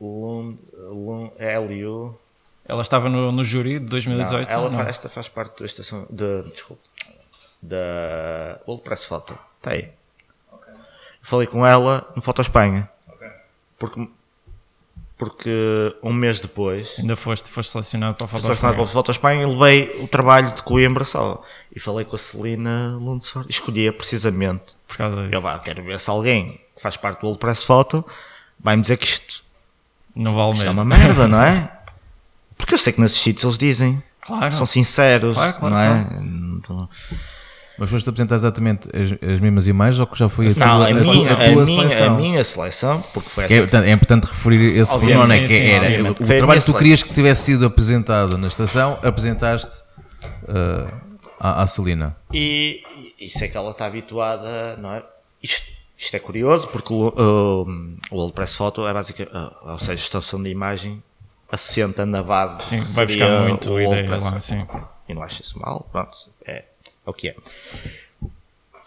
[0.00, 2.16] Lund, Lund, L-U,
[2.64, 4.50] Ela estava no, no júri de Não, 2018.
[4.50, 4.78] ela não?
[4.78, 6.42] fa- esta faz parte da estação de.
[6.50, 6.82] Desculpa.
[7.60, 9.36] da Old Press Photo.
[9.58, 9.90] Está aí.
[11.20, 12.88] Falei com ela no Foto Espanha.
[13.78, 14.08] Porque,
[15.18, 18.42] porque um mês depois Ainda foste, foste selecionado para a foto.
[18.42, 21.42] selecionado para o Foto Espanha e levei o trabalho de Coimbra só.
[21.74, 23.50] E falei com a Celina Lunsford.
[23.50, 24.74] Escolhia precisamente.
[24.88, 25.34] Por causa disso.
[25.34, 28.02] Eu vá, quero ver se alguém que faz parte do Old Press Photo
[28.58, 29.42] vai-me dizer que isto,
[30.16, 30.80] Não vale isto é mesmo.
[30.80, 31.70] uma merda, não é?
[32.56, 34.02] Porque eu sei que nesses sítios eles dizem.
[34.22, 34.56] Claro.
[34.56, 36.20] São sinceros, Claro, claro, não é?
[36.22, 36.88] Não-
[37.78, 40.66] Mas foste apresentar exatamente as, as mesmas imagens ou que já foi a Não, tua,
[40.66, 42.16] a a tua- minha, a tua a minha, a seleção?
[42.16, 43.56] minha seleção, porque foi É, essa.
[43.62, 45.06] portanto, é importante referir esse né, sim,
[45.46, 46.20] que sim, era obviamente.
[46.20, 46.74] o, a minha trabalho que tu seleção.
[46.78, 49.82] querias que tivesse sido apresentado na estação, apresentaste
[50.44, 50.92] uh,
[51.38, 52.14] à, à Celina.
[52.32, 52.82] E,
[53.18, 55.02] e sei que ela está habituada, não é?
[55.42, 55.62] Isto,
[56.02, 57.62] isto é curioso porque o, o,
[58.10, 61.02] o Old Press Photo é basicamente, ou seja, a estação de imagem
[61.52, 64.66] assenta na base do Sim, vai buscar muito o ideia lá, sim.
[65.08, 66.16] E não acho isso mal, pronto,
[66.46, 66.64] é, é
[67.04, 67.36] o que é.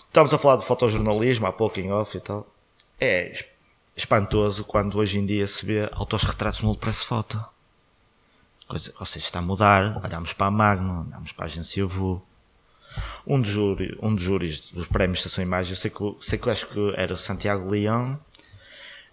[0.08, 2.48] Estamos a falar de fotojornalismo há pouco em off e tal.
[3.00, 3.46] É es-
[3.96, 7.44] espantoso quando hoje em dia se vê autorretratos no Old Press Photo.
[8.68, 10.02] Coisa, ou seja, está a mudar.
[10.04, 12.22] Olhamos para a Magno, olhamos para a agência VU.
[13.26, 16.38] Um dos, júri, um dos júris dos prémios de Estação Imagem, eu sei que, sei
[16.38, 18.20] que eu acho que era o Santiago Leão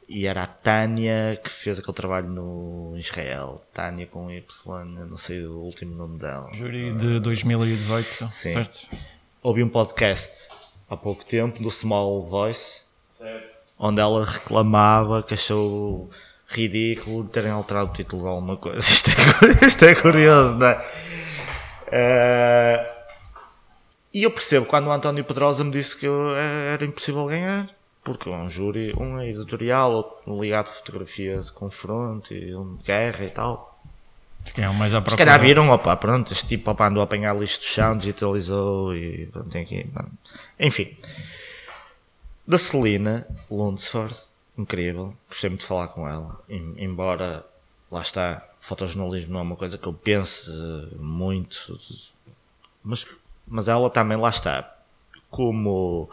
[0.09, 3.63] e era a Tânia que fez aquele trabalho no Israel.
[3.73, 6.51] Tânia com Y, não sei o último nome dela.
[6.53, 8.53] Júri de 2018, Sim.
[8.53, 8.97] certo?
[9.43, 10.49] Ouvi um podcast
[10.89, 12.91] há pouco tempo do Small Voice
[13.79, 16.11] onde ela reclamava que achou
[16.47, 18.79] ridículo de terem alterado o título de alguma coisa.
[18.91, 20.85] Isto é, isto é curioso, não é?
[21.91, 23.00] Eh,
[24.13, 27.71] e eu percebo quando o António Pedrosa me disse que eu- eh, era impossível ganhar.
[28.03, 32.85] Porque um júri, um é editorial, outro ligado a fotografia de confronto e um de
[32.85, 33.69] guerra e tal.
[34.57, 37.37] É o mais à Se calhar viram, opa, pronto, este tipo opa, andou a apanhar
[37.39, 39.85] lixo do chão, digitalizou e pronto, tem aqui.
[39.93, 40.11] pronto.
[40.59, 40.97] Enfim.
[42.47, 44.15] Da Celina Lunsford,
[44.57, 47.45] incrível, gostei muito de falar com ela, em- embora,
[47.91, 51.79] lá está, fotojornalismo não é uma coisa que eu pense eh, muito,
[52.83, 53.07] mas,
[53.51, 54.73] mas ela também, lá está,
[55.31, 56.09] como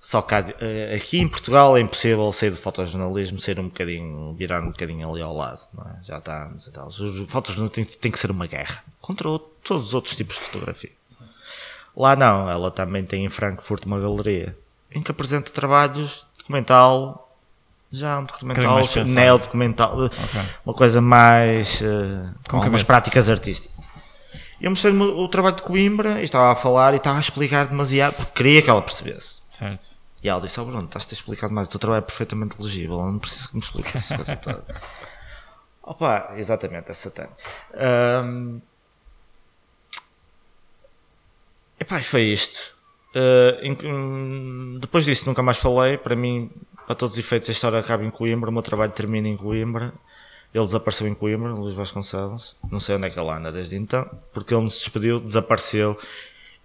[0.00, 4.62] só há- eh, aqui em Portugal é impossível sair de fotojornalismo, ser um bocadinho, virar
[4.62, 6.00] um bocadinho ali ao lado, não é?
[6.04, 6.88] Já estamos e tal.
[6.88, 10.42] O fotojornalismo tem, tem que ser uma guerra contra o- todos os outros tipos de
[10.42, 10.90] fotografia.
[11.96, 14.56] Lá não, ela também tem em Frankfurt uma galeria
[14.90, 17.36] em que apresenta trabalhos documental,
[17.90, 19.10] já um documental, pensado.
[19.10, 19.96] neo-documental,
[20.64, 21.86] uma coisa mais eh,
[22.44, 23.76] Com com algumas práticas artísticas.
[24.60, 27.66] Eu mostrei-lhe o o trabalho de Coimbra e estava a falar e estava a explicar
[27.66, 29.40] demasiado porque queria que ela percebesse.
[29.50, 29.96] Certo.
[30.22, 32.98] E ela disse: Oh Bruno, estás-te a explicar demais, o teu trabalho é perfeitamente legível,
[32.98, 34.64] eu não preciso que me expliques essa coisa toda.
[35.82, 37.26] Opa, exatamente, essa tem.
[37.74, 38.60] Ahm,
[41.80, 42.76] Epá, foi isto.
[43.14, 45.96] Hum, depois disso nunca mais falei.
[45.96, 46.50] Para mim,
[46.86, 48.50] para todos os efeitos, a história acaba em Coimbra.
[48.50, 49.94] O meu trabalho termina em Coimbra.
[50.54, 52.56] Ele desapareceu em Coimbra, Luís Vasconcelos.
[52.70, 54.08] Não sei onde é que ele anda desde então.
[54.32, 55.98] Porque ele me se despediu, desapareceu.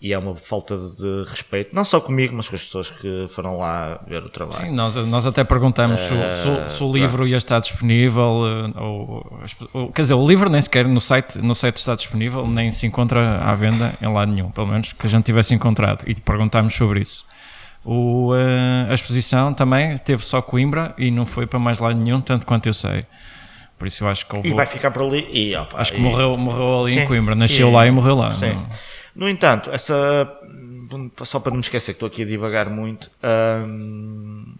[0.01, 3.57] E é uma falta de respeito, não só comigo, mas com as pessoas que foram
[3.57, 4.65] lá ver o trabalho.
[4.65, 7.61] Sim, nós, nós até perguntamos se, o- se o- Eh, se o livro ia estar
[7.61, 8.41] disponível,
[8.75, 9.39] eh, ou,
[9.71, 12.85] ou- quer dizer, o livro nem sequer no site, no site está disponível, nem se
[12.85, 16.73] encontra à venda em lado nenhum, pelo menos que a gente tivesse encontrado, e perguntámos
[16.73, 17.23] sobre isso.
[17.85, 22.19] O, eh, a exposição também teve só Coimbra e não foi para mais lado nenhum,
[22.19, 23.05] tanto quanto eu sei.
[23.77, 25.27] Por isso eu acho que houve, E vai ficar por ali.
[25.31, 27.07] E, opa, acho que e- morreu, morreu ali em Sim.
[27.07, 28.31] Coimbra, nasceu E- lá e morreu lá.
[28.31, 28.53] Sim.
[28.53, 28.67] não-
[29.15, 30.27] No entanto, essa.
[31.23, 33.09] Só para não me esquecer que estou aqui a divagar muito.
[33.67, 34.55] hum,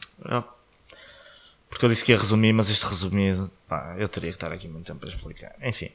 [1.69, 3.49] porque eu disse que ia resumir, mas este resumido.
[3.67, 5.53] Pá, eu teria que estar aqui muito tempo para explicar.
[5.61, 5.89] Enfim.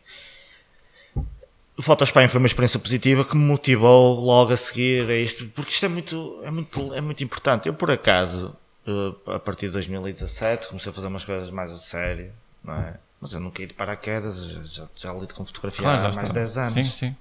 [1.76, 5.70] O Espanha foi uma experiência positiva que me motivou logo a seguir a isto, porque
[5.70, 7.68] isto é muito, é muito, é muito importante.
[7.68, 11.76] Eu, por acaso, eh, a partir de 2017, comecei a fazer umas coisas mais a
[11.76, 12.32] sério,
[12.64, 12.94] não é?
[13.20, 14.38] Mas eu nunca ia de paraquedas,
[14.70, 16.28] já, já lido com fotografia Claro, há mais está.
[16.28, 16.72] de 10 anos.
[16.72, 17.16] Sim, sim.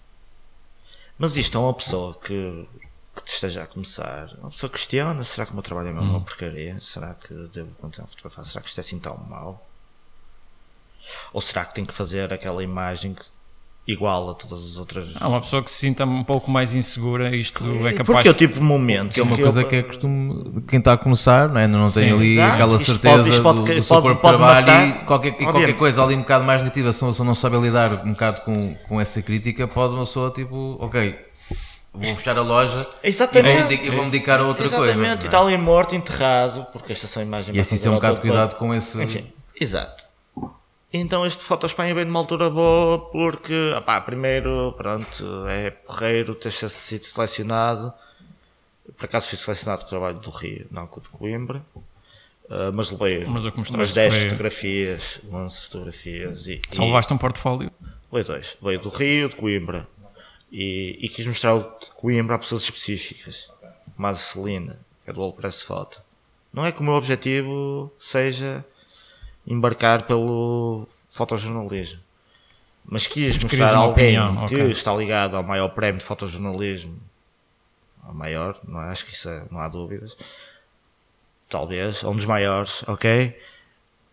[1.17, 2.67] Mas isto é uma pessoa que,
[3.25, 4.31] que esteja a começar.
[4.39, 6.79] Uma pessoa questiona: será que o meu trabalho é mesmo uma porcaria?
[6.79, 8.45] Será que devo continuar a fotografar?
[8.45, 9.67] Será que isto é assim tão mau?
[11.33, 13.25] Ou será que tem que fazer aquela imagem que,
[13.87, 15.07] igual a todas as outras?
[15.19, 18.31] Há uma pessoa que se sinta um pouco mais insegura, isto é capaz Porque é
[18.31, 20.93] o tipo de momento Que é uma coisa eu- que é costume de quem está
[20.93, 21.67] a começar, não, é?
[21.67, 22.53] não tem Sim, ali exato.
[22.53, 24.87] aquela Isto certeza pode- isto pode- do, do pode- seu corpo pode trabalho matar.
[24.87, 27.57] e, qualquer, e qualquer coisa ali um bocado mais negativa, se uma pessoa não sabe
[27.59, 31.15] lidar um bocado com, com essa crítica, pode uma pessoa tipo, ok,
[31.93, 33.73] vou fechar a loja e Exatamente.
[33.73, 35.03] e vou me dedicar a outra Exatamente, coisa.
[35.03, 35.25] e não é?
[35.25, 38.21] está ali morto, enterrado, porque esta são imagens E é preciso ter um bocado de
[38.21, 39.01] cuidado com esse.
[39.01, 39.25] Enfim,
[39.59, 40.05] exato.
[40.99, 46.51] Então este Foto Espanha vem numa altura boa porque, opá, primeiro, pronto, é porreiro ter
[46.51, 47.93] sido selecionado
[48.97, 51.61] Por acaso fui selecionado para o trabalho do Rio, não com o de Coimbra.
[52.45, 57.17] Uh, mas levei Mas umas 10 foi- fotografias, 11 fotografias e, Só e levaste um
[57.17, 57.69] portfólio.
[58.11, 58.55] levei dois.
[58.61, 59.85] Veio do Rio, de Coimbra.
[60.49, 63.49] E, e quis mostrar o de Coimbra a pessoas específicas.
[63.95, 66.01] Como a de Celina, que é do All Press Photo.
[66.53, 68.63] Não é que o meu objetivo seja
[69.47, 71.99] embarcar pelo fotojornalismo.
[72.85, 74.71] Mas quis mostrar uma alguém opinião, que ok.
[74.71, 76.97] está ligado ao maior prémio de fotojornalismo.
[78.03, 78.89] Ao maior, não é?
[78.89, 80.15] acho que isso é- não há dúvidas.
[81.49, 83.37] Talvez, um dos maiores, ok?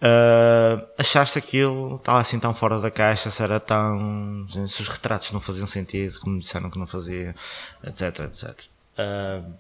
[0.03, 4.47] Uh, achaste aquilo estava assim tão fora da caixa, se era tão.
[4.49, 7.35] se os retratos não faziam sentido, como disseram que não fazia,
[7.83, 8.61] etc, etc.
[8.99, 9.53] Uh,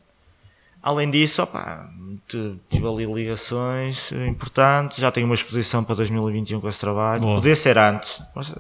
[0.85, 1.89] além disso, opa,
[2.69, 7.23] tive ali ligações importantes, já tenho uma exposição para 2021 com esse trabalho.
[7.23, 7.37] Boa.
[7.37, 8.55] Podia ser antes, mas,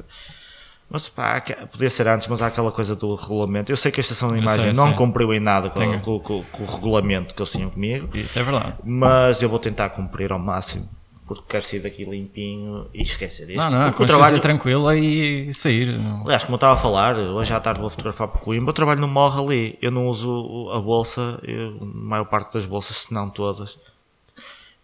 [0.90, 1.40] mas pá,
[1.70, 3.70] podia ser antes, mas há aquela coisa do regulamento.
[3.70, 4.96] Eu sei que a estação de imagem sei, não sei.
[4.96, 8.42] cumpriu em nada com, com- com- com o regulamento que eles tinham comigo Isso é
[8.42, 8.74] verdade.
[8.84, 10.88] mas eu vou tentar cumprir ao máximo
[11.26, 13.56] porque quero sair daqui limpinho e esquecer isto.
[13.58, 15.88] Não, não, porque o trabalho, tranquila e sair.
[16.22, 19.00] aliás, como eu estava a falar, hoje à tarde vou fotografar por Coimbra, o trabalho
[19.00, 19.78] não morre ali.
[19.80, 23.78] Eu não uso o- a bolsa, eu, a maior parte das bolsas, se não todas,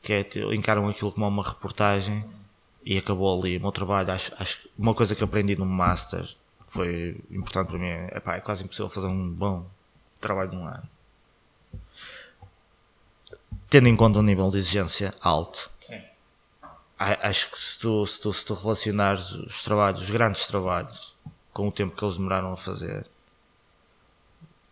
[0.03, 2.25] que é, te- encaram aquilo como uma reportagem
[2.85, 3.59] e acabou ali.
[3.59, 7.79] O meu trabalho, acho, acho uma coisa que aprendi no Master que foi importante para
[7.79, 9.67] mim é, epá, é quase impossível fazer um bom
[10.21, 10.85] trabalho de um ano.
[13.69, 15.71] Tendo em conta um nível de exigência alto.
[17.01, 21.15] Acho que se tu, se, tu, se tu relacionares os trabalhos, os grandes trabalhos,
[21.51, 23.07] com o tempo que eles demoraram a fazer,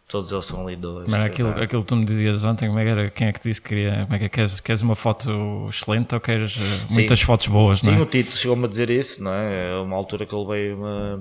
[0.06, 1.08] todos eles são ali dois.
[1.08, 3.10] Mas três aquilo, aquilo que tu me dizias ontem, como é que era?
[3.10, 4.02] Quem é que disse que queria?
[4.02, 4.28] Como é que é?
[4.28, 8.06] Queres, queres uma foto excelente ou queres eh, muitas fotos boas, Sim, não o é?
[8.06, 9.70] Tito chegou-me a dizer isso, não é?
[9.70, 11.20] É uma altura que ele veio uma,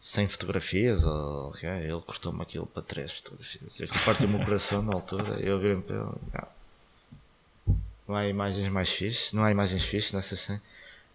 [0.00, 3.80] 100 fotografias, ou, ele cortou-me aquilo para 3 fotografias.
[3.80, 5.40] Ele partiu-me o coração na altura.
[5.40, 6.48] Eu virei para ele, "Ah,
[8.06, 10.60] não há imagens mais fixes, não há imagens fixes nessas 100.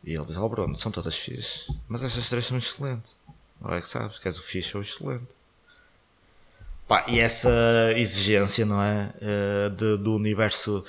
[0.03, 3.15] E ele diz: Oh Bruno, são todas fixes, mas estas três são excelentes.
[3.61, 5.27] Não é que sabes, queres o fixe ou o excelente.
[6.87, 7.51] Pá, e essa
[7.95, 9.13] exigência, não é?
[9.21, 10.83] eh, de- do universo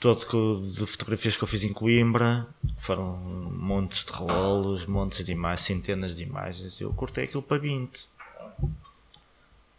[0.00, 2.46] todo que- de fotografias que eu fiz em Coimbra
[2.78, 6.80] foram montes de rolos, montes de imagens, centenas de imagens.
[6.80, 8.08] Eu cortei aquilo para 20.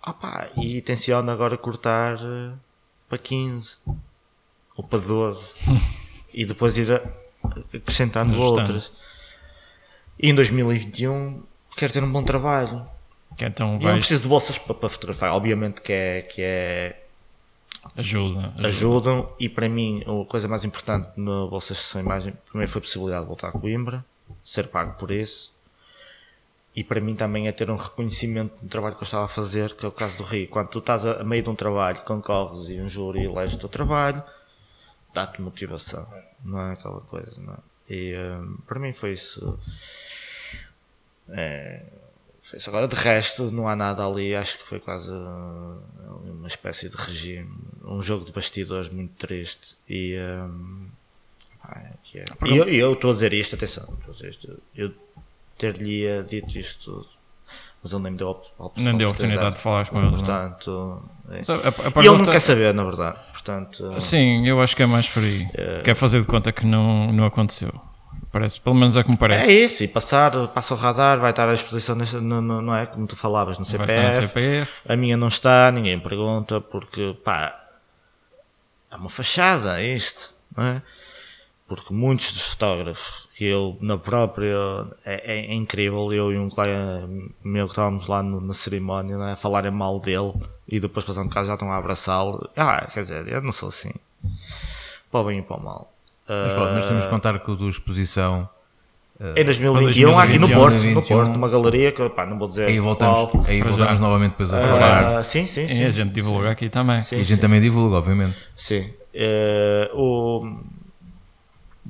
[0.02, 2.54] Ah pá, e tenciono agora cortar eh,
[3.08, 3.78] para 15
[4.80, 5.56] ou para 12
[6.34, 6.90] e depois ir
[7.74, 8.60] acrescentando Ajustando.
[8.62, 8.92] outras.
[10.18, 11.44] E em 2021
[11.76, 12.88] quero ter um bom trabalho.
[13.42, 15.34] Então E eu não vais, preciso de bolsas para, para fotografar.
[15.34, 17.04] Obviamente que é, que é
[17.98, 18.68] ajuda, ajuda.
[18.70, 22.80] ajudam e para mim a coisa mais importante na Bolsa de Sessão Imagem primeiro foi
[22.80, 24.06] a possibilidade de voltar a Coimbra,
[24.44, 25.52] ser pago por isso
[26.74, 29.74] e para mim também é ter um reconhecimento do trabalho que eu estava a fazer,
[29.76, 30.48] que é o caso do Rio.
[30.48, 33.60] Quando tu estás a, a meio de um trabalho, concorres e um júri elege o
[33.60, 34.24] teu trabalho,
[35.14, 36.08] dá-te motivação,
[36.44, 37.58] não é aquela coisa, não é?
[37.94, 39.60] E hum, para mim foi isso.
[41.30, 41.84] É,
[42.44, 42.70] foi isso.
[42.70, 44.36] Agora, de resto, não há nada ali.
[44.36, 45.82] Acho que foi quase uh,
[46.26, 47.52] uma espécie de regime.
[47.84, 49.76] Um jogo de bastidores muito triste.
[49.88, 50.16] E.
[50.20, 50.88] um,
[51.76, 52.26] é é.
[52.48, 54.60] E eu- estou a dizer isto, atenção, a dizer isto.
[54.76, 54.94] Eu
[55.58, 57.08] ter-lhe dito isto tudo,
[57.84, 58.32] mas ele nem me deu a
[58.66, 60.08] opção Nem deu a de oportunidade de falar com ele.
[60.08, 60.18] não é?
[60.18, 61.04] Portanto.
[61.30, 61.36] é.
[61.36, 63.18] A- a- a E ele não pergunta- quer saber, na verdade.
[63.32, 64.00] Portanto.
[64.02, 65.48] Sim, eu acho que é mais por aí.
[65.54, 65.82] É.
[65.82, 67.72] Quer fazer de conta que não, não aconteceu.
[68.32, 69.50] Parece, pelo menos é como parece.
[69.50, 72.86] É isso, e passar, passa o radar, vai estar à exposição, no, no- não é?
[72.86, 74.28] Como tu falavas, no Vai estar CPF.
[74.28, 74.82] CPF.
[74.92, 77.60] A minha não está, ninguém pergunta, porque, pá,
[78.92, 80.82] é uma fachada isto, não é?
[81.68, 84.54] Porque muitos dos fotógrafos, que eu na própria,
[85.06, 87.08] é, é- é incrível, eu e um colega
[87.42, 89.36] meu que estávamos lá no- na cerimónia, não é?
[89.38, 90.34] falarem mal dele
[90.68, 92.50] e depois passando de casa já estão a abraçá-lo.
[92.58, 93.92] Ah, quer dizer, eu não sou assim.
[95.10, 95.90] Para o bem e para o mal.
[96.28, 98.50] Mas pronto, nós temos que contar com a tua exposição.
[99.38, 101.18] Em 2021, aqui no 2021, Porto, no 2021.
[101.18, 103.46] Porto, numa galeria que, pá, não vou dizer Aí voltamos, qual.
[103.48, 104.00] aí voltamos já.
[104.00, 105.24] novamente depois a Ah, falar.
[105.24, 105.82] sim, sim, sim.
[105.82, 107.02] E a gente divulga aqui também.
[107.04, 107.42] Sim, e a gente sim.
[107.42, 108.36] também divulga, obviamente.
[108.58, 108.90] Sim.
[109.14, 110.58] Eh, o...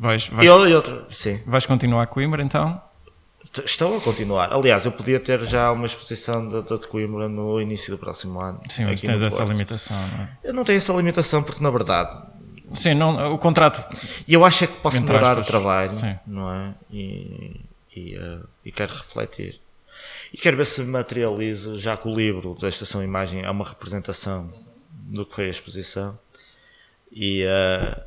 [0.01, 1.41] Vais, vais, e outro- e outro, sim.
[1.45, 2.81] vais continuar com Coimbra então?
[3.65, 4.53] Estou a continuar.
[4.53, 8.39] Aliás, eu podia ter já uma exposição da da de Coimbra no início do próximo
[8.39, 8.61] ano.
[8.69, 10.29] Sim, mas tens essa limitação, não é?
[10.43, 12.15] Eu não tenho essa limitação porque, na verdade,
[12.75, 13.83] Sim, não, o contrato.
[14.25, 16.15] e eu acho é que posso melhorar o trabalho, sim.
[16.25, 16.73] não é?
[16.91, 17.59] E,
[17.93, 19.59] e, eh, e quero refletir.
[20.31, 24.49] E quero ver se materializo, já que o livro da Estação Imagem é uma representação
[24.91, 26.17] do que foi a exposição.
[27.11, 28.03] E eh,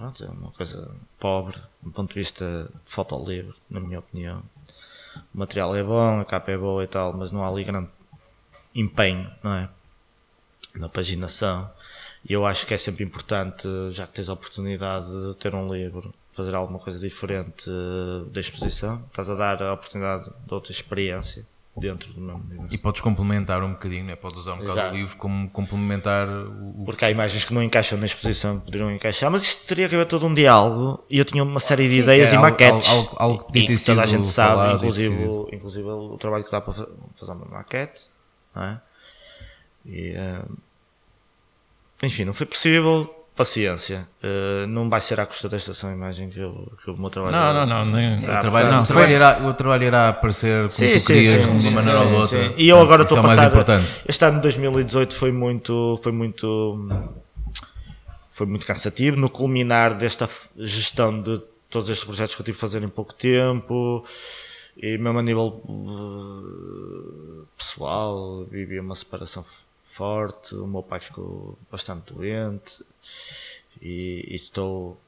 [0.00, 4.42] pronto, é uma coisa pobre, do ponto de vista de fotolivro, na minha opinião.
[5.34, 7.90] O material é bom, a capa é boa e tal, mas não há ali grande
[8.74, 9.68] empenho, não é?
[10.74, 11.70] na paginação.
[12.26, 15.72] E eu acho que é sempre importante, já que tens a oportunidade de ter um
[15.72, 19.02] livro, fazer alguma coisa diferente eh, da exposição.
[19.08, 21.44] Estás a dar a oportunidade de outra experiência
[21.80, 22.72] dentro do mesmo universo.
[22.74, 24.14] E podes complementar um bocadinho, né?
[24.16, 24.94] podes usar um bocado Exato.
[24.94, 28.66] o livro como complementar o, o- Porque há imagens que não encaixam na exposição, que
[28.66, 31.88] poderiam encaixar, mas isto teria que haver todo um diálogo e eu tinha uma série
[31.88, 32.88] de ideias é e algo- maquetes.
[32.88, 35.14] algo- algo- algo que e que toda a gente sabe, inclusive,
[35.52, 38.02] inclusive o trabalho que dá para fa- fazer uma maquete.
[38.54, 38.80] Não é?
[39.86, 40.42] E, eh,
[42.02, 43.14] enfim, não foi possível.
[43.40, 44.06] Paciência.
[44.22, 47.34] Eh, não vai ser à custa desta estação imagem que, eu, que o meu trabalho.
[47.34, 47.86] Não, não, não.
[47.86, 51.06] nem- Ah, o trabalho, não, o, trabalho irá, o trabalho irá aparecer como Sim, tu
[51.06, 52.36] querias sim, de uma maneira sim, ou de sim.
[52.36, 52.54] outra.
[52.62, 53.80] E eu agora Isso estou é a passar.
[54.06, 56.88] Este ano de 2018 foi muito, foi muito,
[58.32, 61.40] foi muito cansativo no culminar desta gestão de
[61.70, 64.04] todos estes projetos que eu tive a fazer em pouco tempo
[64.76, 69.46] e mesmo a nível eh, pessoal vivi uma separação
[69.92, 70.54] forte.
[70.54, 72.82] O meu pai ficou bastante doente
[73.80, 75.00] e, e estou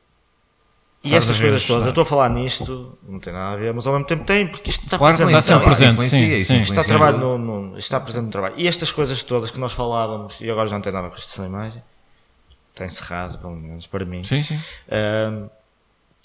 [1.04, 3.54] e Estás estas a ver coisas todas, eu estou a falar nisto, não tem nada
[3.54, 5.36] a ver, mas ao mesmo tempo tem, porque isto está Claro presente.
[5.36, 6.62] está sempre presente, sim, sim.
[6.62, 8.54] Está trabalho no, no- está presente no trabalho.
[8.56, 11.44] E estas coisas todas que nós falávamos, e agora já não tem nada com esta
[11.44, 11.82] imagem,
[12.70, 14.22] está encerrado, pelo menos para mim.
[14.22, 14.60] Sim, sim.
[14.88, 15.48] Ahm,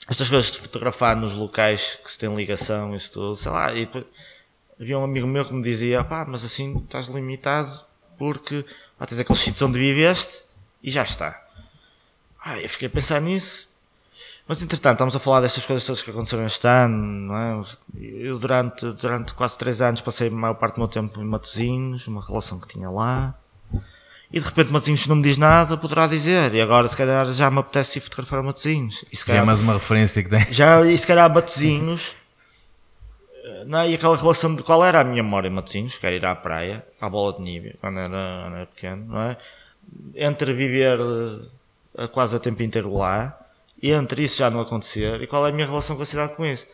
[0.08, 3.74] estas coisas de fotografar nos locais que se tem ligação, isso tudo, sei lá.
[3.74, 4.06] E depois
[4.80, 7.82] havia um amigo meu que me dizia: pá, mas assim estás limitado
[8.16, 8.64] porque
[8.96, 10.44] pá, tens aquele sítios onde viveste
[10.84, 11.47] e já está.
[12.44, 13.68] Ah, eu fiquei a pensar nisso.
[14.48, 17.64] Mas entretanto, estamos a falar destas coisas todas que aconteceram este ano, não é?
[18.00, 22.08] Eu durante, durante quase três anos passei a maior parte do meu tempo em Matosinhos,
[22.08, 23.36] uma relação que tinha lá.
[24.32, 26.54] E de repente Matosinhos não me diz nada, poderá dizer.
[26.54, 29.04] E agora se calhar já me apetece ir fotografar Matosinhos.
[29.12, 30.46] E se Já é calhar, mais uma referência que tem.
[30.50, 32.16] já, e se calhar Matosinhos.
[33.44, 33.90] eh, Não, é?
[33.90, 36.34] e aquela relação de qual era a minha memória em Matosinhos, que era ir à
[36.36, 38.10] praia, à bola de nível, quando era,
[38.44, 39.38] quando era pequeno, não é?
[40.16, 41.00] Entre viver
[42.12, 43.38] quase a tempo inteiro lá,
[43.82, 46.36] e entre isso já não acontecer, e qual é a minha relação com a cidade
[46.36, 46.68] com isso?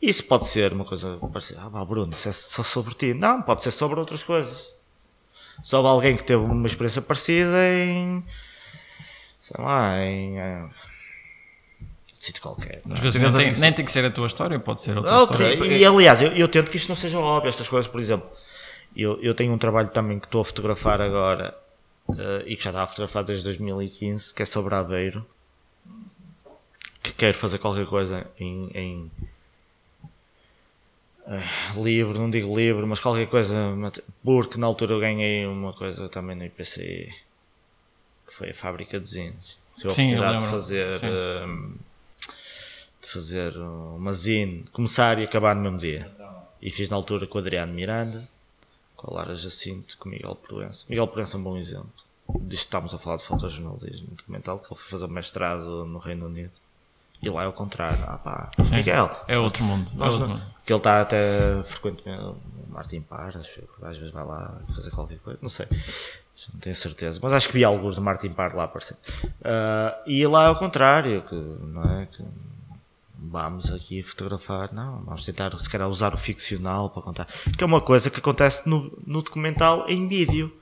[0.00, 3.14] Isso pode ser uma coisa parecida, ah, Bruno, isso é só sobre ti.
[3.14, 4.68] Não, pode ser sobre outras coisas.
[5.72, 8.22] Houve alguém que teve uma experiência parecida em.
[9.40, 10.38] sei lá, em.
[10.38, 10.68] eh,
[12.20, 12.80] sítio qualquer.
[12.86, 12.98] não é?
[12.98, 15.52] Às vezes nem tem, nem tem que ser a tua história, pode ser outra Outra,
[15.52, 15.72] história.
[15.72, 18.28] e, e, aliás, eu, eu tento que isto não seja óbvio, estas coisas, por exemplo,
[18.96, 21.56] eu, eu tenho um trabalho também que estou a fotografar agora
[22.16, 25.26] eh, e que já estava a fotografar desde 2015, que é sobre Aveiro,
[27.02, 29.10] que quero fazer qualquer coisa em, em
[31.26, 31.42] eh,
[31.76, 33.54] livro, não digo livro, mas qualquer coisa,
[34.24, 37.14] porque na altura eu ganhei uma coisa também no IPCI,
[38.26, 39.56] que foi a fábrica de zines.
[39.76, 41.46] Tive a Sim, oportunidade de fazer eh,
[43.00, 46.10] de fazer uma zine, começar e acabar no mesmo dia.
[46.60, 48.28] E fiz na altura com o Adriano Miranda,
[48.98, 50.84] com a Lara Jacinto, com o Miguel Proença.
[50.90, 51.88] Miguel Proença é um bom exemplo.
[52.28, 55.98] Disto que estamos a falar de fotojornalismo documental, que ele foi fazer um mestrado no
[55.98, 56.50] Reino Unido.
[57.22, 57.98] E lá é o contrário.
[58.06, 58.74] Ah pá, Sim.
[58.76, 59.10] Miguel.
[59.26, 59.90] É outro mundo.
[59.94, 60.46] É Nós outro não- mundo.
[60.64, 62.36] que ele está até frequentemente no
[62.68, 65.66] Martin Par, acho que às vezes vai lá fazer qualquer coisa, não sei,
[66.52, 68.96] não tenho certeza, mas acho que vi alguns do Martin Par lá aparecer.
[69.42, 72.22] Ah, e lá é o contrário, que não é que
[73.18, 77.26] vamos aqui fotografar, não, vamos tentar se calhar usar o ficcional para contar,
[77.56, 80.52] que é uma coisa que acontece no, no documental em vídeo.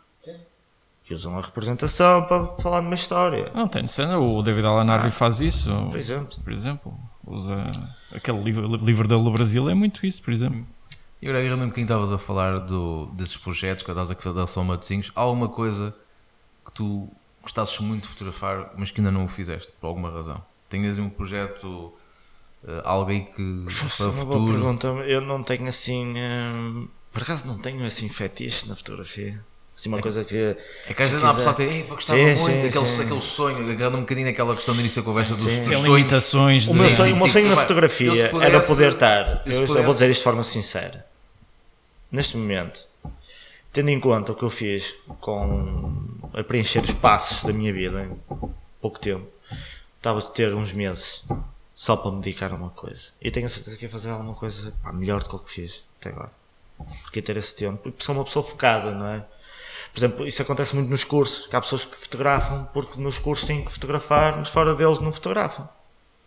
[1.05, 4.19] Que usam a representação para falar de uma história, Não, tem cena.
[4.19, 5.71] O David Alan Harvey faz isso.
[5.89, 6.37] por exemplo.
[6.43, 7.65] Por exemplo, usa
[8.13, 10.67] aquele livro, livro dele do Brasil, é muito isso, por exemplo.
[11.23, 14.65] E agora, lembro-me que estavas a falar do, desses projetos, que estavas a da São
[14.65, 15.13] Matosinhos.
[15.15, 15.95] Há alguma coisa
[16.65, 17.09] que tu
[17.41, 20.43] gostasses muito de fotografar, mas que ainda não o fizeste, por alguma razão?
[20.69, 21.93] Tenhas um projeto,
[22.67, 24.53] eh, algo aí que Isso para é o uma boa futuro.
[24.59, 24.87] pergunta.
[25.09, 26.15] Eu não tenho assim.
[26.17, 29.41] hum, por acaso não tenho assim fetiche na fotografia.
[29.77, 30.57] Assim, uma coisa que.
[30.89, 32.87] É que às vezes há pessoal que tem, "Ei, pá, gostava Sim, muito sim, daquele,
[32.87, 33.03] sim.
[33.03, 35.55] aquele sonho, agarrando um bocadinho naquela questão do início da conversa dos, sim.
[35.57, 35.85] dos sonhos.
[35.85, 38.93] limitações O meu Sim, sonho, o meu sonho na fotografia eu se era pudesse- poder
[38.93, 39.43] estar.
[39.47, 41.07] eu Eu, pudesse- vou dizer isto de forma sincera.
[42.11, 42.81] Neste momento,
[43.71, 48.03] tendo em conta o que eu fiz com a preencher os passos da minha vida
[48.05, 48.17] em
[48.81, 49.27] pouco tempo,
[49.99, 51.23] estava de ter uns meses
[51.77, 53.11] só para me dedicar a uma coisa.
[53.21, 55.51] E tenho a certeza que ia fazer alguma coisa pá, melhor do que o que
[55.51, 56.33] fiz até agora.
[57.03, 57.89] Porque ter esse tempo.
[57.89, 59.25] E sou uma pessoa focada, não é?
[59.93, 63.47] Por exemplo, isso acontece muito nos cursos, que há pessoas que fotografam porque nos cursos
[63.47, 65.69] têm que fotografar, mas fora deles não fotografam.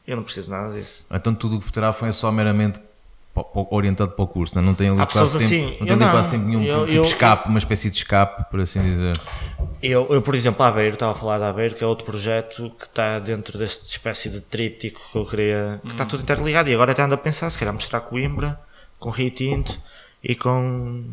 [0.08, 1.06] Eu não preciso nada disso.
[1.12, 2.80] Então tudo o que fotografam é só meramente
[3.72, 4.66] orientado para o curso, não, é?
[4.66, 6.12] não tem ali Há quase tempo, assim, não tem ali não.
[6.12, 9.20] quase tempo nenhum Eu- tipo eu- escape, uma espécie de escape, por assim dizer.
[9.82, 12.72] Eu, eu, por exemplo, a Aveiro, estava a falar da Aveiro, que é outro projeto
[12.78, 16.70] que está dentro desta espécie de tríptico que eu queria, que está tudo interligado.
[16.70, 18.60] E agora até ando a pensar, se calhar mostrar Coimbra,
[19.00, 19.80] com Rio Tinto
[20.24, 21.04] e com,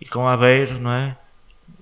[0.00, 1.16] e com Aveiro, não é?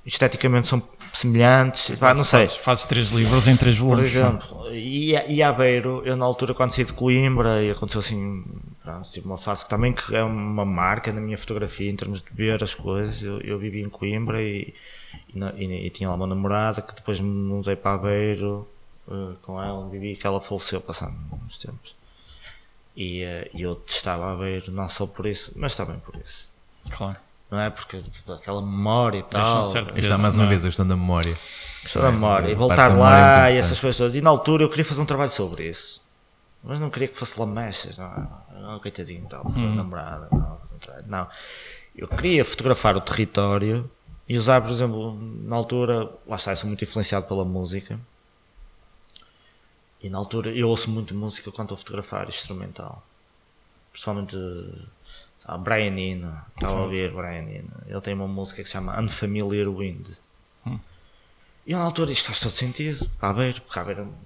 [0.07, 0.83] esteticamente são
[1.13, 2.41] semelhantes, pá, não sei.
[2.41, 4.09] Fazes, fazes três livros em três Por volumes.
[4.15, 8.45] exemplo, e, e Aveiro, eu na altura quando saí de Coimbra e aconteceu assim,
[8.91, 12.21] pronto, tive uma fase que também que é uma marca na minha fotografia em termos
[12.23, 13.23] de ver as coisas.
[13.23, 14.75] Eu, eu vivi em Coimbra e,
[15.35, 18.67] e, na- e- e tinha lá uma namorada que depois me mudei para Aveiro
[19.11, 21.15] eh, com ela, vivi que ela faleceu passando
[21.47, 21.95] uns tempos.
[22.97, 23.23] E,
[23.55, 26.49] e eu testava Aveiro não só por isso, mas também por isso.
[26.91, 27.17] Claro.
[27.51, 27.69] Não é?
[27.71, 29.65] Porque aquela memória e tal.
[29.65, 31.37] certo está mais uma Não vez a questão da memória.
[31.83, 32.49] Questão da memória.
[32.49, 34.15] E a voltar é lá e essas coisas todas.
[34.15, 36.01] E na altura eu queria fazer um trabalho sobre isso.
[36.63, 37.97] Mas não queria que fosse lamechas.
[37.97, 39.75] Não, não coitadinho, tal, hum.
[39.75, 40.29] namorada.
[40.31, 40.59] Não,
[41.07, 41.29] não.
[41.97, 43.91] Eu queria fotografar o território
[44.29, 47.99] e usar, por exemplo, na altura, lá está, eu sou muito influenciado pela música.
[50.03, 53.03] E na altura eu ouço muito música quando estou a fotografar instrumental.
[53.91, 54.37] Principalmente
[55.45, 56.41] sabe, Brian Eno.
[56.55, 57.71] Estava a ouvir Brian Eno.
[57.87, 60.09] Ele tem uma música que se chama Unfamiliar Wind.
[61.71, 63.09] E na altura isto faz todo sentido.
[63.23, 63.63] A ver,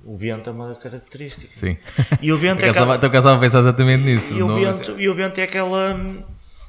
[0.02, 1.54] o vento é uma característica.
[1.54, 1.76] Sim.
[2.22, 4.32] E o vento é Estou aquela, estava a pensar exatamente nisso.
[4.32, 5.94] e o vento, e o vento é aquela,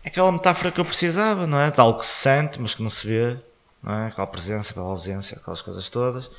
[0.06, 1.72] aquela metáfora que eu precisava, não é?
[1.72, 3.38] De algo que se sente, mas que não se vê,
[3.81, 4.07] não é?
[4.07, 6.30] Aquela presença, aquela ausência, aquelas coisas todas.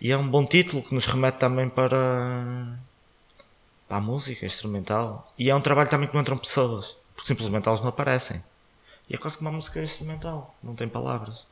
[0.00, 2.66] E é um bom título que nos remete também para,
[3.86, 5.32] para a música instrumental.
[5.38, 8.42] E é um trabalho também que não entram pessoas, porque simplesmente elas não aparecem.
[9.08, 11.51] E é quase como uma música instrumental, não tem palavras.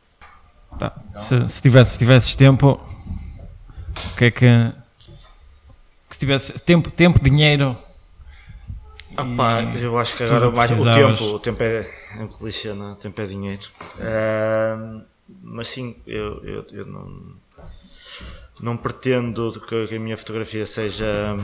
[0.79, 0.93] Tá.
[1.19, 2.81] Se, se, tivesse, se tivesses tempo,
[4.13, 4.47] o que é que.
[6.09, 7.77] que se tivesse tempo, tempo dinheiro.
[9.13, 12.91] Opa, eu acho que agora mais o tempo, o tempo é, é um clichê, não
[12.91, 12.93] é?
[12.93, 13.67] O tempo é dinheiro.
[13.99, 15.03] Ahm,
[15.43, 17.35] mas sim, eu, eu, eu não,
[18.61, 21.37] não pretendo que, a minha fotografia seja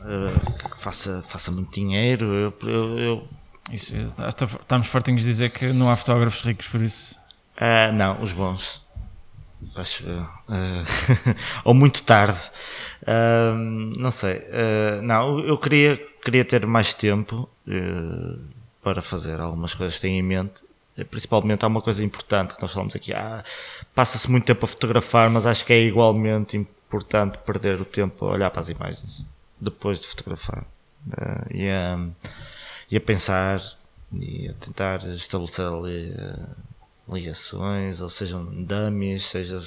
[0.00, 2.26] ah, que faça, faça muito dinheiro.
[2.26, 3.28] Eu, eu, eu-
[3.72, 7.19] Isso, está- estamos fartinhos de dizer que não há fotógrafos ricos por isso.
[7.60, 8.82] Ah, não, os bons.
[9.76, 10.82] Ah,
[11.62, 12.50] ou muito tarde.
[13.06, 14.42] Ahm, não sei.
[15.02, 17.48] não, eu queria, queria ter mais tempo
[18.82, 20.64] para fazer algumas coisas que tenho em mente.
[21.10, 23.12] Principalmente há uma coisa importante que nós falamos aqui.
[23.12, 23.44] Ah,
[23.94, 28.32] Passa-se muito tempo a fotografar, mas acho que é igualmente importante perder o tempo a
[28.32, 29.24] olhar para as imagens
[29.60, 30.64] depois de fotografar.
[31.52, 32.06] E, a,
[32.90, 33.62] e a pensar
[34.12, 36.14] e a tentar estabelecer ali
[37.12, 39.60] ligações, ou sejam dummies, seja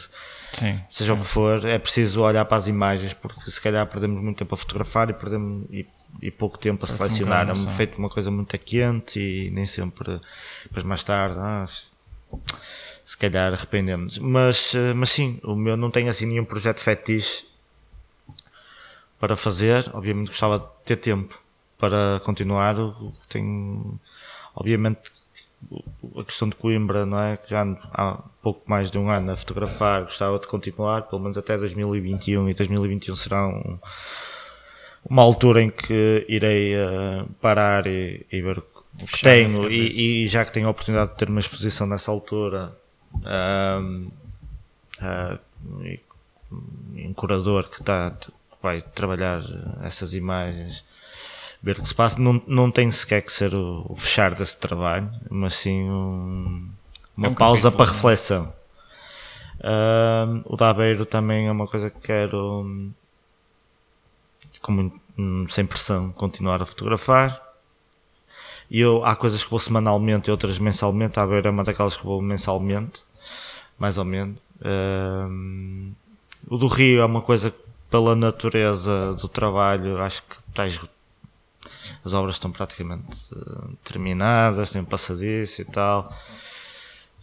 [0.54, 0.80] Sim.
[0.90, 4.38] seja o que for, é preciso olhar para as imagens porque se calhar perdemos muito
[4.38, 5.86] tempo a fotografar e perdemos e,
[6.22, 7.50] e pouco tempo a Parece um selecionar.
[7.50, 7.70] É sim.
[7.70, 10.20] feito uma coisa muito quente e nem sempre
[10.64, 11.68] depois mais tarde, ah,
[13.04, 14.18] se calhar arrependemos.
[14.18, 17.46] Mas, eh, mas sim, o meu não tem assim nenhum projeto fetiche
[19.20, 19.90] para fazer.
[19.94, 21.38] Obviamente gostava de ter tempo
[21.78, 22.76] para continuar.
[23.28, 24.00] Tenho,
[24.56, 25.00] obviamente,
[26.20, 27.38] a questão de Coimbra, não é?
[27.38, 31.38] Que ando há pouco mais de um ano a fotografar, gostava de continuar, pelo menos
[31.38, 33.80] até 2021, e 2021 será um-
[35.10, 40.28] uma altura em que irei eh, parar e, e ver o que tenho, e, e
[40.28, 42.76] já que tenho a oportunidade de ter uma exposição nessa altura,
[45.84, 46.00] e-
[46.96, 48.14] e um curador que está
[48.62, 49.42] vai trabalhar
[49.84, 50.86] essas imagens
[51.64, 54.58] ver o que se passa não, não tem sequer que ser o, o fechar desse
[54.58, 56.70] trabalho mas sim um-
[57.18, 57.96] uma É um pausa capítulo, para não é?
[57.96, 58.54] reflexão
[59.64, 62.92] Ahm, o da Aveiro também é uma coisa que quero
[64.62, 67.42] com hum, sem pressão continuar a fotografar
[68.70, 71.20] e eu, há coisas que vou semanalmente e outras mensalmente.
[71.20, 73.04] A ver é uma daquelas que vou mensalmente,
[73.78, 74.40] mais ou menos.
[74.64, 75.92] Ahm,
[76.48, 77.58] o do Rio é uma coisa que,
[77.90, 80.90] pela natureza do trabalho, acho que está esgo-
[82.04, 86.16] as obras estão praticamente eh, terminadas, tem passadiço e tal.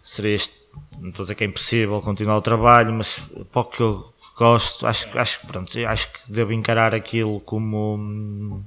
[0.03, 0.55] Seria isto,
[0.99, 3.19] não estou a dizer que é impossível continuar o trabalho, mas
[3.53, 7.97] para o que eu gosto, acho, acho, pronto, acho que devo encarar aquilo como.
[7.97, 8.62] hum,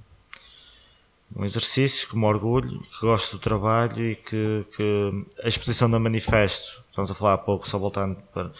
[1.36, 6.84] um exercício como orgulho, que gosto do trabalho e que, que a exposição da manifesto,
[6.90, 8.52] estamos a falar há pouco, só voltando para.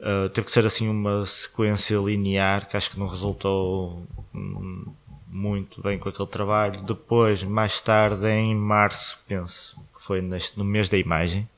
[0.00, 4.02] Uh, teve que ser assim uma sequência linear que acho que não resultou
[4.34, 4.86] hum,
[5.30, 6.82] muito bem com aquele trabalho.
[6.82, 11.48] Depois, mais tarde, em março, penso que foi neste, no mês da imagem,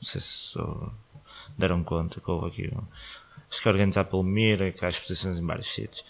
[0.00, 0.58] não sei se
[1.56, 2.72] deram conta que houve aqui.
[3.50, 6.04] Acho que é organizado pelo Mira, que há exposições em vários sítios.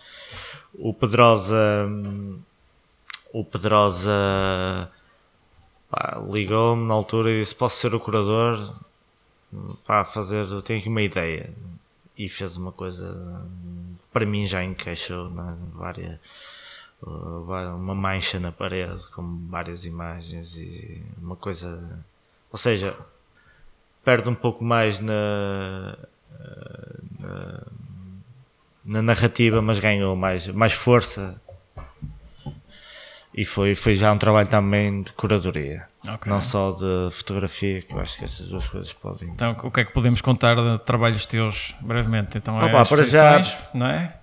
[0.74, 1.88] O Pedrosa.
[3.32, 4.90] o Pedrosa
[6.30, 8.74] ligou-me na altura e disse: Posso ser o curador?
[9.86, 11.52] Pá, fazer, tenho aqui uma ideia.
[12.16, 13.44] E fez uma coisa
[14.14, 16.20] para mim já encaixou na várias
[17.06, 21.98] uma mancha na parede com várias imagens e uma coisa
[22.50, 22.96] ou seja
[24.04, 25.96] perde um pouco mais na,
[27.18, 27.60] na,
[28.84, 31.40] na narrativa, mas ganhou mais, mais força.
[33.36, 36.30] E foi, foi já um trabalho também de curadoria, Ok.
[36.30, 39.28] não só de fotografia, que eu acho que essas duas coisas podem.
[39.30, 42.38] Então, o que é que podemos contar de trabalhos teus brevemente?
[42.38, 43.42] Então, é Opa, para já-
[43.74, 44.16] não é?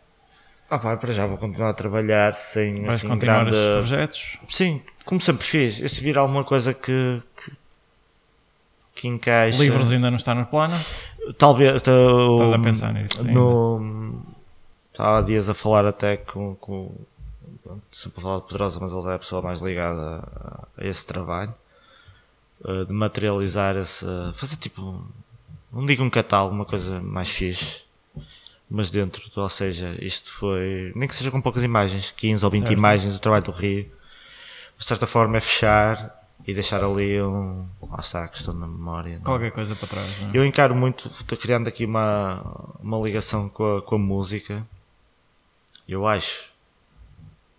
[0.74, 3.58] Ah, pá, para já vou continuar a trabalhar sem Vais assim, continuar grande...
[3.58, 4.38] esses projetos?
[4.48, 5.82] Sim, como sempre fiz.
[5.82, 7.52] Eu se vir alguma coisa que, que,
[8.96, 9.62] que encaixa.
[9.62, 10.74] Livros ainda não está no plano?
[11.38, 11.76] Talvez.
[11.76, 14.22] Estou, Estás a pensar nisso No,
[14.94, 16.56] estava há dias a falar até com.
[16.56, 16.96] com
[17.92, 21.54] sempre falar de Pedrosa, mas ele é a pessoa mais ligada a, a esse trabalho.
[22.66, 24.06] eh, De materializar esse.
[24.36, 25.06] Fazer tipo.
[25.72, 27.82] Não digo um catálogo, uma coisa mais fixe.
[28.74, 30.94] Mas dentro, ou seja, isto foi.
[30.96, 32.74] Nem que seja com poucas imagens, 15 ou 20 Certo.
[32.74, 33.92] imagens do trabalho do Rio.
[34.78, 36.18] De certa forma é fechar
[36.48, 37.68] e deixar ali um.
[37.82, 39.16] Lá está a questão da memória.
[39.16, 39.26] não é?
[39.26, 40.38] Qualquer coisa para trás, não é?
[40.38, 42.42] Eu encaro muito, estou criando aqui uma,
[42.80, 44.66] uma ligação com a, com a música.
[45.86, 46.46] Eu acho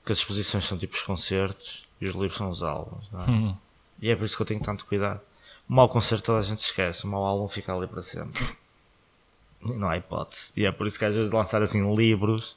[0.07, 3.05] que as exposições são tipo os concertos e os livros são os álbuns.
[3.13, 3.31] não é?
[3.31, 3.57] Hum.
[4.01, 5.21] E é por isso que eu tenho tanto cuidado.
[5.69, 8.43] O mau concerto toda a gente esquece, o mau álbum fica ali para sempre.
[9.63, 10.53] Não há hipótese.
[10.57, 12.57] E é por isso que às vezes lançar assim livros.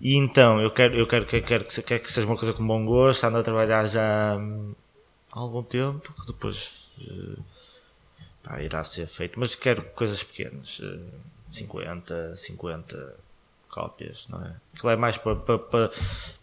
[0.00, 2.66] E então, eu quero, eu quero, que- quero, que, quero que seja uma coisa com
[2.66, 4.74] bom gosto, ando a trabalhar já hum,
[5.32, 7.38] há algum tempo, que depois eh,
[8.42, 9.40] pá, irá ser feito.
[9.40, 10.98] Mas quero coisas pequenas, eh,
[11.48, 13.16] 50, 50
[13.70, 14.54] cópias, não é?
[14.74, 15.90] Aquilo é mais para, para, para,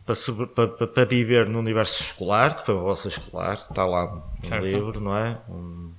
[0.06, 3.86] para, sobre- para, para- viver no universo escolar, que foi uma bolsa escolar, que está
[3.86, 4.66] lá no Certo.
[4.66, 5.40] livro, não é?
[5.48, 5.91] Um-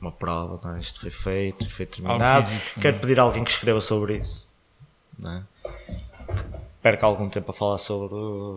[0.00, 0.80] uma prova, não é?
[0.80, 2.46] Isto foi feito, foi terminado.
[2.46, 3.00] físico, Quero é?
[3.00, 4.46] pedir a alguém que escreva sobre isso,
[5.18, 5.42] não é?
[6.80, 8.16] Perca algum tempo a falar sobre,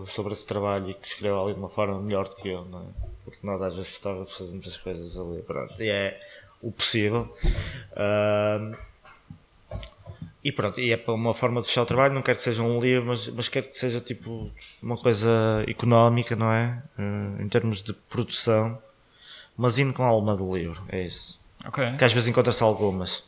[0.09, 2.81] sobre esse trabalho e que escreva ali de uma forma melhor do que eu, não
[2.81, 2.85] é?
[3.25, 6.19] Porque nós às vezes fotógrafos fazemos as coisas ali, pronto, e é
[6.61, 7.35] o possível.
[10.43, 12.63] E pronto, e é para uma forma de fechar o trabalho, não quero que seja
[12.63, 14.49] um livro, mas, mas quero que seja tipo
[14.81, 15.29] uma coisa
[15.67, 16.81] económica, não é?
[16.97, 18.81] Eh, em termos de produção,
[19.57, 21.39] mas indo com a alma do livro, é isso.
[21.65, 21.95] Ok.
[21.97, 23.23] Que às vezes encontra-se algumas.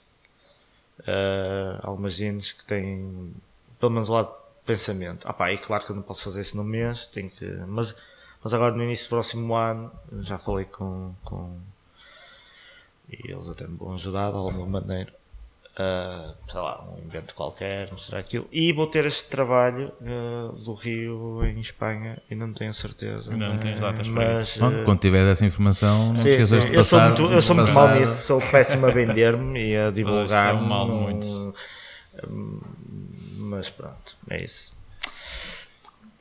[1.07, 3.33] eh, algumas zines que têm
[3.79, 5.27] pelo menos o lado de pensamento.
[5.27, 7.45] Ah pá, e claro que eu não posso fazer isso no mês, tenho que.
[7.67, 7.95] Mas,
[8.43, 9.91] mas agora no início do próximo ano
[10.21, 11.13] já falei com.
[11.23, 11.59] com
[13.09, 15.13] e eles até me vão ajudar de alguma maneira.
[15.77, 18.47] Ah, sei lá, um invento qualquer, mostrar aquilo.
[18.51, 23.31] E vou ter este trabalho ah, do Rio em Espanha, ainda não tenho certeza.
[23.33, 24.59] Ainda não tens datas para mas, isso.
[24.59, 26.71] Pronto, ah, quando tiver essa informação, não te Sim, esqueças sim.
[26.71, 27.07] de Eu sou passar.
[27.17, 30.53] muito, eu sou muito passar- mal nisso, sou péssimo a vender-me e a divulgar.
[30.53, 31.55] Pois, é um mal não- muito.
[32.29, 32.61] Hum,
[33.37, 34.73] Mas pronto, é isso.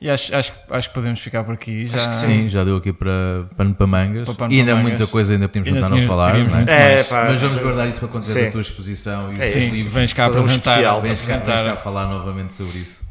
[0.03, 1.87] E acho, acho, acho que podemos ficar por aqui.
[1.87, 1.97] Já...
[1.97, 4.25] Acho que sim, já deu aqui para pano para mangas.
[4.25, 4.99] Para pano e ainda para mangas.
[4.99, 6.39] muita coisa, ainda podemos Ainda tentar não falar.
[6.39, 7.01] não é?
[7.01, 8.49] É, pá, Mas vamos guardar isso para tiveres Sim.
[8.49, 9.93] a tua exposição e É Sim, livro.
[9.93, 10.71] vens cá apresentar.
[10.73, 11.01] especial.
[11.03, 13.05] Vens cá, vens cá falar novamente sobre isso.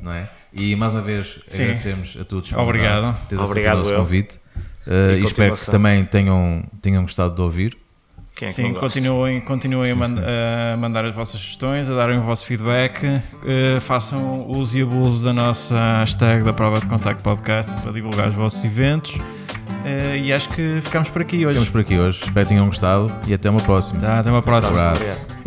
[0.00, 0.30] Não é?
[0.50, 1.62] E mais uma vez Sim.
[1.64, 3.14] agradecemos a todos Obrigado.
[3.14, 3.98] por teres aceitado Obrigado o nosso eu.
[3.98, 4.40] convite.
[4.86, 7.76] Uh, E espero que também tenham, tenham gostado de ouvir.
[8.34, 8.80] Quem é que Sim, gosta?
[8.80, 10.20] continuem, continuem a, man-
[10.72, 13.04] a mandar as vossas sugestões, a darem o vosso feedback.
[13.46, 18.28] eh, façam uso e abuso da nossa hashtag da Prova de Contacto Podcast para divulgar
[18.28, 19.16] os vossos eventos.
[19.84, 21.50] Eh, e acho que ficamos por aqui hoje.
[21.60, 22.24] Ficamos por aqui hoje.
[22.24, 24.00] Espero que tenham gostado e até uma próxima.
[24.00, 24.78] Tá, até uma próxima.
[24.78, 25.00] Abraço.
[25.02, 25.43] Obrigado.